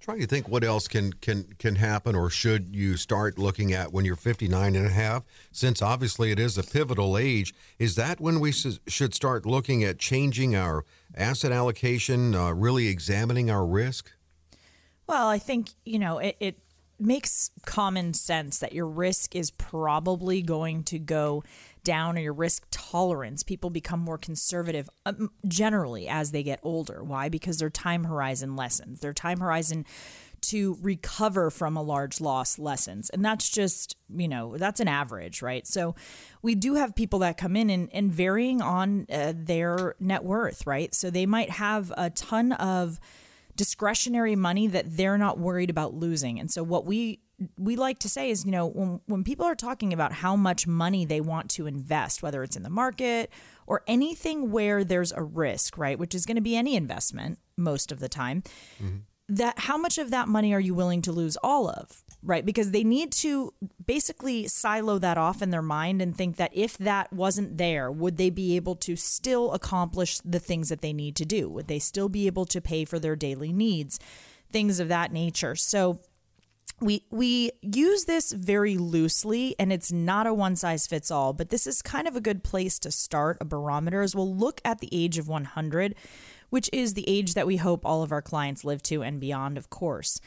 trying 0.00 0.20
to 0.20 0.26
think 0.26 0.48
what 0.48 0.64
else 0.64 0.88
can 0.88 1.12
can 1.12 1.44
can 1.58 1.76
happen 1.76 2.16
or 2.16 2.30
should 2.30 2.74
you 2.74 2.96
start 2.96 3.38
looking 3.38 3.72
at 3.72 3.92
when 3.92 4.04
you're 4.04 4.16
59 4.16 4.74
and 4.74 4.86
a 4.86 4.90
half 4.90 5.24
since 5.52 5.80
obviously 5.80 6.32
it 6.32 6.40
is 6.40 6.58
a 6.58 6.64
pivotal 6.64 7.16
age 7.16 7.54
is 7.78 7.94
that 7.94 8.18
when 8.18 8.40
we 8.40 8.50
should 8.50 9.14
start 9.14 9.46
looking 9.46 9.84
at 9.84 9.98
changing 9.98 10.56
our 10.56 10.84
asset 11.14 11.52
allocation 11.52 12.34
uh, 12.34 12.50
really 12.50 12.88
examining 12.88 13.48
our 13.48 13.64
risk 13.64 14.10
Well, 15.06 15.28
I 15.28 15.38
think, 15.38 15.70
you 15.84 15.98
know, 15.98 16.18
it, 16.18 16.36
it 16.40 16.58
makes 16.98 17.50
common 17.66 18.14
sense 18.14 18.58
that 18.60 18.72
your 18.72 18.86
risk 18.86 19.34
is 19.34 19.50
probably 19.50 20.42
going 20.42 20.84
to 20.84 20.98
go 20.98 21.42
down 21.84 22.16
or 22.16 22.20
your 22.20 22.32
risk 22.32 22.64
tolerance. 22.70 23.42
People 23.42 23.70
become 23.70 23.98
more 24.00 24.18
conservative 24.18 24.88
um, 25.04 25.30
generally 25.46 26.08
as 26.08 26.30
they 26.30 26.42
get 26.42 26.60
older. 26.62 27.02
Why? 27.02 27.28
Because 27.28 27.58
their 27.58 27.70
time 27.70 28.04
horizon 28.04 28.54
lessens. 28.54 29.00
Their 29.00 29.12
time 29.12 29.40
horizon 29.40 29.84
to 30.42 30.76
recover 30.80 31.50
from 31.50 31.76
a 31.76 31.82
large 31.82 32.20
loss 32.20 32.58
lessens. 32.58 33.10
And 33.10 33.24
that's 33.24 33.48
just, 33.48 33.96
you 34.14 34.28
know, 34.28 34.56
that's 34.56 34.80
an 34.80 34.88
average, 34.88 35.40
right? 35.40 35.66
So 35.66 35.94
we 36.40 36.54
do 36.54 36.74
have 36.74 36.94
people 36.94 37.20
that 37.20 37.36
come 37.36 37.56
in 37.56 37.70
and, 37.70 37.88
and 37.92 38.12
varying 38.12 38.60
on 38.60 39.06
uh, 39.12 39.32
their 39.36 39.94
net 40.00 40.24
worth, 40.24 40.66
right? 40.66 40.94
So 40.94 41.10
they 41.10 41.26
might 41.26 41.50
have 41.50 41.92
a 41.96 42.10
ton 42.10 42.52
of 42.52 42.98
discretionary 43.56 44.36
money 44.36 44.66
that 44.66 44.96
they're 44.96 45.18
not 45.18 45.38
worried 45.38 45.70
about 45.70 45.94
losing. 45.94 46.40
And 46.40 46.50
so 46.50 46.62
what 46.62 46.86
we 46.86 47.20
we 47.58 47.74
like 47.74 47.98
to 47.98 48.08
say 48.08 48.30
is, 48.30 48.44
you 48.44 48.52
know, 48.52 48.68
when 48.68 49.00
when 49.06 49.24
people 49.24 49.46
are 49.46 49.54
talking 49.54 49.92
about 49.92 50.12
how 50.12 50.36
much 50.36 50.66
money 50.66 51.04
they 51.04 51.20
want 51.20 51.50
to 51.50 51.66
invest, 51.66 52.22
whether 52.22 52.42
it's 52.42 52.56
in 52.56 52.62
the 52.62 52.70
market 52.70 53.30
or 53.66 53.82
anything 53.86 54.50
where 54.50 54.84
there's 54.84 55.12
a 55.12 55.22
risk, 55.22 55.76
right, 55.76 55.98
which 55.98 56.14
is 56.14 56.26
going 56.26 56.36
to 56.36 56.42
be 56.42 56.56
any 56.56 56.76
investment 56.76 57.38
most 57.56 57.92
of 57.92 58.00
the 58.00 58.08
time, 58.08 58.42
mm-hmm. 58.82 58.98
that 59.28 59.58
how 59.60 59.76
much 59.76 59.98
of 59.98 60.10
that 60.10 60.28
money 60.28 60.54
are 60.54 60.60
you 60.60 60.74
willing 60.74 61.02
to 61.02 61.12
lose 61.12 61.36
all 61.42 61.68
of 61.68 62.04
right? 62.22 62.46
Because 62.46 62.70
they 62.70 62.84
need 62.84 63.12
to 63.12 63.52
basically 63.84 64.46
silo 64.46 64.98
that 64.98 65.18
off 65.18 65.42
in 65.42 65.50
their 65.50 65.62
mind 65.62 66.00
and 66.00 66.16
think 66.16 66.36
that 66.36 66.52
if 66.54 66.78
that 66.78 67.12
wasn't 67.12 67.58
there 67.58 67.90
would 67.90 68.16
they 68.16 68.30
be 68.30 68.54
able 68.56 68.76
to 68.76 68.96
still 68.96 69.52
accomplish 69.52 70.18
the 70.20 70.38
things 70.38 70.68
that 70.68 70.82
they 70.82 70.92
need 70.92 71.16
to 71.16 71.24
do? 71.24 71.48
Would 71.48 71.68
they 71.68 71.78
still 71.78 72.08
be 72.08 72.26
able 72.26 72.44
to 72.46 72.60
pay 72.60 72.84
for 72.84 72.98
their 72.98 73.16
daily 73.16 73.52
needs? 73.52 73.98
Things 74.50 74.78
of 74.78 74.88
that 74.88 75.12
nature. 75.12 75.56
So 75.56 75.98
we 76.80 77.04
we 77.10 77.50
use 77.60 78.04
this 78.04 78.32
very 78.32 78.76
loosely 78.76 79.54
and 79.58 79.72
it's 79.72 79.92
not 79.92 80.26
a 80.26 80.34
one 80.34 80.56
size 80.56 80.86
fits 80.86 81.10
all 81.10 81.32
but 81.32 81.50
this 81.50 81.66
is 81.66 81.80
kind 81.80 82.08
of 82.08 82.16
a 82.16 82.20
good 82.20 82.42
place 82.42 82.78
to 82.78 82.90
start 82.90 83.38
a 83.40 83.44
barometer 83.44 84.02
as 84.02 84.16
we'll 84.16 84.34
look 84.34 84.60
at 84.64 84.80
the 84.80 84.88
age 84.90 85.16
of 85.16 85.28
100 85.28 85.94
which 86.50 86.68
is 86.72 86.94
the 86.94 87.08
age 87.08 87.34
that 87.34 87.46
we 87.46 87.56
hope 87.56 87.86
all 87.86 88.02
of 88.02 88.12
our 88.12 88.20
clients 88.20 88.62
live 88.62 88.82
to 88.82 89.02
and 89.02 89.20
beyond, 89.20 89.56
of 89.56 89.70
course 89.70 90.20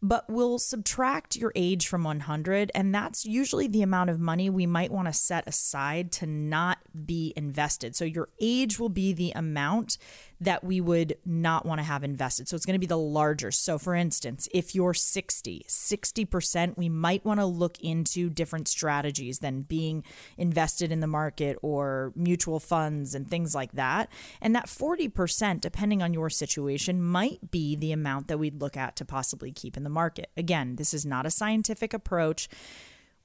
but 0.00 0.24
we'll 0.28 0.58
subtract 0.58 1.36
your 1.36 1.52
age 1.56 1.88
from 1.88 2.04
100 2.04 2.70
and 2.74 2.94
that's 2.94 3.24
usually 3.24 3.66
the 3.66 3.82
amount 3.82 4.10
of 4.10 4.20
money 4.20 4.48
we 4.48 4.66
might 4.66 4.92
want 4.92 5.08
to 5.08 5.12
set 5.12 5.46
aside 5.46 6.12
to 6.12 6.26
not 6.26 6.78
be 7.06 7.32
invested. 7.36 7.96
So 7.96 8.04
your 8.04 8.28
age 8.40 8.78
will 8.78 8.88
be 8.88 9.12
the 9.12 9.32
amount 9.32 9.98
that 10.40 10.62
we 10.62 10.80
would 10.80 11.16
not 11.24 11.66
want 11.66 11.80
to 11.80 11.84
have 11.84 12.04
invested. 12.04 12.48
So 12.48 12.56
it's 12.56 12.64
going 12.64 12.74
to 12.74 12.78
be 12.78 12.86
the 12.86 12.98
larger. 12.98 13.50
So 13.50 13.78
for 13.78 13.94
instance, 13.94 14.48
if 14.52 14.74
you're 14.74 14.94
60, 14.94 15.64
60%, 15.68 16.76
we 16.76 16.88
might 16.88 17.24
want 17.24 17.40
to 17.40 17.46
look 17.46 17.80
into 17.80 18.30
different 18.30 18.68
strategies 18.68 19.40
than 19.40 19.62
being 19.62 20.04
invested 20.36 20.92
in 20.92 21.00
the 21.00 21.06
market 21.06 21.58
or 21.62 22.12
mutual 22.14 22.60
funds 22.60 23.14
and 23.14 23.28
things 23.28 23.54
like 23.54 23.72
that. 23.72 24.10
And 24.40 24.54
that 24.54 24.66
40%, 24.66 25.60
depending 25.60 26.02
on 26.02 26.14
your 26.14 26.30
situation, 26.30 27.02
might 27.02 27.50
be 27.50 27.74
the 27.74 27.92
amount 27.92 28.28
that 28.28 28.38
we'd 28.38 28.60
look 28.60 28.76
at 28.76 28.96
to 28.96 29.04
possibly 29.04 29.50
keep 29.50 29.76
in 29.76 29.82
the 29.82 29.90
market. 29.90 30.30
Again, 30.36 30.76
this 30.76 30.94
is 30.94 31.04
not 31.04 31.26
a 31.26 31.30
scientific 31.30 31.92
approach 31.92 32.48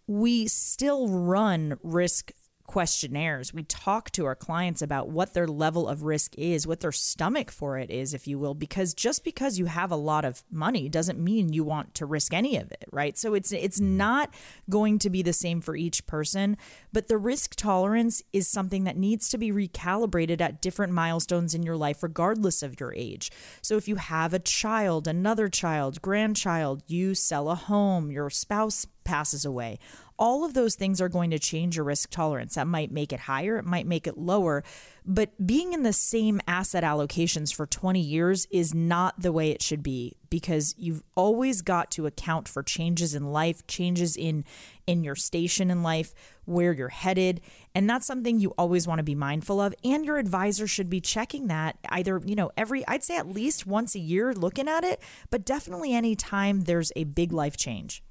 we 0.07 0.47
still 0.47 1.07
run 1.07 1.77
risk 1.81 2.31
questionnaires. 2.65 3.53
We 3.53 3.63
talk 3.63 4.09
to 4.11 4.25
our 4.25 4.35
clients 4.35 4.81
about 4.81 5.09
what 5.09 5.33
their 5.33 5.47
level 5.47 5.87
of 5.87 6.03
risk 6.03 6.33
is, 6.37 6.65
what 6.65 6.79
their 6.79 6.91
stomach 6.91 7.51
for 7.51 7.77
it 7.77 7.91
is, 7.91 8.13
if 8.13 8.27
you 8.27 8.39
will, 8.39 8.53
because 8.53 8.93
just 8.93 9.23
because 9.23 9.59
you 9.59 9.65
have 9.65 9.91
a 9.91 9.97
lot 9.97 10.25
of 10.25 10.43
money 10.49 10.89
doesn't 10.89 11.19
mean 11.19 11.53
you 11.53 11.63
want 11.63 11.93
to 11.95 12.05
risk 12.05 12.33
any 12.33 12.57
of 12.57 12.71
it, 12.71 12.85
right? 12.91 13.17
So 13.17 13.33
it's 13.33 13.51
it's 13.51 13.79
mm-hmm. 13.79 13.97
not 13.97 14.33
going 14.69 14.99
to 14.99 15.09
be 15.09 15.21
the 15.21 15.33
same 15.33 15.61
for 15.61 15.75
each 15.75 16.05
person, 16.05 16.57
but 16.91 17.07
the 17.07 17.17
risk 17.17 17.55
tolerance 17.55 18.21
is 18.31 18.47
something 18.47 18.85
that 18.85 18.97
needs 18.97 19.29
to 19.29 19.37
be 19.37 19.51
recalibrated 19.51 20.41
at 20.41 20.61
different 20.61 20.93
milestones 20.93 21.53
in 21.53 21.63
your 21.63 21.77
life 21.77 22.01
regardless 22.01 22.63
of 22.63 22.79
your 22.79 22.93
age. 22.95 23.31
So 23.61 23.75
if 23.77 23.87
you 23.87 23.97
have 23.97 24.33
a 24.33 24.39
child, 24.39 25.07
another 25.07 25.49
child, 25.49 26.01
grandchild, 26.01 26.83
you 26.87 27.13
sell 27.13 27.49
a 27.49 27.55
home, 27.55 28.09
your 28.09 28.29
spouse 28.29 28.85
passes 29.03 29.45
away 29.45 29.79
all 30.17 30.45
of 30.45 30.53
those 30.53 30.75
things 30.75 31.01
are 31.01 31.09
going 31.09 31.31
to 31.31 31.39
change 31.39 31.75
your 31.75 31.85
risk 31.85 32.09
tolerance. 32.09 32.55
That 32.55 32.67
might 32.67 32.91
make 32.91 33.11
it 33.11 33.21
higher, 33.21 33.57
it 33.57 33.65
might 33.65 33.87
make 33.87 34.07
it 34.07 34.17
lower. 34.17 34.63
But 35.05 35.45
being 35.45 35.73
in 35.73 35.83
the 35.83 35.93
same 35.93 36.39
asset 36.47 36.83
allocations 36.83 37.53
for 37.53 37.65
20 37.65 37.99
years 37.99 38.47
is 38.51 38.73
not 38.73 39.19
the 39.19 39.33
way 39.33 39.51
it 39.51 39.61
should 39.61 39.83
be 39.83 40.15
because 40.29 40.73
you've 40.77 41.03
always 41.15 41.61
got 41.61 41.91
to 41.91 42.05
account 42.05 42.47
for 42.47 42.63
changes 42.63 43.13
in 43.13 43.31
life, 43.31 43.65
changes 43.67 44.15
in 44.15 44.45
in 44.85 45.03
your 45.03 45.15
station 45.15 45.71
in 45.71 45.81
life, 45.81 46.13
where 46.45 46.73
you're 46.73 46.89
headed, 46.89 47.39
and 47.73 47.89
that's 47.89 48.05
something 48.05 48.39
you 48.39 48.53
always 48.57 48.87
want 48.87 48.99
to 48.99 49.03
be 49.03 49.15
mindful 49.15 49.61
of 49.61 49.73
and 49.83 50.05
your 50.05 50.17
advisor 50.17 50.67
should 50.67 50.89
be 50.89 50.99
checking 50.99 51.47
that 51.47 51.77
either, 51.89 52.21
you 52.25 52.35
know, 52.35 52.51
every 52.57 52.85
I'd 52.87 53.03
say 53.03 53.17
at 53.17 53.27
least 53.27 53.65
once 53.65 53.95
a 53.95 53.99
year 53.99 54.33
looking 54.33 54.67
at 54.67 54.83
it, 54.83 55.01
but 55.29 55.45
definitely 55.45 55.93
anytime 55.93 56.61
there's 56.61 56.91
a 56.95 57.03
big 57.03 57.31
life 57.31 57.57
change. 57.57 58.03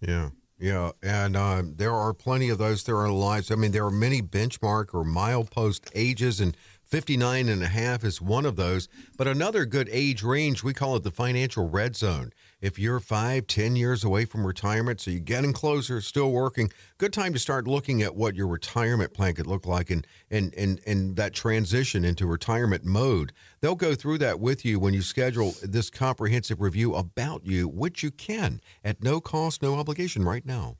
Yeah. 0.00 0.30
Yeah, 0.60 0.90
and 1.02 1.36
uh, 1.36 1.62
there 1.64 1.94
are 1.94 2.12
plenty 2.12 2.50
of 2.50 2.58
those 2.58 2.84
there 2.84 2.98
are 2.98 3.10
lives. 3.10 3.50
I 3.50 3.54
mean, 3.54 3.72
there 3.72 3.86
are 3.86 3.90
many 3.90 4.20
benchmark 4.20 4.92
or 4.92 5.04
milepost 5.04 5.90
ages, 5.94 6.38
and 6.38 6.54
59 6.84 7.48
and 7.48 7.62
a 7.62 7.68
half 7.68 8.04
is 8.04 8.20
one 8.20 8.44
of 8.44 8.56
those. 8.56 8.86
But 9.16 9.26
another 9.26 9.64
good 9.64 9.88
age 9.90 10.22
range, 10.22 10.62
we 10.62 10.74
call 10.74 10.96
it 10.96 11.02
the 11.02 11.10
financial 11.10 11.70
red 11.70 11.96
zone. 11.96 12.32
If 12.60 12.78
you're 12.78 13.00
five, 13.00 13.46
ten 13.46 13.74
years 13.74 14.04
away 14.04 14.26
from 14.26 14.46
retirement, 14.46 15.00
so 15.00 15.10
you're 15.10 15.20
getting 15.20 15.54
closer, 15.54 16.00
still 16.00 16.30
working, 16.30 16.70
good 16.98 17.12
time 17.12 17.32
to 17.32 17.38
start 17.38 17.66
looking 17.66 18.02
at 18.02 18.14
what 18.14 18.34
your 18.34 18.48
retirement 18.48 19.14
plan 19.14 19.34
could 19.34 19.46
look 19.46 19.66
like 19.66 19.88
and 19.90 20.06
and 20.30 20.52
and, 20.54 20.80
and 20.86 21.16
that 21.16 21.32
transition 21.32 22.04
into 22.04 22.26
retirement 22.26 22.84
mode. 22.84 23.32
They'll 23.60 23.74
go 23.74 23.94
through 23.94 24.18
that 24.18 24.40
with 24.40 24.64
you 24.64 24.78
when 24.78 24.92
you 24.92 25.00
schedule 25.00 25.54
this 25.62 25.88
comprehensive 25.88 26.60
review 26.60 26.94
about 26.94 27.46
you, 27.46 27.66
which 27.66 28.02
you 28.02 28.10
can 28.10 28.60
at 28.84 29.02
no 29.02 29.20
cost, 29.20 29.62
no 29.62 29.76
obligation 29.76 30.24
right 30.24 30.44
now. 30.44 30.76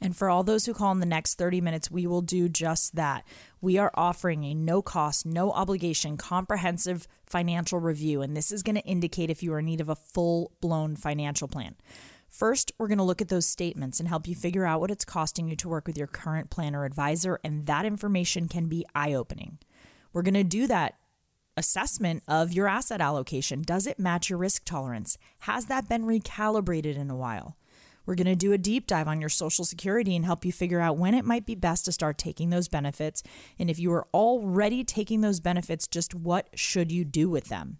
And 0.00 0.16
for 0.16 0.30
all 0.30 0.42
those 0.42 0.64
who 0.64 0.72
call 0.72 0.92
in 0.92 1.00
the 1.00 1.06
next 1.06 1.34
30 1.34 1.60
minutes, 1.60 1.90
we 1.90 2.06
will 2.06 2.22
do 2.22 2.48
just 2.48 2.96
that. 2.96 3.26
We 3.60 3.76
are 3.76 3.90
offering 3.94 4.44
a 4.44 4.54
no 4.54 4.80
cost, 4.80 5.26
no 5.26 5.52
obligation, 5.52 6.16
comprehensive 6.16 7.06
financial 7.26 7.78
review. 7.78 8.22
And 8.22 8.34
this 8.34 8.50
is 8.50 8.62
going 8.62 8.76
to 8.76 8.84
indicate 8.84 9.28
if 9.28 9.42
you 9.42 9.52
are 9.52 9.58
in 9.58 9.66
need 9.66 9.80
of 9.80 9.90
a 9.90 9.96
full 9.96 10.52
blown 10.60 10.96
financial 10.96 11.48
plan. 11.48 11.76
First, 12.30 12.72
we're 12.78 12.88
going 12.88 12.98
to 12.98 13.04
look 13.04 13.20
at 13.20 13.28
those 13.28 13.46
statements 13.46 13.98
and 13.98 14.08
help 14.08 14.26
you 14.26 14.34
figure 14.34 14.64
out 14.64 14.80
what 14.80 14.90
it's 14.90 15.04
costing 15.04 15.48
you 15.48 15.56
to 15.56 15.68
work 15.68 15.86
with 15.86 15.98
your 15.98 16.06
current 16.06 16.48
planner 16.48 16.84
advisor. 16.84 17.40
And 17.44 17.66
that 17.66 17.84
information 17.84 18.48
can 18.48 18.66
be 18.66 18.86
eye 18.94 19.12
opening. 19.12 19.58
We're 20.12 20.22
going 20.22 20.34
to 20.34 20.44
do 20.44 20.66
that 20.68 20.94
assessment 21.56 22.22
of 22.26 22.52
your 22.52 22.68
asset 22.68 23.00
allocation. 23.00 23.62
Does 23.62 23.86
it 23.86 23.98
match 23.98 24.30
your 24.30 24.38
risk 24.38 24.64
tolerance? 24.64 25.18
Has 25.40 25.66
that 25.66 25.88
been 25.88 26.04
recalibrated 26.04 26.96
in 26.96 27.10
a 27.10 27.16
while? 27.16 27.56
We're 28.06 28.14
going 28.14 28.26
to 28.26 28.36
do 28.36 28.52
a 28.52 28.58
deep 28.58 28.86
dive 28.86 29.08
on 29.08 29.20
your 29.20 29.28
Social 29.28 29.64
Security 29.64 30.16
and 30.16 30.24
help 30.24 30.44
you 30.44 30.52
figure 30.52 30.80
out 30.80 30.96
when 30.96 31.14
it 31.14 31.24
might 31.24 31.46
be 31.46 31.54
best 31.54 31.84
to 31.84 31.92
start 31.92 32.18
taking 32.18 32.50
those 32.50 32.68
benefits. 32.68 33.22
And 33.58 33.70
if 33.70 33.78
you 33.78 33.92
are 33.92 34.06
already 34.12 34.84
taking 34.84 35.20
those 35.20 35.40
benefits, 35.40 35.86
just 35.86 36.14
what 36.14 36.48
should 36.54 36.90
you 36.90 37.04
do 37.04 37.28
with 37.28 37.48
them? 37.48 37.78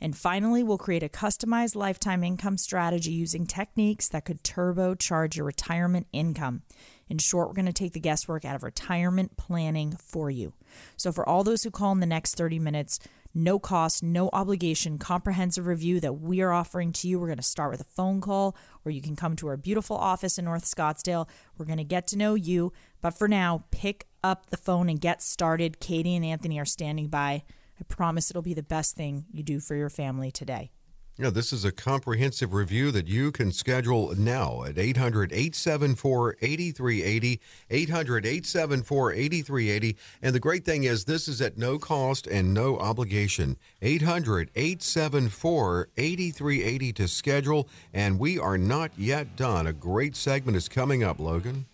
And 0.00 0.16
finally, 0.16 0.62
we'll 0.62 0.78
create 0.78 1.02
a 1.02 1.08
customized 1.08 1.74
lifetime 1.74 2.22
income 2.22 2.58
strategy 2.58 3.12
using 3.12 3.46
techniques 3.46 4.08
that 4.08 4.24
could 4.24 4.42
turbocharge 4.42 5.36
your 5.36 5.46
retirement 5.46 6.06
income. 6.12 6.62
In 7.08 7.18
short, 7.18 7.48
we're 7.48 7.54
going 7.54 7.66
to 7.66 7.72
take 7.72 7.92
the 7.92 8.00
guesswork 8.00 8.44
out 8.44 8.56
of 8.56 8.62
retirement 8.62 9.36
planning 9.36 9.96
for 9.96 10.30
you. 10.30 10.52
So, 10.96 11.12
for 11.12 11.28
all 11.28 11.44
those 11.44 11.62
who 11.62 11.70
call 11.70 11.92
in 11.92 12.00
the 12.00 12.06
next 12.06 12.34
30 12.34 12.58
minutes, 12.58 12.98
no 13.34 13.58
cost, 13.58 14.02
no 14.02 14.28
obligation, 14.32 14.98
comprehensive 14.98 15.66
review 15.66 16.00
that 16.00 16.14
we 16.14 16.42
are 16.42 16.52
offering 16.52 16.92
to 16.92 17.08
you. 17.08 17.18
We're 17.18 17.28
going 17.28 17.36
to 17.38 17.42
start 17.42 17.70
with 17.70 17.80
a 17.80 17.84
phone 17.84 18.20
call 18.20 18.56
or 18.84 18.90
you 18.90 19.00
can 19.00 19.16
come 19.16 19.36
to 19.36 19.48
our 19.48 19.56
beautiful 19.56 19.96
office 19.96 20.38
in 20.38 20.44
North 20.44 20.64
Scottsdale. 20.64 21.28
We're 21.56 21.66
going 21.66 21.78
to 21.78 21.84
get 21.84 22.06
to 22.08 22.18
know 22.18 22.34
you. 22.34 22.72
But 23.00 23.16
for 23.16 23.28
now, 23.28 23.64
pick 23.70 24.06
up 24.22 24.50
the 24.50 24.56
phone 24.56 24.88
and 24.88 25.00
get 25.00 25.22
started. 25.22 25.80
Katie 25.80 26.14
and 26.14 26.24
Anthony 26.24 26.58
are 26.58 26.64
standing 26.64 27.08
by. 27.08 27.44
I 27.80 27.84
promise 27.88 28.30
it'll 28.30 28.42
be 28.42 28.54
the 28.54 28.62
best 28.62 28.96
thing 28.96 29.24
you 29.32 29.42
do 29.42 29.60
for 29.60 29.74
your 29.74 29.90
family 29.90 30.30
today. 30.30 30.70
Yeah, 31.18 31.28
this 31.28 31.52
is 31.52 31.66
a 31.66 31.72
comprehensive 31.72 32.54
review 32.54 32.90
that 32.92 33.06
you 33.06 33.32
can 33.32 33.52
schedule 33.52 34.14
now 34.16 34.64
at 34.64 34.78
800 34.78 35.30
874 35.30 36.36
8380. 36.40 37.40
800 37.68 38.24
874 38.24 39.12
8380. 39.12 39.96
And 40.22 40.34
the 40.34 40.40
great 40.40 40.64
thing 40.64 40.84
is, 40.84 41.04
this 41.04 41.28
is 41.28 41.42
at 41.42 41.58
no 41.58 41.78
cost 41.78 42.26
and 42.26 42.54
no 42.54 42.78
obligation. 42.78 43.58
800 43.82 44.50
874 44.54 45.88
8380 45.98 46.92
to 46.94 47.06
schedule. 47.06 47.68
And 47.92 48.18
we 48.18 48.38
are 48.38 48.56
not 48.56 48.92
yet 48.96 49.36
done. 49.36 49.66
A 49.66 49.74
great 49.74 50.16
segment 50.16 50.56
is 50.56 50.66
coming 50.66 51.04
up, 51.04 51.20
Logan. 51.20 51.66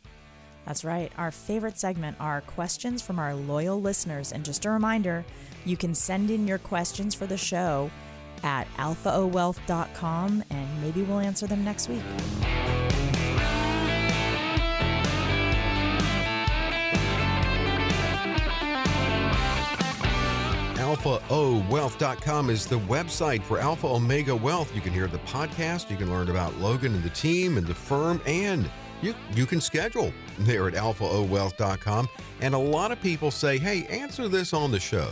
That's 0.67 0.85
right. 0.85 1.13
Our 1.17 1.31
favorite 1.31 1.79
segment 1.79 2.17
are 2.19 2.41
questions 2.41 3.03
from 3.03 3.21
our 3.21 3.37
loyal 3.37 3.81
listeners. 3.81 4.33
And 4.33 4.45
just 4.45 4.65
a 4.65 4.71
reminder, 4.71 5.25
you 5.65 5.77
can 5.77 5.95
send 5.95 6.29
in 6.33 6.49
your 6.49 6.59
questions 6.59 7.15
for 7.15 7.27
the 7.27 7.39
show 7.39 7.89
at 8.45 8.67
alphaowealth.com 8.77 10.45
and 10.51 10.83
maybe 10.83 11.03
we'll 11.03 11.21
answer 11.21 11.47
them 11.47 11.65
next 11.65 11.89
week. 11.89 12.03
AlphaOWealth.com 20.89 22.49
is 22.49 22.67
the 22.67 22.79
website 22.81 23.43
for 23.43 23.59
Alpha 23.59 23.87
Omega 23.87 24.35
Wealth. 24.35 24.75
You 24.75 24.81
can 24.81 24.93
hear 24.93 25.07
the 25.07 25.19
podcast, 25.19 25.91
you 25.91 25.97
can 25.97 26.11
learn 26.11 26.31
about 26.31 26.57
Logan 26.57 26.95
and 26.95 27.05
the 27.05 27.11
team 27.11 27.59
and 27.59 27.67
the 27.67 27.75
firm, 27.75 28.23
and 28.27 28.71
you, 29.03 29.15
you 29.35 29.45
can 29.45 29.61
schedule 29.61 30.13
there 30.39 30.67
at 30.67 30.75
AlphaOWealth.com. 30.75 32.09
And 32.41 32.55
a 32.55 32.59
lot 32.59 32.91
of 32.91 33.01
people 33.03 33.31
say, 33.31 33.59
hey, 33.59 33.87
answer 33.87 34.29
this 34.29 34.55
on 34.55 34.71
the 34.71 34.81
show. 34.81 35.11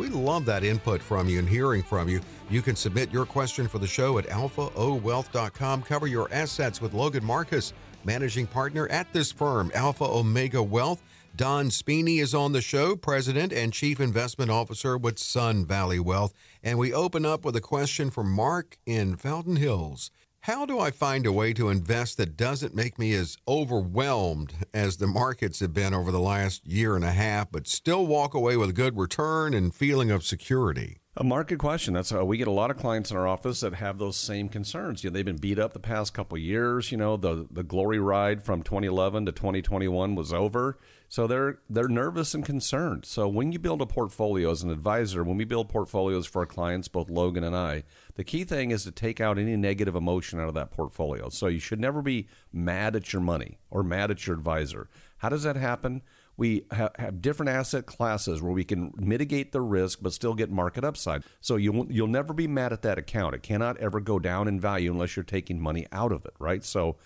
We 0.00 0.08
love 0.08 0.46
that 0.46 0.64
input 0.64 1.02
from 1.02 1.28
you 1.28 1.38
and 1.40 1.46
hearing 1.46 1.82
from 1.82 2.08
you. 2.08 2.22
You 2.48 2.62
can 2.62 2.74
submit 2.74 3.12
your 3.12 3.26
question 3.26 3.68
for 3.68 3.78
the 3.78 3.86
show 3.86 4.16
at 4.16 4.24
alphaowealth.com. 4.28 5.82
Cover 5.82 6.06
your 6.06 6.26
assets 6.32 6.80
with 6.80 6.94
Logan 6.94 7.22
Marcus, 7.22 7.74
managing 8.02 8.46
partner 8.46 8.88
at 8.88 9.12
this 9.12 9.30
firm, 9.30 9.70
Alpha 9.74 10.04
Omega 10.04 10.62
Wealth. 10.62 11.02
Don 11.36 11.68
Spini 11.68 12.18
is 12.18 12.34
on 12.34 12.52
the 12.52 12.62
show, 12.62 12.96
President 12.96 13.52
and 13.52 13.74
Chief 13.74 14.00
Investment 14.00 14.50
Officer 14.50 14.96
with 14.96 15.18
Sun 15.18 15.66
Valley 15.66 16.00
Wealth. 16.00 16.32
And 16.62 16.78
we 16.78 16.94
open 16.94 17.26
up 17.26 17.44
with 17.44 17.54
a 17.54 17.60
question 17.60 18.08
from 18.08 18.32
Mark 18.32 18.78
in 18.86 19.16
Fountain 19.16 19.56
Hills. 19.56 20.10
How 20.44 20.64
do 20.64 20.80
I 20.80 20.90
find 20.90 21.26
a 21.26 21.32
way 21.32 21.52
to 21.52 21.68
invest 21.68 22.16
that 22.16 22.34
doesn't 22.34 22.74
make 22.74 22.98
me 22.98 23.12
as 23.12 23.36
overwhelmed 23.46 24.54
as 24.72 24.96
the 24.96 25.06
markets 25.06 25.60
have 25.60 25.74
been 25.74 25.92
over 25.92 26.10
the 26.10 26.18
last 26.18 26.66
year 26.66 26.96
and 26.96 27.04
a 27.04 27.12
half, 27.12 27.52
but 27.52 27.68
still 27.68 28.06
walk 28.06 28.32
away 28.32 28.56
with 28.56 28.70
a 28.70 28.72
good 28.72 28.96
return 28.96 29.52
and 29.52 29.74
feeling 29.74 30.10
of 30.10 30.24
security? 30.24 31.02
A 31.14 31.24
market 31.24 31.58
question. 31.58 31.92
That's 31.92 32.08
how 32.08 32.24
we 32.24 32.38
get 32.38 32.48
a 32.48 32.52
lot 32.52 32.70
of 32.70 32.78
clients 32.78 33.10
in 33.10 33.18
our 33.18 33.28
office 33.28 33.60
that 33.60 33.74
have 33.74 33.98
those 33.98 34.16
same 34.16 34.48
concerns. 34.48 35.04
You 35.04 35.10
know, 35.10 35.14
they've 35.14 35.26
been 35.26 35.36
beat 35.36 35.58
up 35.58 35.74
the 35.74 35.78
past 35.78 36.14
couple 36.14 36.38
years. 36.38 36.90
You 36.90 36.96
know, 36.96 37.18
the 37.18 37.46
the 37.50 37.62
glory 37.62 37.98
ride 37.98 38.42
from 38.42 38.62
2011 38.62 39.26
to 39.26 39.32
2021 39.32 40.14
was 40.14 40.32
over, 40.32 40.78
so 41.10 41.26
they're 41.26 41.58
they're 41.68 41.88
nervous 41.88 42.34
and 42.34 42.46
concerned. 42.46 43.04
So 43.04 43.26
when 43.26 43.50
you 43.50 43.58
build 43.58 43.82
a 43.82 43.86
portfolio 43.86 44.52
as 44.52 44.62
an 44.62 44.70
advisor, 44.70 45.24
when 45.24 45.36
we 45.36 45.44
build 45.44 45.68
portfolios 45.68 46.24
for 46.24 46.38
our 46.38 46.46
clients, 46.46 46.86
both 46.86 47.10
Logan 47.10 47.42
and 47.42 47.54
I, 47.54 47.82
the 48.14 48.22
key 48.22 48.44
thing 48.44 48.70
is 48.70 48.84
to 48.84 48.92
take 48.92 49.20
out 49.20 49.36
any 49.36 49.56
negative 49.56 49.96
emotion 49.96 50.38
out 50.38 50.46
of 50.46 50.54
that 50.54 50.70
portfolio. 50.70 51.28
So 51.28 51.48
you 51.48 51.58
should 51.58 51.80
never 51.80 52.00
be 52.00 52.28
mad 52.52 52.94
at 52.94 53.12
your 53.12 53.22
money 53.22 53.58
or 53.70 53.82
mad 53.82 54.12
at 54.12 54.24
your 54.24 54.36
advisor. 54.36 54.88
How 55.18 55.28
does 55.28 55.42
that 55.42 55.56
happen? 55.56 56.02
we 56.36 56.64
ha- 56.72 56.88
have 56.96 57.20
different 57.20 57.50
asset 57.50 57.84
classes 57.84 58.40
where 58.40 58.52
we 58.52 58.64
can 58.64 58.94
mitigate 58.96 59.52
the 59.52 59.60
risk 59.60 59.98
but 60.00 60.14
still 60.14 60.32
get 60.32 60.50
market 60.50 60.84
upside. 60.84 61.22
So 61.42 61.56
you'll 61.56 61.92
you'll 61.92 62.06
never 62.06 62.32
be 62.32 62.46
mad 62.46 62.72
at 62.72 62.80
that 62.80 62.96
account. 62.96 63.34
It 63.34 63.42
cannot 63.42 63.76
ever 63.76 64.00
go 64.00 64.18
down 64.18 64.48
in 64.48 64.58
value 64.58 64.90
unless 64.90 65.16
you're 65.16 65.24
taking 65.24 65.60
money 65.60 65.86
out 65.92 66.12
of 66.12 66.24
it, 66.24 66.32
right? 66.38 66.64
So 66.64 66.96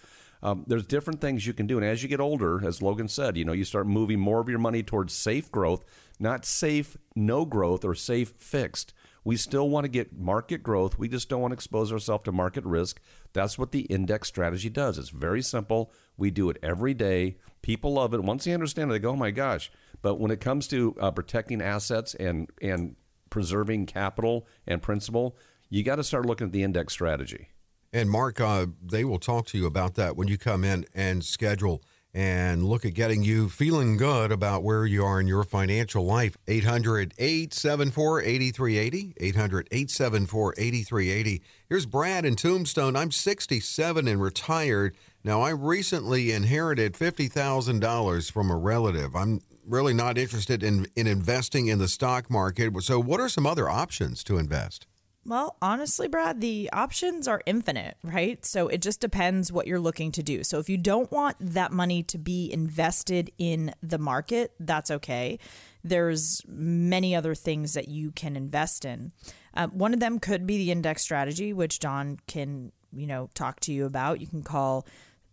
um, 0.44 0.64
there's 0.66 0.86
different 0.86 1.22
things 1.22 1.46
you 1.46 1.54
can 1.54 1.66
do, 1.66 1.78
and 1.78 1.86
as 1.86 2.02
you 2.02 2.08
get 2.08 2.20
older, 2.20 2.64
as 2.64 2.82
Logan 2.82 3.08
said, 3.08 3.36
you 3.38 3.46
know 3.46 3.54
you 3.54 3.64
start 3.64 3.86
moving 3.86 4.20
more 4.20 4.40
of 4.40 4.48
your 4.48 4.58
money 4.58 4.82
towards 4.82 5.14
safe 5.14 5.50
growth, 5.50 5.84
not 6.20 6.44
safe 6.44 6.98
no 7.16 7.46
growth 7.46 7.82
or 7.82 7.94
safe 7.94 8.34
fixed. 8.36 8.92
We 9.24 9.38
still 9.38 9.70
want 9.70 9.84
to 9.84 9.88
get 9.88 10.18
market 10.18 10.62
growth. 10.62 10.98
We 10.98 11.08
just 11.08 11.30
don't 11.30 11.40
want 11.40 11.52
to 11.52 11.54
expose 11.54 11.90
ourselves 11.90 12.24
to 12.24 12.32
market 12.32 12.62
risk. 12.64 13.00
That's 13.32 13.58
what 13.58 13.72
the 13.72 13.80
index 13.82 14.28
strategy 14.28 14.68
does. 14.68 14.98
It's 14.98 15.08
very 15.08 15.40
simple. 15.40 15.90
We 16.18 16.30
do 16.30 16.50
it 16.50 16.58
every 16.62 16.92
day. 16.92 17.38
People 17.62 17.94
love 17.94 18.12
it. 18.12 18.22
Once 18.22 18.44
they 18.44 18.52
understand 18.52 18.90
it, 18.90 18.92
they 18.92 18.98
go, 18.98 19.12
"Oh 19.12 19.16
my 19.16 19.30
gosh!" 19.30 19.72
But 20.02 20.16
when 20.20 20.30
it 20.30 20.40
comes 20.40 20.68
to 20.68 20.94
uh, 21.00 21.10
protecting 21.10 21.62
assets 21.62 22.14
and 22.14 22.50
and 22.60 22.96
preserving 23.30 23.86
capital 23.86 24.46
and 24.66 24.82
principal, 24.82 25.38
you 25.70 25.82
got 25.82 25.96
to 25.96 26.04
start 26.04 26.26
looking 26.26 26.48
at 26.48 26.52
the 26.52 26.62
index 26.62 26.92
strategy. 26.92 27.48
And 27.94 28.10
Mark, 28.10 28.40
uh, 28.40 28.66
they 28.82 29.04
will 29.04 29.20
talk 29.20 29.46
to 29.46 29.56
you 29.56 29.66
about 29.66 29.94
that 29.94 30.16
when 30.16 30.26
you 30.26 30.36
come 30.36 30.64
in 30.64 30.84
and 30.94 31.24
schedule 31.24 31.80
and 32.12 32.64
look 32.64 32.84
at 32.84 32.92
getting 32.92 33.22
you 33.22 33.48
feeling 33.48 33.96
good 33.96 34.32
about 34.32 34.64
where 34.64 34.84
you 34.84 35.04
are 35.04 35.20
in 35.20 35.28
your 35.28 35.44
financial 35.44 36.04
life. 36.04 36.36
800 36.48 37.14
874 37.18 38.22
8380. 38.22 39.14
800 39.20 39.68
874 39.70 40.54
8380. 40.58 41.42
Here's 41.68 41.86
Brad 41.86 42.24
in 42.24 42.34
Tombstone. 42.34 42.96
I'm 42.96 43.12
67 43.12 44.08
and 44.08 44.20
retired. 44.20 44.96
Now, 45.22 45.42
I 45.42 45.50
recently 45.50 46.32
inherited 46.32 46.94
$50,000 46.94 48.32
from 48.32 48.50
a 48.50 48.56
relative. 48.56 49.14
I'm 49.14 49.40
really 49.64 49.94
not 49.94 50.18
interested 50.18 50.64
in, 50.64 50.88
in 50.96 51.06
investing 51.06 51.68
in 51.68 51.78
the 51.78 51.88
stock 51.88 52.28
market. 52.28 52.72
So, 52.82 52.98
what 52.98 53.20
are 53.20 53.28
some 53.28 53.46
other 53.46 53.68
options 53.68 54.24
to 54.24 54.38
invest? 54.38 54.88
Well, 55.26 55.56
honestly, 55.62 56.06
Brad, 56.06 56.42
the 56.42 56.68
options 56.72 57.26
are 57.26 57.40
infinite, 57.46 57.96
right? 58.02 58.44
So 58.44 58.68
it 58.68 58.82
just 58.82 59.00
depends 59.00 59.50
what 59.50 59.66
you're 59.66 59.80
looking 59.80 60.12
to 60.12 60.22
do. 60.22 60.44
So 60.44 60.58
if 60.58 60.68
you 60.68 60.76
don't 60.76 61.10
want 61.10 61.36
that 61.40 61.72
money 61.72 62.02
to 62.04 62.18
be 62.18 62.52
invested 62.52 63.30
in 63.38 63.74
the 63.82 63.96
market, 63.96 64.52
that's 64.60 64.90
okay. 64.90 65.38
There's 65.82 66.42
many 66.46 67.16
other 67.16 67.34
things 67.34 67.72
that 67.72 67.88
you 67.88 68.10
can 68.10 68.36
invest 68.36 68.84
in. 68.84 69.12
Uh, 69.54 69.68
one 69.68 69.94
of 69.94 70.00
them 70.00 70.18
could 70.18 70.46
be 70.46 70.58
the 70.58 70.70
index 70.70 71.02
strategy, 71.02 71.54
which 71.54 71.78
Don 71.78 72.18
can, 72.26 72.72
you 72.92 73.06
know, 73.06 73.30
talk 73.32 73.60
to 73.60 73.72
you 73.72 73.86
about. 73.86 74.20
You 74.20 74.26
can 74.26 74.42
call, 74.42 74.86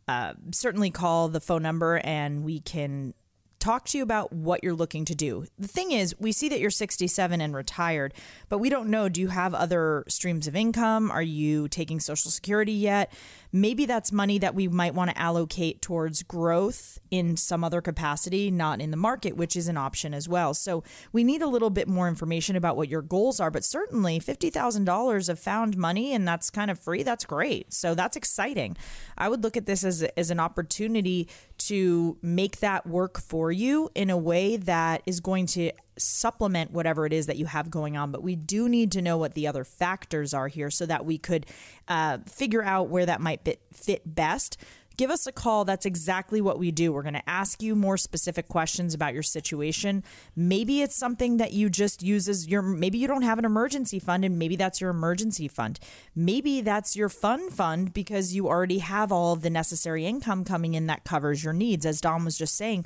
uh, 0.07 0.35
certainly 0.51 0.89
call 0.89 1.27
the 1.27 1.41
phone 1.41 1.63
number, 1.63 1.97
and 1.97 2.45
we 2.45 2.61
can 2.61 3.13
talk 3.61 3.85
to 3.85 3.97
you 3.97 4.03
about 4.03 4.33
what 4.33 4.63
you're 4.63 4.73
looking 4.73 5.05
to 5.05 5.15
do. 5.15 5.45
The 5.57 5.67
thing 5.67 5.91
is, 5.91 6.15
we 6.19 6.31
see 6.31 6.49
that 6.49 6.59
you're 6.59 6.69
67 6.69 7.39
and 7.39 7.55
retired, 7.55 8.13
but 8.49 8.57
we 8.57 8.69
don't 8.69 8.89
know 8.89 9.07
do 9.07 9.21
you 9.21 9.29
have 9.29 9.53
other 9.53 10.03
streams 10.07 10.47
of 10.47 10.55
income? 10.55 11.11
Are 11.11 11.21
you 11.21 11.67
taking 11.67 11.99
Social 11.99 12.31
Security 12.31 12.73
yet? 12.73 13.13
Maybe 13.51 13.85
that's 13.85 14.11
money 14.11 14.37
that 14.39 14.55
we 14.55 14.67
might 14.67 14.93
want 14.93 15.09
to 15.09 15.17
allocate 15.17 15.81
towards 15.81 16.23
growth 16.23 16.99
in 17.09 17.35
some 17.35 17.63
other 17.63 17.81
capacity, 17.81 18.49
not 18.49 18.79
in 18.79 18.91
the 18.91 18.97
market, 18.97 19.35
which 19.35 19.55
is 19.55 19.67
an 19.67 19.77
option 19.77 20.13
as 20.13 20.29
well. 20.29 20.53
So 20.53 20.83
we 21.11 21.23
need 21.23 21.41
a 21.41 21.47
little 21.47 21.69
bit 21.69 21.87
more 21.87 22.07
information 22.07 22.55
about 22.55 22.77
what 22.77 22.87
your 22.87 23.01
goals 23.01 23.39
are, 23.39 23.51
but 23.51 23.65
certainly 23.65 24.19
$50,000 24.19 25.29
of 25.29 25.39
found 25.39 25.77
money 25.77 26.13
and 26.13 26.27
that's 26.27 26.49
kind 26.49 26.71
of 26.71 26.79
free, 26.79 27.03
that's 27.03 27.25
great. 27.25 27.73
So 27.73 27.93
that's 27.95 28.15
exciting. 28.15 28.77
I 29.17 29.27
would 29.27 29.43
look 29.43 29.57
at 29.57 29.65
this 29.65 29.83
as, 29.83 30.03
as 30.15 30.31
an 30.31 30.39
opportunity 30.39 31.27
to 31.57 32.17
make 32.21 32.59
that 32.59 32.87
work 32.87 33.19
for 33.19 33.51
you 33.51 33.89
in 33.93 34.09
a 34.09 34.17
way 34.17 34.57
that 34.57 35.03
is 35.05 35.19
going 35.19 35.45
to 35.47 35.71
supplement 35.97 36.71
whatever 36.71 37.05
it 37.05 37.13
is 37.13 37.27
that 37.27 37.37
you 37.37 37.45
have 37.45 37.69
going 37.69 37.97
on. 37.97 38.11
But 38.11 38.23
we 38.23 38.35
do 38.35 38.69
need 38.69 38.91
to 38.93 39.01
know 39.01 39.17
what 39.17 39.33
the 39.33 39.47
other 39.47 39.63
factors 39.63 40.33
are 40.33 40.47
here 40.47 40.69
so 40.69 40.85
that 40.85 41.05
we 41.05 41.17
could 41.17 41.45
uh, 41.87 42.19
figure 42.27 42.63
out 42.63 42.89
where 42.89 43.05
that 43.05 43.21
might 43.21 43.47
fit, 43.73 44.01
best 44.05 44.57
give 44.97 45.09
us 45.09 45.25
a 45.25 45.31
call. 45.31 45.65
That's 45.65 45.87
exactly 45.87 46.41
what 46.41 46.59
we 46.59 46.69
do. 46.71 46.93
We're 46.93 47.01
going 47.01 47.15
to 47.15 47.29
ask 47.29 47.63
you 47.63 47.75
more 47.75 47.97
specific 47.97 48.47
questions 48.47 48.93
about 48.93 49.15
your 49.15 49.23
situation. 49.23 50.03
Maybe 50.35 50.83
it's 50.83 50.95
something 50.95 51.37
that 51.37 51.53
you 51.53 51.71
just 51.71 52.03
use 52.03 52.29
as 52.29 52.47
your, 52.47 52.61
maybe 52.61 52.99
you 52.99 53.07
don't 53.07 53.23
have 53.23 53.39
an 53.39 53.45
emergency 53.45 53.97
fund 53.97 54.23
and 54.23 54.37
maybe 54.37 54.55
that's 54.55 54.79
your 54.79 54.91
emergency 54.91 55.47
fund. 55.47 55.79
Maybe 56.15 56.61
that's 56.61 56.95
your 56.95 57.09
fun 57.09 57.49
fund 57.49 57.93
because 57.93 58.35
you 58.35 58.47
already 58.47 58.79
have 58.79 59.11
all 59.11 59.33
of 59.33 59.41
the 59.41 59.49
necessary 59.49 60.05
income 60.05 60.43
coming 60.43 60.73
in 60.73 60.85
that 60.87 61.03
covers 61.03 61.43
your 61.43 61.53
needs. 61.53 61.85
As 61.85 62.01
Don 62.01 62.23
was 62.23 62.37
just 62.37 62.55
saying, 62.55 62.85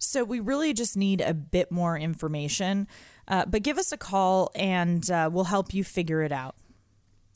so 0.00 0.24
we 0.24 0.40
really 0.40 0.72
just 0.72 0.96
need 0.96 1.20
a 1.20 1.34
bit 1.34 1.70
more 1.70 1.96
information. 1.96 2.88
Uh, 3.28 3.44
but 3.46 3.62
give 3.62 3.78
us 3.78 3.92
a 3.92 3.96
call 3.96 4.50
and 4.56 5.08
uh, 5.10 5.30
we'll 5.32 5.44
help 5.44 5.72
you 5.72 5.84
figure 5.84 6.22
it 6.22 6.32
out. 6.32 6.56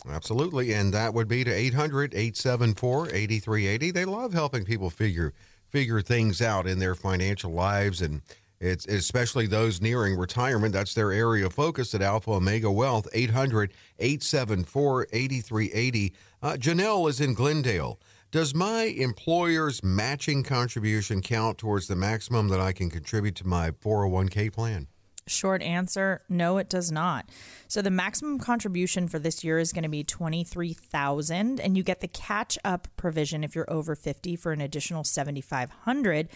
Absolutely. 0.09 0.73
And 0.73 0.93
that 0.93 1.15
would 1.15 1.29
be 1.29 1.45
to 1.45 1.51
800 1.51 2.15
874 2.15 3.09
8380. 3.09 3.91
They 3.91 4.05
love 4.05 4.33
helping 4.33 4.65
people 4.65 4.91
figure 4.91 5.33
figure 5.69 6.01
things 6.01 6.41
out 6.41 6.67
in 6.67 6.79
their 6.79 6.95
financial 6.95 7.53
lives 7.53 8.01
and 8.01 8.23
it's 8.61 8.87
especially 8.87 9.47
those 9.47 9.81
nearing 9.83 10.17
retirement. 10.17 10.73
That's 10.73 10.95
their 10.95 11.13
area 11.13 11.47
of 11.47 11.53
focus 11.53 11.95
at 11.95 12.01
Alpha 12.01 12.31
Omega 12.31 12.71
Wealth. 12.71 13.07
800 13.13 13.73
874 13.99 15.09
8380. 15.13 16.15
Uh, 16.43 16.53
Janelle 16.53 17.09
is 17.11 17.21
in 17.21 17.35
Glendale. 17.35 17.99
Does 18.35 18.53
my 18.53 18.87
employer's 18.87 19.85
matching 19.85 20.43
contribution 20.43 21.23
count 21.23 21.57
towards 21.57 21.87
the 21.87 21.95
maximum 21.95 22.49
that 22.49 22.59
I 22.59 22.73
can 22.73 22.91
contribute 22.91 23.37
to 23.37 23.47
my 23.47 23.71
401k 23.71 24.53
plan? 24.53 24.89
Short 25.29 25.63
answer, 25.63 26.21
no 26.29 26.59
it 26.59 26.69
does 26.69 26.91
not. 26.91 27.31
So 27.69 27.81
the 27.81 27.93
maximum 27.93 28.41
contribution 28.41 29.07
for 29.07 29.21
this 29.21 29.45
year 29.45 29.61
is 29.61 29.73
going 29.73 29.85
to 29.85 29.89
be 29.89 30.03
23,000 30.03 31.61
and 31.61 31.77
you 31.77 31.85
get 31.85 32.01
the 32.01 32.09
catch 32.09 32.59
up 32.65 32.89
provision 32.97 33.45
if 33.45 33.55
you're 33.55 33.71
over 33.71 33.95
50 33.95 34.35
for 34.35 34.51
an 34.51 34.61
additional 34.61 35.05
7,500 35.05 36.29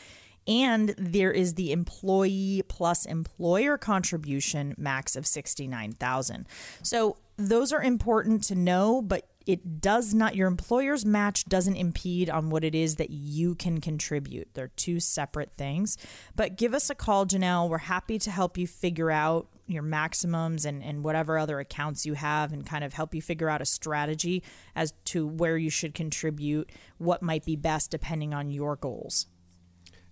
and 0.46 0.94
there 0.96 1.32
is 1.32 1.54
the 1.54 1.72
employee 1.72 2.62
plus 2.68 3.06
employer 3.06 3.76
contribution 3.76 4.72
max 4.78 5.16
of 5.16 5.26
69,000. 5.26 6.46
So 6.84 7.16
those 7.36 7.72
are 7.72 7.82
important 7.82 8.44
to 8.44 8.54
know, 8.54 9.02
but 9.02 9.27
it 9.48 9.80
does 9.80 10.12
not 10.12 10.36
your 10.36 10.46
employer's 10.46 11.06
match 11.06 11.46
doesn't 11.46 11.74
impede 11.74 12.28
on 12.28 12.50
what 12.50 12.64
it 12.64 12.74
is 12.74 12.96
that 12.96 13.08
you 13.08 13.54
can 13.54 13.80
contribute. 13.80 14.46
They're 14.52 14.68
two 14.76 15.00
separate 15.00 15.52
things. 15.56 15.96
But 16.36 16.58
give 16.58 16.74
us 16.74 16.90
a 16.90 16.94
call 16.94 17.24
janelle. 17.24 17.66
We're 17.66 17.78
happy 17.78 18.18
to 18.18 18.30
help 18.30 18.58
you 18.58 18.66
figure 18.66 19.10
out 19.10 19.48
your 19.66 19.82
maximums 19.82 20.66
and, 20.66 20.82
and 20.82 21.02
whatever 21.02 21.38
other 21.38 21.60
accounts 21.60 22.04
you 22.04 22.12
have 22.12 22.52
and 22.52 22.66
kind 22.66 22.84
of 22.84 22.92
help 22.92 23.14
you 23.14 23.22
figure 23.22 23.48
out 23.48 23.62
a 23.62 23.64
strategy 23.64 24.42
as 24.76 24.92
to 25.06 25.26
where 25.26 25.56
you 25.56 25.70
should 25.70 25.94
contribute 25.94 26.70
what 26.98 27.22
might 27.22 27.46
be 27.46 27.56
best 27.56 27.90
depending 27.90 28.34
on 28.34 28.50
your 28.50 28.76
goals. 28.76 29.28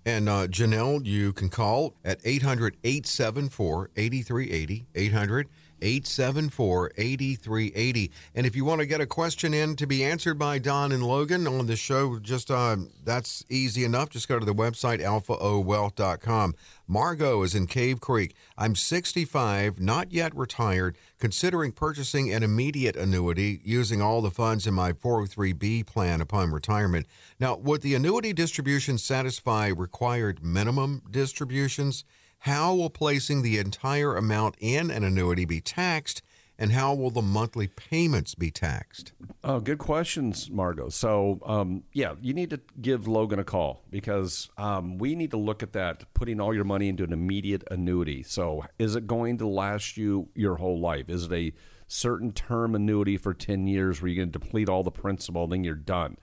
And 0.07 0.31
uh, 0.31 0.47
Janelle, 0.47 1.05
you 1.05 1.35
can 1.35 1.51
call 1.51 1.95
at 2.07 2.21
800 2.25 2.79
874 2.85 3.91
8380. 3.97 4.87
800 4.95 5.49
874 5.83 6.93
8380. 6.97 8.11
And 8.35 8.47
if 8.47 8.57
you 8.57 8.65
want 8.65 8.81
to 8.81 8.87
get 8.87 9.01
a 9.01 9.07
question 9.07 9.55
in 9.55 9.77
to 9.77 9.87
be 9.87 10.05
answered 10.05 10.39
by 10.39 10.59
Don 10.59 10.93
and 10.93 11.03
Logan 11.03 11.47
on 11.47 11.67
the 11.67 11.77
show, 11.77 12.19
just 12.19 12.51
uh, 12.51 12.77
that's 13.05 13.45
easy 13.49 13.85
enough. 13.85 14.11
Just 14.11 14.29
go 14.29 14.39
to 14.39 14.47
the 14.47 14.55
website 14.55 15.01
alphaowealth.com. 15.01 16.55
Margot 16.89 17.43
is 17.43 17.55
in 17.55 17.67
Cave 17.67 18.01
Creek. 18.01 18.35
I'm 18.57 18.77
65, 18.77 19.81
not 19.81 20.13
yet 20.13 20.35
retired, 20.37 20.97
considering 21.19 21.73
purchasing 21.73 22.33
an 22.33 22.43
immediate 22.43 22.97
annuity 22.97 23.61
using 23.65 24.01
all 24.01 24.23
the 24.23 24.31
funds 24.31 24.67
in 24.67 24.75
my 24.75 24.93
403b 24.93 25.87
plan 25.87 26.21
upon 26.21 26.53
retirement. 26.53 27.07
Now, 27.41 27.57
would 27.57 27.83
the 27.83 27.95
annuity 27.95 28.33
distribution 28.33 28.99
satisfy 28.99 29.69
required 29.69 30.45
minimum 30.45 31.03
distributions? 31.11 32.05
How 32.47 32.73
will 32.77 32.91
placing 32.91 33.43
the 33.43 33.59
entire 33.59 34.15
amount 34.15 34.55
in 34.61 34.89
an 34.89 35.03
annuity 35.03 35.45
be 35.45 35.61
taxed? 35.61 36.23
And 36.57 36.71
how 36.71 36.95
will 36.95 37.11
the 37.11 37.21
monthly 37.21 37.67
payments 37.67 38.37
be 38.37 38.53
taxed? 38.53 39.13
Oh, 39.43 39.59
good 39.59 39.79
questions, 39.79 40.49
Margot. 40.49 40.91
So, 40.91 41.41
um, 41.45 41.83
yeah, 41.93 42.15
you 42.23 42.33
need 42.33 42.51
to 42.51 42.61
give 42.81 43.09
Logan 43.09 43.41
a 43.41 43.45
call 43.45 43.83
because 43.91 44.49
um, 44.57 44.97
we 44.97 45.17
need 45.17 45.33
to 45.33 45.37
look 45.37 45.65
at 45.65 45.73
that, 45.73 46.05
putting 46.15 46.41
all 46.41 46.55
your 46.55 46.63
money 46.63 46.89
into 46.89 47.03
an 47.03 47.13
immediate 47.13 47.65
annuity. 47.69 48.23
So, 48.23 48.65
is 48.79 48.95
it 48.95 49.09
going 49.09 49.39
to 49.39 49.49
last 49.49 49.97
you 49.97 50.29
your 50.37 50.55
whole 50.55 50.79
life? 50.79 51.11
Is 51.11 51.25
it 51.25 51.33
a 51.33 51.53
certain 51.89 52.31
term 52.31 52.77
annuity 52.77 53.17
for 53.17 53.35
10 53.35 53.67
years 53.67 54.01
where 54.01 54.09
you're 54.09 54.25
going 54.25 54.31
to 54.31 54.39
deplete 54.39 54.69
all 54.69 54.85
the 54.85 54.93
principal, 54.93 55.49
then 55.49 55.65
you're 55.65 55.75
done? 55.75 56.17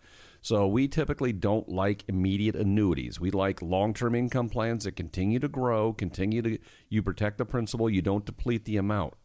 So, 0.44 0.68
we 0.68 0.88
typically 0.88 1.34
don't 1.34 1.68
like 1.68 2.04
immediate 2.08 2.56
annuities. 2.56 3.20
We 3.20 3.32
like 3.32 3.64
long 3.64 3.96
term 3.96 4.14
income 4.14 4.50
plans 4.50 4.84
that 4.84 4.96
continue 4.96 5.40
to 5.40 5.48
grow, 5.48 5.94
continue 5.94 6.44
to, 6.44 6.60
you 6.90 7.02
protect 7.02 7.40
the 7.40 7.46
principal, 7.46 7.90
you 7.90 8.04
don't 8.04 8.26
deplete 8.26 8.66
the 8.66 8.78
amount. 8.78 9.16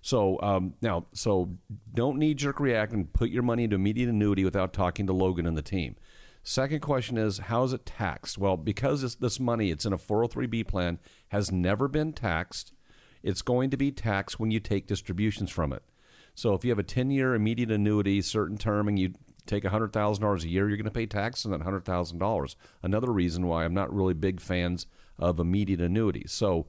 So 0.00 0.40
um, 0.42 0.74
now, 0.80 1.06
so 1.12 1.56
don't 1.92 2.18
knee 2.18 2.34
jerk 2.34 2.60
react 2.60 2.92
and 2.92 3.12
put 3.12 3.30
your 3.30 3.42
money 3.42 3.64
into 3.64 3.76
immediate 3.76 4.08
annuity 4.08 4.44
without 4.44 4.72
talking 4.72 5.06
to 5.06 5.12
Logan 5.12 5.46
and 5.46 5.56
the 5.56 5.62
team. 5.62 5.96
Second 6.42 6.80
question 6.80 7.18
is 7.18 7.38
how 7.38 7.64
is 7.64 7.72
it 7.72 7.84
taxed? 7.84 8.38
Well, 8.38 8.56
because 8.56 9.02
this, 9.02 9.16
this 9.16 9.40
money, 9.40 9.70
it's 9.70 9.84
in 9.84 9.92
a 9.92 9.98
403b 9.98 10.66
plan, 10.68 10.98
has 11.28 11.50
never 11.52 11.88
been 11.88 12.12
taxed. 12.12 12.72
It's 13.22 13.42
going 13.42 13.70
to 13.70 13.76
be 13.76 13.90
taxed 13.90 14.38
when 14.38 14.50
you 14.50 14.60
take 14.60 14.86
distributions 14.86 15.50
from 15.50 15.72
it. 15.72 15.82
So 16.34 16.54
if 16.54 16.64
you 16.64 16.70
have 16.70 16.78
a 16.78 16.84
10 16.84 17.10
year 17.10 17.34
immediate 17.34 17.70
annuity, 17.70 18.22
certain 18.22 18.56
term, 18.56 18.86
and 18.86 18.98
you 18.98 19.14
take 19.48 19.64
$100,000 19.64 20.42
a 20.42 20.48
year, 20.48 20.68
you're 20.68 20.76
going 20.76 20.84
to 20.84 20.90
pay 20.90 21.06
tax 21.06 21.44
on 21.44 21.52
that 21.52 21.60
$100,000. 21.60 22.56
Another 22.82 23.12
reason 23.12 23.46
why 23.46 23.64
I'm 23.64 23.74
not 23.74 23.92
really 23.92 24.14
big 24.14 24.40
fans 24.40 24.86
of 25.18 25.40
immediate 25.40 25.80
annuities. 25.80 26.32
So 26.32 26.66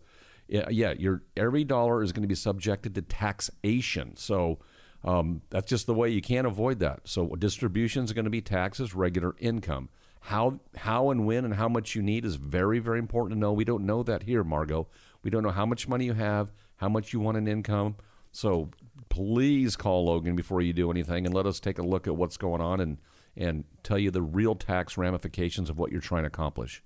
yeah, 0.49 0.93
your 0.97 1.21
every 1.37 1.63
dollar 1.63 2.01
is 2.01 2.11
going 2.11 2.23
to 2.23 2.27
be 2.27 2.35
subjected 2.35 2.95
to 2.95 3.01
taxation. 3.03 4.15
So 4.17 4.59
um, 5.03 5.41
that's 5.49 5.69
just 5.69 5.85
the 5.85 5.93
way 5.93 6.09
you 6.09 6.21
can't 6.21 6.47
avoid 6.47 6.79
that. 6.79 7.01
So 7.05 7.27
distributions 7.35 8.09
are 8.09 8.15
going 8.15 8.25
to 8.25 8.31
be 8.31 8.41
taxed 8.41 8.79
as 8.79 8.95
regular 8.95 9.35
income. 9.39 9.89
How 10.21 10.59
how 10.75 11.11
and 11.11 11.25
when 11.25 11.45
and 11.45 11.53
how 11.53 11.69
much 11.69 11.95
you 11.95 12.01
need 12.01 12.25
is 12.25 12.35
very 12.35 12.79
very 12.79 12.99
important 12.99 13.35
to 13.35 13.39
know. 13.39 13.53
We 13.53 13.63
don't 13.63 13.85
know 13.85 14.03
that 14.03 14.23
here, 14.23 14.43
Margot. 14.43 14.87
We 15.23 15.29
don't 15.29 15.43
know 15.43 15.51
how 15.51 15.65
much 15.65 15.87
money 15.87 16.05
you 16.05 16.13
have, 16.13 16.51
how 16.77 16.89
much 16.89 17.13
you 17.13 17.19
want 17.19 17.37
in 17.37 17.47
income. 17.47 17.95
So 18.31 18.69
please 19.09 19.75
call 19.75 20.05
Logan 20.05 20.35
before 20.35 20.61
you 20.61 20.73
do 20.73 20.91
anything 20.91 21.25
and 21.25 21.33
let 21.33 21.45
us 21.45 21.59
take 21.59 21.79
a 21.79 21.83
look 21.83 22.07
at 22.07 22.15
what's 22.15 22.37
going 22.37 22.61
on 22.61 22.79
and 22.79 22.97
and 23.35 23.63
tell 23.83 23.97
you 23.97 24.11
the 24.11 24.21
real 24.21 24.55
tax 24.55 24.97
ramifications 24.97 25.69
of 25.69 25.77
what 25.77 25.91
you're 25.91 26.01
trying 26.01 26.23
to 26.23 26.27
accomplish. 26.27 26.83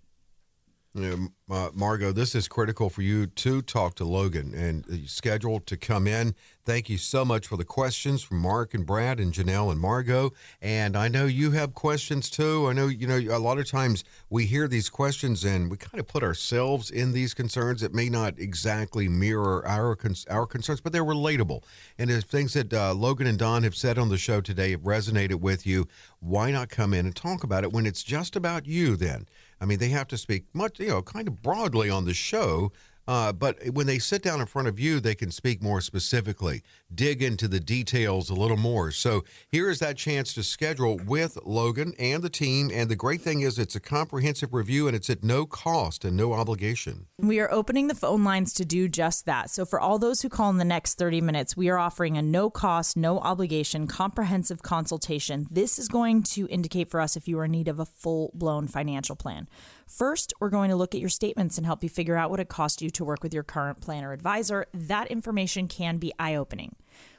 Uh, 0.96 1.70
Margot, 1.74 2.12
this 2.12 2.36
is 2.36 2.48
critical 2.48 2.88
for 2.88 3.02
you 3.02 3.26
to 3.26 3.64
talk 3.64 3.96
to 3.96 4.06
Logan 4.06 4.54
and 4.54 5.10
scheduled 5.10 5.66
to 5.66 5.76
come 5.76 6.06
in. 6.06 6.36
Thank 6.64 6.88
you 6.88 7.00
so 7.00 7.26
much 7.26 7.48
for 7.48 7.58
the 7.58 7.66
questions 7.66 8.22
from 8.22 8.38
Mark 8.38 8.76
and 8.76 8.86
Brad 8.86 9.20
and 9.20 9.34
Janelle 9.34 9.72
and 9.72 9.82
Margot. 9.82 10.34
And 10.62 10.96
I 10.96 11.08
know 11.08 11.26
you 11.26 11.52
have 11.52 11.74
questions 11.74 12.30
too. 12.30 12.68
I 12.70 12.74
know, 12.74 12.88
you 12.88 13.08
know, 13.08 13.18
a 13.18 13.39
lot 13.39 13.58
of 13.58 13.68
times 13.68 14.04
we 14.30 14.46
hear 14.46 14.68
these 14.68 14.88
questions 14.88 15.44
and 15.44 15.72
we 15.72 15.78
kind 15.78 16.00
of 16.00 16.08
put 16.08 16.22
ourselves 16.22 16.91
in 16.91 17.12
these 17.12 17.34
concerns 17.34 17.82
that 17.82 17.94
may 17.94 18.08
not 18.08 18.38
exactly 18.38 19.08
mirror 19.08 19.68
our, 19.68 19.98
our 20.30 20.46
concerns, 20.46 20.80
but 20.80 20.94
they're 20.94 21.04
relatable. 21.04 21.64
And 21.98 22.12
if 22.12 22.26
things 22.26 22.54
that 22.54 22.72
uh, 22.72 22.94
Logan 22.94 23.26
and 23.26 23.39
Don 23.39 23.64
have 23.64 23.76
said 23.76 23.98
on 23.98 24.10
the 24.10 24.18
show 24.18 24.41
today 24.41 24.72
have 24.72 24.82
resonated 24.82 25.41
with 25.41 25.66
you, 25.66 25.88
why 26.20 26.52
not 26.52 26.70
come 26.70 26.94
in 26.94 27.08
and 27.08 27.16
talk 27.16 27.44
about 27.44 27.64
it 27.64 27.74
when 27.74 27.88
it's 27.88 28.04
just 28.04 28.36
about 28.36 28.68
you 28.68 28.96
then? 28.96 29.26
I 29.64 29.66
mean, 29.66 29.80
they 29.80 29.88
have 29.89 30.09
to 30.09 30.18
speak 30.18 30.43
much, 30.53 30.78
you 30.82 30.89
know, 30.89 31.01
kind 31.01 31.26
of 31.26 31.41
broadly 31.41 31.89
on 31.89 32.03
the 32.03 32.14
show 32.14 32.74
uh, 33.08 33.34
but 33.34 33.58
when 33.72 33.88
they 33.88 33.99
sit 33.99 34.22
down 34.22 34.39
in 34.39 34.45
front 34.45 34.68
of 34.68 34.80
you, 34.80 34.99
they 34.99 35.16
can 35.16 35.32
speak 35.32 35.62
more 35.62 35.82
specifically, 35.82 36.64
dig 36.93 37.22
into 37.22 37.47
the 37.47 37.60
details 37.60 38.30
a 38.30 38.34
little 38.34 38.58
more. 38.58 38.91
So 38.91 39.24
here 39.49 39.70
is 39.70 39.80
that 39.80 39.97
chance 39.97 40.34
to 40.34 40.43
schedule 40.43 40.97
with 41.06 41.38
Logan 41.45 41.93
and 41.99 42.24
the 42.24 42.30
team. 42.30 42.70
And 42.74 42.89
the 42.89 42.95
great 42.95 43.22
thing 43.22 43.41
is, 43.41 43.60
it's 43.60 43.76
a 43.76 43.80
comprehensive 43.80 44.54
review 44.54 44.88
and 44.88 44.95
it's 44.95 45.10
at 45.10 45.24
no 45.24 45.45
cost 45.45 46.06
and 46.06 46.16
no 46.16 46.34
obligation. 46.34 47.08
We 47.18 47.39
are 47.39 47.51
opening 47.51 47.88
the 47.88 47.95
phone 47.95 48.24
lines 48.24 48.54
to 48.54 48.66
do 48.66 48.88
just 48.88 49.26
that. 49.26 49.49
So 49.49 49.66
for 49.66 49.80
all 49.80 49.99
those 49.99 50.22
who 50.22 50.30
call 50.30 50.49
in 50.49 50.58
the 50.58 50.66
next 50.66 50.95
30 50.95 51.22
minutes, 51.22 51.58
we 51.58 51.70
are 51.70 51.78
offering 51.78 52.18
a 52.18 52.22
no 52.22 52.49
cost, 52.49 52.95
no 52.95 53.20
obligation, 53.20 53.88
comprehensive 53.88 54.62
consultation. 54.62 55.47
This 55.51 55.78
is 55.78 55.88
going 55.88 56.24
to 56.24 56.47
indicate 56.47 56.89
for 56.89 57.01
us 57.01 57.16
if 57.16 57.28
you 57.28 57.38
are 57.39 57.45
in 57.45 57.51
need 57.51 57.68
of 57.68 57.80
a 57.80 57.86
full 57.86 58.32
blown 58.34 58.68
financial 58.68 59.16
plan. 59.16 59.47
First, 59.88 60.34
we're 60.40 60.50
going 60.50 60.70
to 60.70 60.76
look 60.76 60.96
at 60.96 61.02
your 61.02 61.10
statements 61.10 61.58
and 61.58 61.66
help 61.66 61.84
you 61.84 61.90
figure 61.90 62.16
out 62.16 62.30
what 62.30 62.40
it 62.40 62.50
cost 62.50 62.82
you 62.82 62.90
to 62.92 63.06
work 63.06 63.24
with 63.24 63.34
your 63.34 63.44
current 63.44 63.82
planner 63.82 64.14
advisor. 64.14 64.66
That 64.74 65.08
information 65.08 65.68
can 65.68 65.98
be 65.98 66.14
eye 66.18 66.36
opening. 66.36 66.76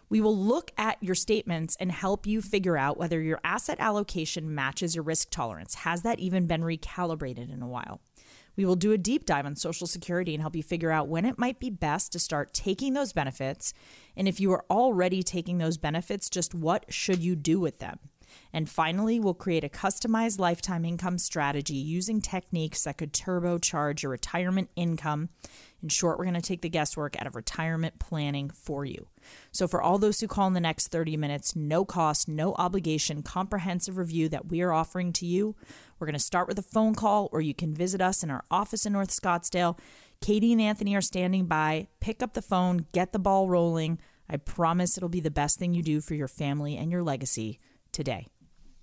We 0.09 0.21
will 0.21 0.37
look 0.37 0.71
at 0.77 1.03
your 1.03 1.15
statements 1.15 1.77
and 1.81 1.91
help 1.91 2.27
you 2.27 2.43
figure 2.43 2.77
out 2.77 2.99
whether 2.99 3.21
your 3.21 3.41
asset 3.43 3.81
allocation 3.81 4.55
matches 4.55 4.95
your 4.95 5.05
risk 5.05 5.31
tolerance. 5.31 5.75
Has 5.77 6.03
that 6.03 6.21
even 6.21 6.47
been 6.47 6.63
recalibrated 6.63 7.53
in 7.53 7.63
a 7.63 7.69
while? 7.69 8.01
We 8.57 8.65
will 8.65 8.77
do 8.77 8.93
a 8.93 8.99
deep 8.99 9.27
dive 9.27 9.47
on 9.47 9.57
Social 9.57 9.87
Security 9.87 10.35
and 10.35 10.41
help 10.41 10.55
you 10.55 10.63
figure 10.63 10.93
out 10.93 11.09
when 11.09 11.25
it 11.25 11.39
might 11.39 11.59
be 11.59 11.71
best 11.71 12.13
to 12.13 12.19
start 12.19 12.55
taking 12.55 12.95
those 12.95 13.13
benefits. 13.13 13.75
And 14.17 14.29
if 14.29 14.39
you 14.39 14.53
are 14.53 14.65
already 14.71 15.23
taking 15.23 15.59
those 15.59 15.77
benefits, 15.77 16.31
just 16.31 16.55
what 16.55 16.85
should 16.93 17.19
you 17.19 17.35
do 17.35 17.59
with 17.59 17.81
them? 17.81 17.99
And 18.55 18.71
finally, 18.71 19.19
we'll 19.19 19.35
create 19.35 19.65
a 19.65 19.69
customized 19.69 20.39
lifetime 20.39 20.85
income 20.85 21.19
strategy 21.19 21.75
using 21.75 22.21
techniques 22.21 22.85
that 22.85 22.97
could 22.97 23.13
turbocharge 23.13 24.03
your 24.03 24.13
retirement 24.13 24.71
income. 24.77 25.31
In 25.83 25.89
short, 25.89 26.19
we're 26.19 26.25
going 26.25 26.35
to 26.35 26.41
take 26.41 26.63
the 26.63 26.69
guesswork 26.69 27.21
out 27.21 27.27
of 27.27 27.35
retirement 27.35 27.99
planning 27.99 28.51
for 28.51 28.85
you. 28.85 29.09
So, 29.51 29.67
for 29.67 29.83
all 29.83 29.99
those 29.99 30.21
who 30.21 30.29
call 30.29 30.47
in 30.47 30.53
the 30.53 30.61
next 30.61 30.93
30 30.93 31.17
minutes, 31.17 31.57
no 31.57 31.85
cost, 31.85 32.29
no 32.29 32.55
obligation, 32.55 33.25
comprehensive 33.25 33.99
review 33.99 34.29
that 34.29 34.47
we 34.47 34.63
are 34.63 34.73
offering 34.73 35.13
to 35.15 35.27
you, 35.27 35.57
we're 35.99 36.07
going 36.07 36.13
to 36.15 36.21
start 36.21 36.47
with 36.47 36.59
a 36.61 36.63
phone 36.63 36.95
call, 36.95 37.29
or 37.33 37.41
you 37.41 37.55
can 37.55 37.75
visit 37.75 38.01
us 38.01 38.23
in 38.23 38.31
our 38.31 38.45
office 38.53 38.87
in 38.87 38.93
North 38.93 39.11
Scottsdale. 39.11 39.77
Katie 40.21 40.53
and 40.53 40.63
Anthony 40.63 40.95
are 40.95 41.01
standing 41.01 41.47
by. 41.47 41.89
Pick 41.99 42.23
up 42.23 42.35
the 42.35 42.41
phone, 42.41 42.87
get 42.93 43.13
the 43.13 43.19
ball 43.19 43.49
rolling. 43.49 43.99
I 44.31 44.37
promise 44.37 44.97
it'll 44.97 45.09
be 45.09 45.19
the 45.19 45.29
best 45.33 45.59
thing 45.59 45.75
you 45.75 45.83
do 45.83 46.01
for 46.01 46.15
your 46.15 46.29
family 46.29 46.77
and 46.77 46.93
your 46.93 47.03
legacy 47.03 47.59
today. 47.91 48.29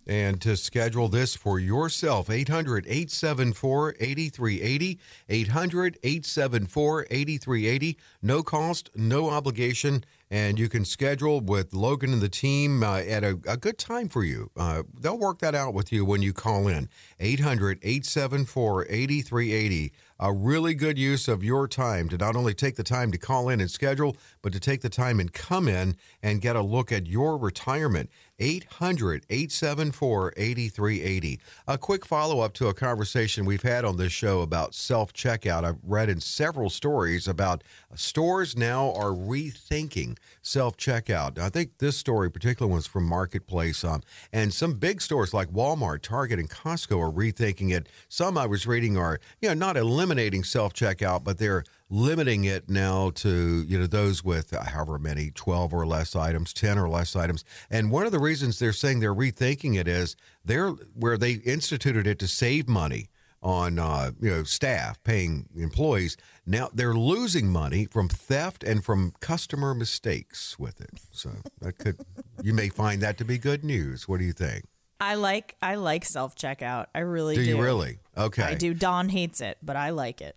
And 0.07 0.41
to 0.41 0.57
schedule 0.57 1.07
this 1.09 1.35
for 1.35 1.59
yourself, 1.59 2.29
800 2.29 2.85
874 2.87 3.95
8380. 3.99 4.99
800 5.29 5.99
874 6.03 7.07
8380. 7.09 7.97
No 8.21 8.43
cost, 8.43 8.89
no 8.95 9.29
obligation. 9.29 10.03
And 10.31 10.57
you 10.57 10.69
can 10.69 10.85
schedule 10.85 11.41
with 11.41 11.73
Logan 11.73 12.13
and 12.13 12.21
the 12.21 12.29
team 12.29 12.83
uh, 12.83 12.99
at 12.99 13.23
a, 13.23 13.39
a, 13.45 13.57
good 13.57 13.77
time 13.77 14.07
for 14.07 14.23
you. 14.23 14.49
Uh, 14.55 14.83
they'll 14.97 15.19
work 15.19 15.39
that 15.39 15.53
out 15.53 15.73
with 15.73 15.91
you 15.91 16.05
when 16.05 16.21
you 16.21 16.31
call 16.31 16.69
in. 16.69 16.87
800 17.19 17.79
874 17.81 18.85
8380 18.89 19.91
a 20.21 20.31
really 20.31 20.75
good 20.75 20.99
use 20.99 21.27
of 21.27 21.43
your 21.43 21.67
time 21.67 22.07
to 22.07 22.17
not 22.17 22.35
only 22.35 22.53
take 22.53 22.75
the 22.75 22.83
time 22.83 23.11
to 23.11 23.17
call 23.17 23.49
in 23.49 23.59
and 23.59 23.71
schedule, 23.71 24.15
but 24.43 24.53
to 24.53 24.59
take 24.59 24.81
the 24.81 24.89
time 24.89 25.19
and 25.19 25.33
come 25.33 25.67
in 25.67 25.97
and 26.21 26.41
get 26.41 26.55
a 26.55 26.61
look 26.61 26.91
at 26.91 27.07
your 27.07 27.37
retirement. 27.37 28.09
800 28.39 29.23
874 29.29 30.33
8380. 30.35 31.39
A 31.67 31.77
quick 31.77 32.05
follow 32.05 32.39
up 32.39 32.53
to 32.53 32.67
a 32.67 32.73
conversation 32.73 33.45
we've 33.45 33.61
had 33.61 33.85
on 33.85 33.97
this 33.97 34.11
show 34.11 34.41
about 34.41 34.73
self 34.73 35.13
checkout. 35.13 35.63
I've 35.63 35.77
read 35.83 36.09
in 36.09 36.19
several 36.19 36.71
stories 36.71 37.27
about 37.27 37.63
stores 37.93 38.57
now 38.57 38.93
are 38.93 39.11
rethinking 39.11 40.17
self 40.41 40.75
checkout. 40.75 41.37
I 41.37 41.49
think 41.49 41.77
this 41.77 41.97
story, 41.97 42.31
particularly, 42.31 42.73
was 42.73 42.87
from 42.87 43.05
Marketplace. 43.05 43.83
Um, 43.83 44.01
and 44.33 44.51
some 44.51 44.73
big 44.73 45.01
stores 45.01 45.35
like 45.35 45.49
Walmart, 45.49 46.01
Target, 46.01 46.39
and 46.39 46.49
Costco 46.49 46.99
are 46.99 47.11
rethinking 47.11 47.71
it. 47.71 47.87
Some 48.09 48.39
I 48.39 48.47
was 48.47 48.65
reading 48.65 48.97
are, 48.97 49.19
you 49.39 49.49
know, 49.49 49.53
not 49.53 49.77
eliminating 49.77 50.10
self 50.43 50.73
checkout, 50.73 51.23
but 51.23 51.37
they're 51.37 51.63
limiting 51.89 52.45
it 52.45 52.69
now 52.69 53.09
to 53.09 53.63
you 53.67 53.77
know 53.77 53.87
those 53.87 54.23
with 54.23 54.51
however 54.51 54.97
many 54.97 55.29
12 55.31 55.73
or 55.73 55.85
less 55.85 56.15
items 56.15 56.53
10 56.53 56.77
or 56.77 56.87
less 56.87 57.17
items 57.17 57.43
and 57.69 57.91
one 57.91 58.05
of 58.05 58.13
the 58.13 58.19
reasons 58.19 58.59
they're 58.59 58.71
saying 58.71 59.01
they're 59.01 59.13
rethinking 59.13 59.77
it 59.77 59.89
is 59.89 60.15
they're 60.45 60.69
where 60.69 61.17
they 61.17 61.33
instituted 61.33 62.07
it 62.07 62.17
to 62.17 62.29
save 62.29 62.69
money 62.69 63.09
on 63.43 63.79
uh, 63.79 64.11
you 64.21 64.29
know 64.29 64.43
staff 64.43 65.01
paying 65.03 65.47
employees. 65.55 66.17
Now 66.45 66.69
they're 66.73 66.93
losing 66.93 67.49
money 67.49 67.85
from 67.85 68.07
theft 68.07 68.63
and 68.63 68.83
from 68.83 69.13
customer 69.19 69.73
mistakes 69.73 70.59
with 70.59 70.79
it. 70.81 70.91
So 71.11 71.31
that 71.59 71.77
could 71.77 71.97
you 72.43 72.53
may 72.53 72.69
find 72.69 73.01
that 73.01 73.17
to 73.17 73.25
be 73.25 73.37
good 73.37 73.63
news. 73.63 74.07
What 74.07 74.19
do 74.19 74.25
you 74.25 74.33
think? 74.33 74.65
I 74.99 75.15
like 75.15 75.55
I 75.61 75.75
like 75.75 76.05
self 76.05 76.35
checkout. 76.35 76.87
I 76.93 76.99
really 76.99 77.35
do. 77.35 77.43
Do 77.43 77.49
you 77.49 77.61
really? 77.61 77.99
Okay. 78.17 78.43
I 78.43 78.53
do. 78.55 78.73
Don 78.73 79.09
hates 79.09 79.41
it, 79.41 79.57
but 79.61 79.75
I 79.75 79.89
like 79.91 80.21
it. 80.21 80.35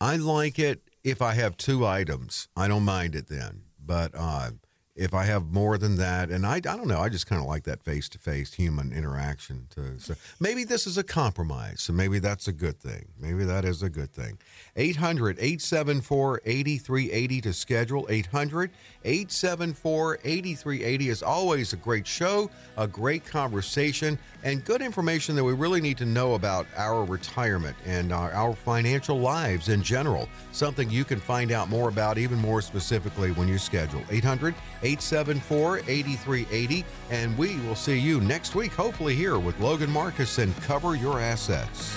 I 0.00 0.16
like 0.16 0.58
it 0.58 0.82
if 1.02 1.20
I 1.22 1.34
have 1.34 1.56
two 1.56 1.86
items. 1.86 2.48
I 2.56 2.68
don't 2.68 2.84
mind 2.84 3.14
it 3.14 3.28
then. 3.28 3.62
But 3.84 4.12
uh, 4.14 4.50
if 4.96 5.12
I 5.12 5.24
have 5.24 5.46
more 5.46 5.76
than 5.76 5.96
that, 5.96 6.30
and 6.30 6.46
I, 6.46 6.56
I 6.56 6.60
don't 6.60 6.86
know, 6.86 7.00
I 7.00 7.08
just 7.08 7.26
kind 7.26 7.40
of 7.40 7.48
like 7.48 7.64
that 7.64 7.82
face 7.82 8.08
to 8.10 8.18
face 8.18 8.54
human 8.54 8.92
interaction. 8.92 9.66
To 9.70 9.98
so 9.98 10.14
maybe 10.38 10.62
this 10.62 10.86
is 10.86 10.96
a 10.96 11.02
compromise. 11.02 11.82
So 11.82 11.92
maybe 11.92 12.20
that's 12.20 12.46
a 12.46 12.52
good 12.52 12.78
thing. 12.78 13.08
Maybe 13.18 13.44
that 13.44 13.64
is 13.64 13.82
a 13.82 13.90
good 13.90 14.12
thing. 14.12 14.38
800 14.76 15.38
874 15.38 16.42
8380 16.44 17.40
to 17.40 17.52
schedule. 17.52 18.06
800 18.08 18.70
874 19.04 20.18
8380 20.24 21.08
is 21.08 21.22
always 21.24 21.72
a 21.72 21.76
great 21.76 22.06
show, 22.06 22.48
a 22.76 22.86
great 22.86 23.24
conversation, 23.24 24.16
and 24.44 24.64
good 24.64 24.80
information 24.80 25.34
that 25.34 25.42
we 25.42 25.54
really 25.54 25.80
need 25.80 25.98
to 25.98 26.06
know 26.06 26.34
about 26.34 26.66
our 26.76 27.04
retirement 27.04 27.76
and 27.84 28.12
our, 28.12 28.32
our 28.32 28.54
financial 28.54 29.18
lives 29.18 29.68
in 29.68 29.82
general. 29.82 30.28
Something 30.52 30.88
you 30.88 31.04
can 31.04 31.18
find 31.18 31.50
out 31.50 31.68
more 31.68 31.88
about, 31.88 32.16
even 32.16 32.38
more 32.38 32.62
specifically, 32.62 33.32
when 33.32 33.48
you 33.48 33.58
schedule. 33.58 34.02
800 34.10 34.54
874 34.84 35.78
8380. 35.78 36.84
And 37.10 37.36
we 37.38 37.56
will 37.60 37.74
see 37.74 37.98
you 37.98 38.20
next 38.20 38.54
week, 38.54 38.72
hopefully, 38.72 39.14
here 39.14 39.38
with 39.38 39.58
Logan 39.58 39.90
Marcus 39.90 40.38
and 40.38 40.54
Cover 40.62 40.94
Your 40.94 41.20
Assets. 41.20 41.96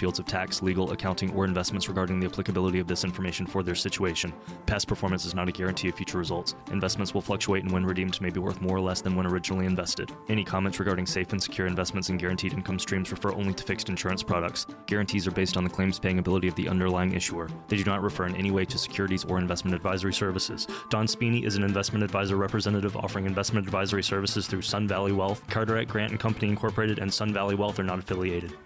fields 0.01 0.17
of 0.17 0.25
tax, 0.25 0.63
legal, 0.63 0.91
accounting, 0.93 1.31
or 1.35 1.45
investments 1.45 1.87
regarding 1.87 2.19
the 2.19 2.25
applicability 2.25 2.79
of 2.79 2.87
this 2.87 3.03
information 3.03 3.45
for 3.45 3.61
their 3.61 3.75
situation. 3.75 4.33
Past 4.65 4.87
performance 4.87 5.25
is 5.25 5.35
not 5.35 5.47
a 5.47 5.51
guarantee 5.51 5.89
of 5.89 5.95
future 5.95 6.17
results. 6.17 6.55
Investments 6.71 7.13
will 7.13 7.21
fluctuate 7.21 7.63
and 7.63 7.71
when 7.71 7.85
redeemed 7.85 8.19
may 8.19 8.31
be 8.31 8.39
worth 8.39 8.61
more 8.61 8.77
or 8.77 8.81
less 8.81 8.99
than 8.99 9.15
when 9.15 9.27
originally 9.27 9.67
invested. 9.67 10.11
Any 10.27 10.43
comments 10.43 10.79
regarding 10.79 11.05
safe 11.05 11.31
and 11.33 11.43
secure 11.43 11.67
investments 11.67 12.09
and 12.09 12.19
guaranteed 12.19 12.53
income 12.53 12.79
streams 12.79 13.11
refer 13.11 13.31
only 13.33 13.53
to 13.53 13.63
fixed 13.63 13.89
insurance 13.89 14.23
products. 14.23 14.65
Guarantees 14.87 15.27
are 15.27 15.37
based 15.39 15.55
on 15.55 15.63
the 15.63 15.69
claims 15.69 15.99
paying 15.99 16.17
ability 16.17 16.47
of 16.47 16.55
the 16.55 16.67
underlying 16.67 17.13
issuer. 17.13 17.47
They 17.67 17.77
do 17.77 17.83
not 17.83 18.01
refer 18.01 18.25
in 18.25 18.35
any 18.35 18.49
way 18.49 18.65
to 18.65 18.79
securities 18.79 19.23
or 19.25 19.37
investment 19.37 19.75
advisory 19.75 20.13
services. 20.13 20.67
Don 20.89 21.05
Spini 21.05 21.45
is 21.45 21.57
an 21.57 21.63
investment 21.63 22.03
advisor 22.03 22.37
representative 22.37 22.97
offering 22.97 23.27
investment 23.27 23.67
advisory 23.67 24.01
services 24.01 24.47
through 24.47 24.63
Sun 24.63 24.87
Valley 24.87 25.11
Wealth. 25.11 25.47
Cadaret 25.47 25.85
Grant 25.85 26.09
and 26.09 26.19
Company 26.19 26.49
Incorporated 26.49 26.97
and 26.97 27.13
Sun 27.13 27.33
Valley 27.33 27.53
Wealth 27.53 27.77
are 27.77 27.83
not 27.83 27.99
affiliated. 27.99 28.57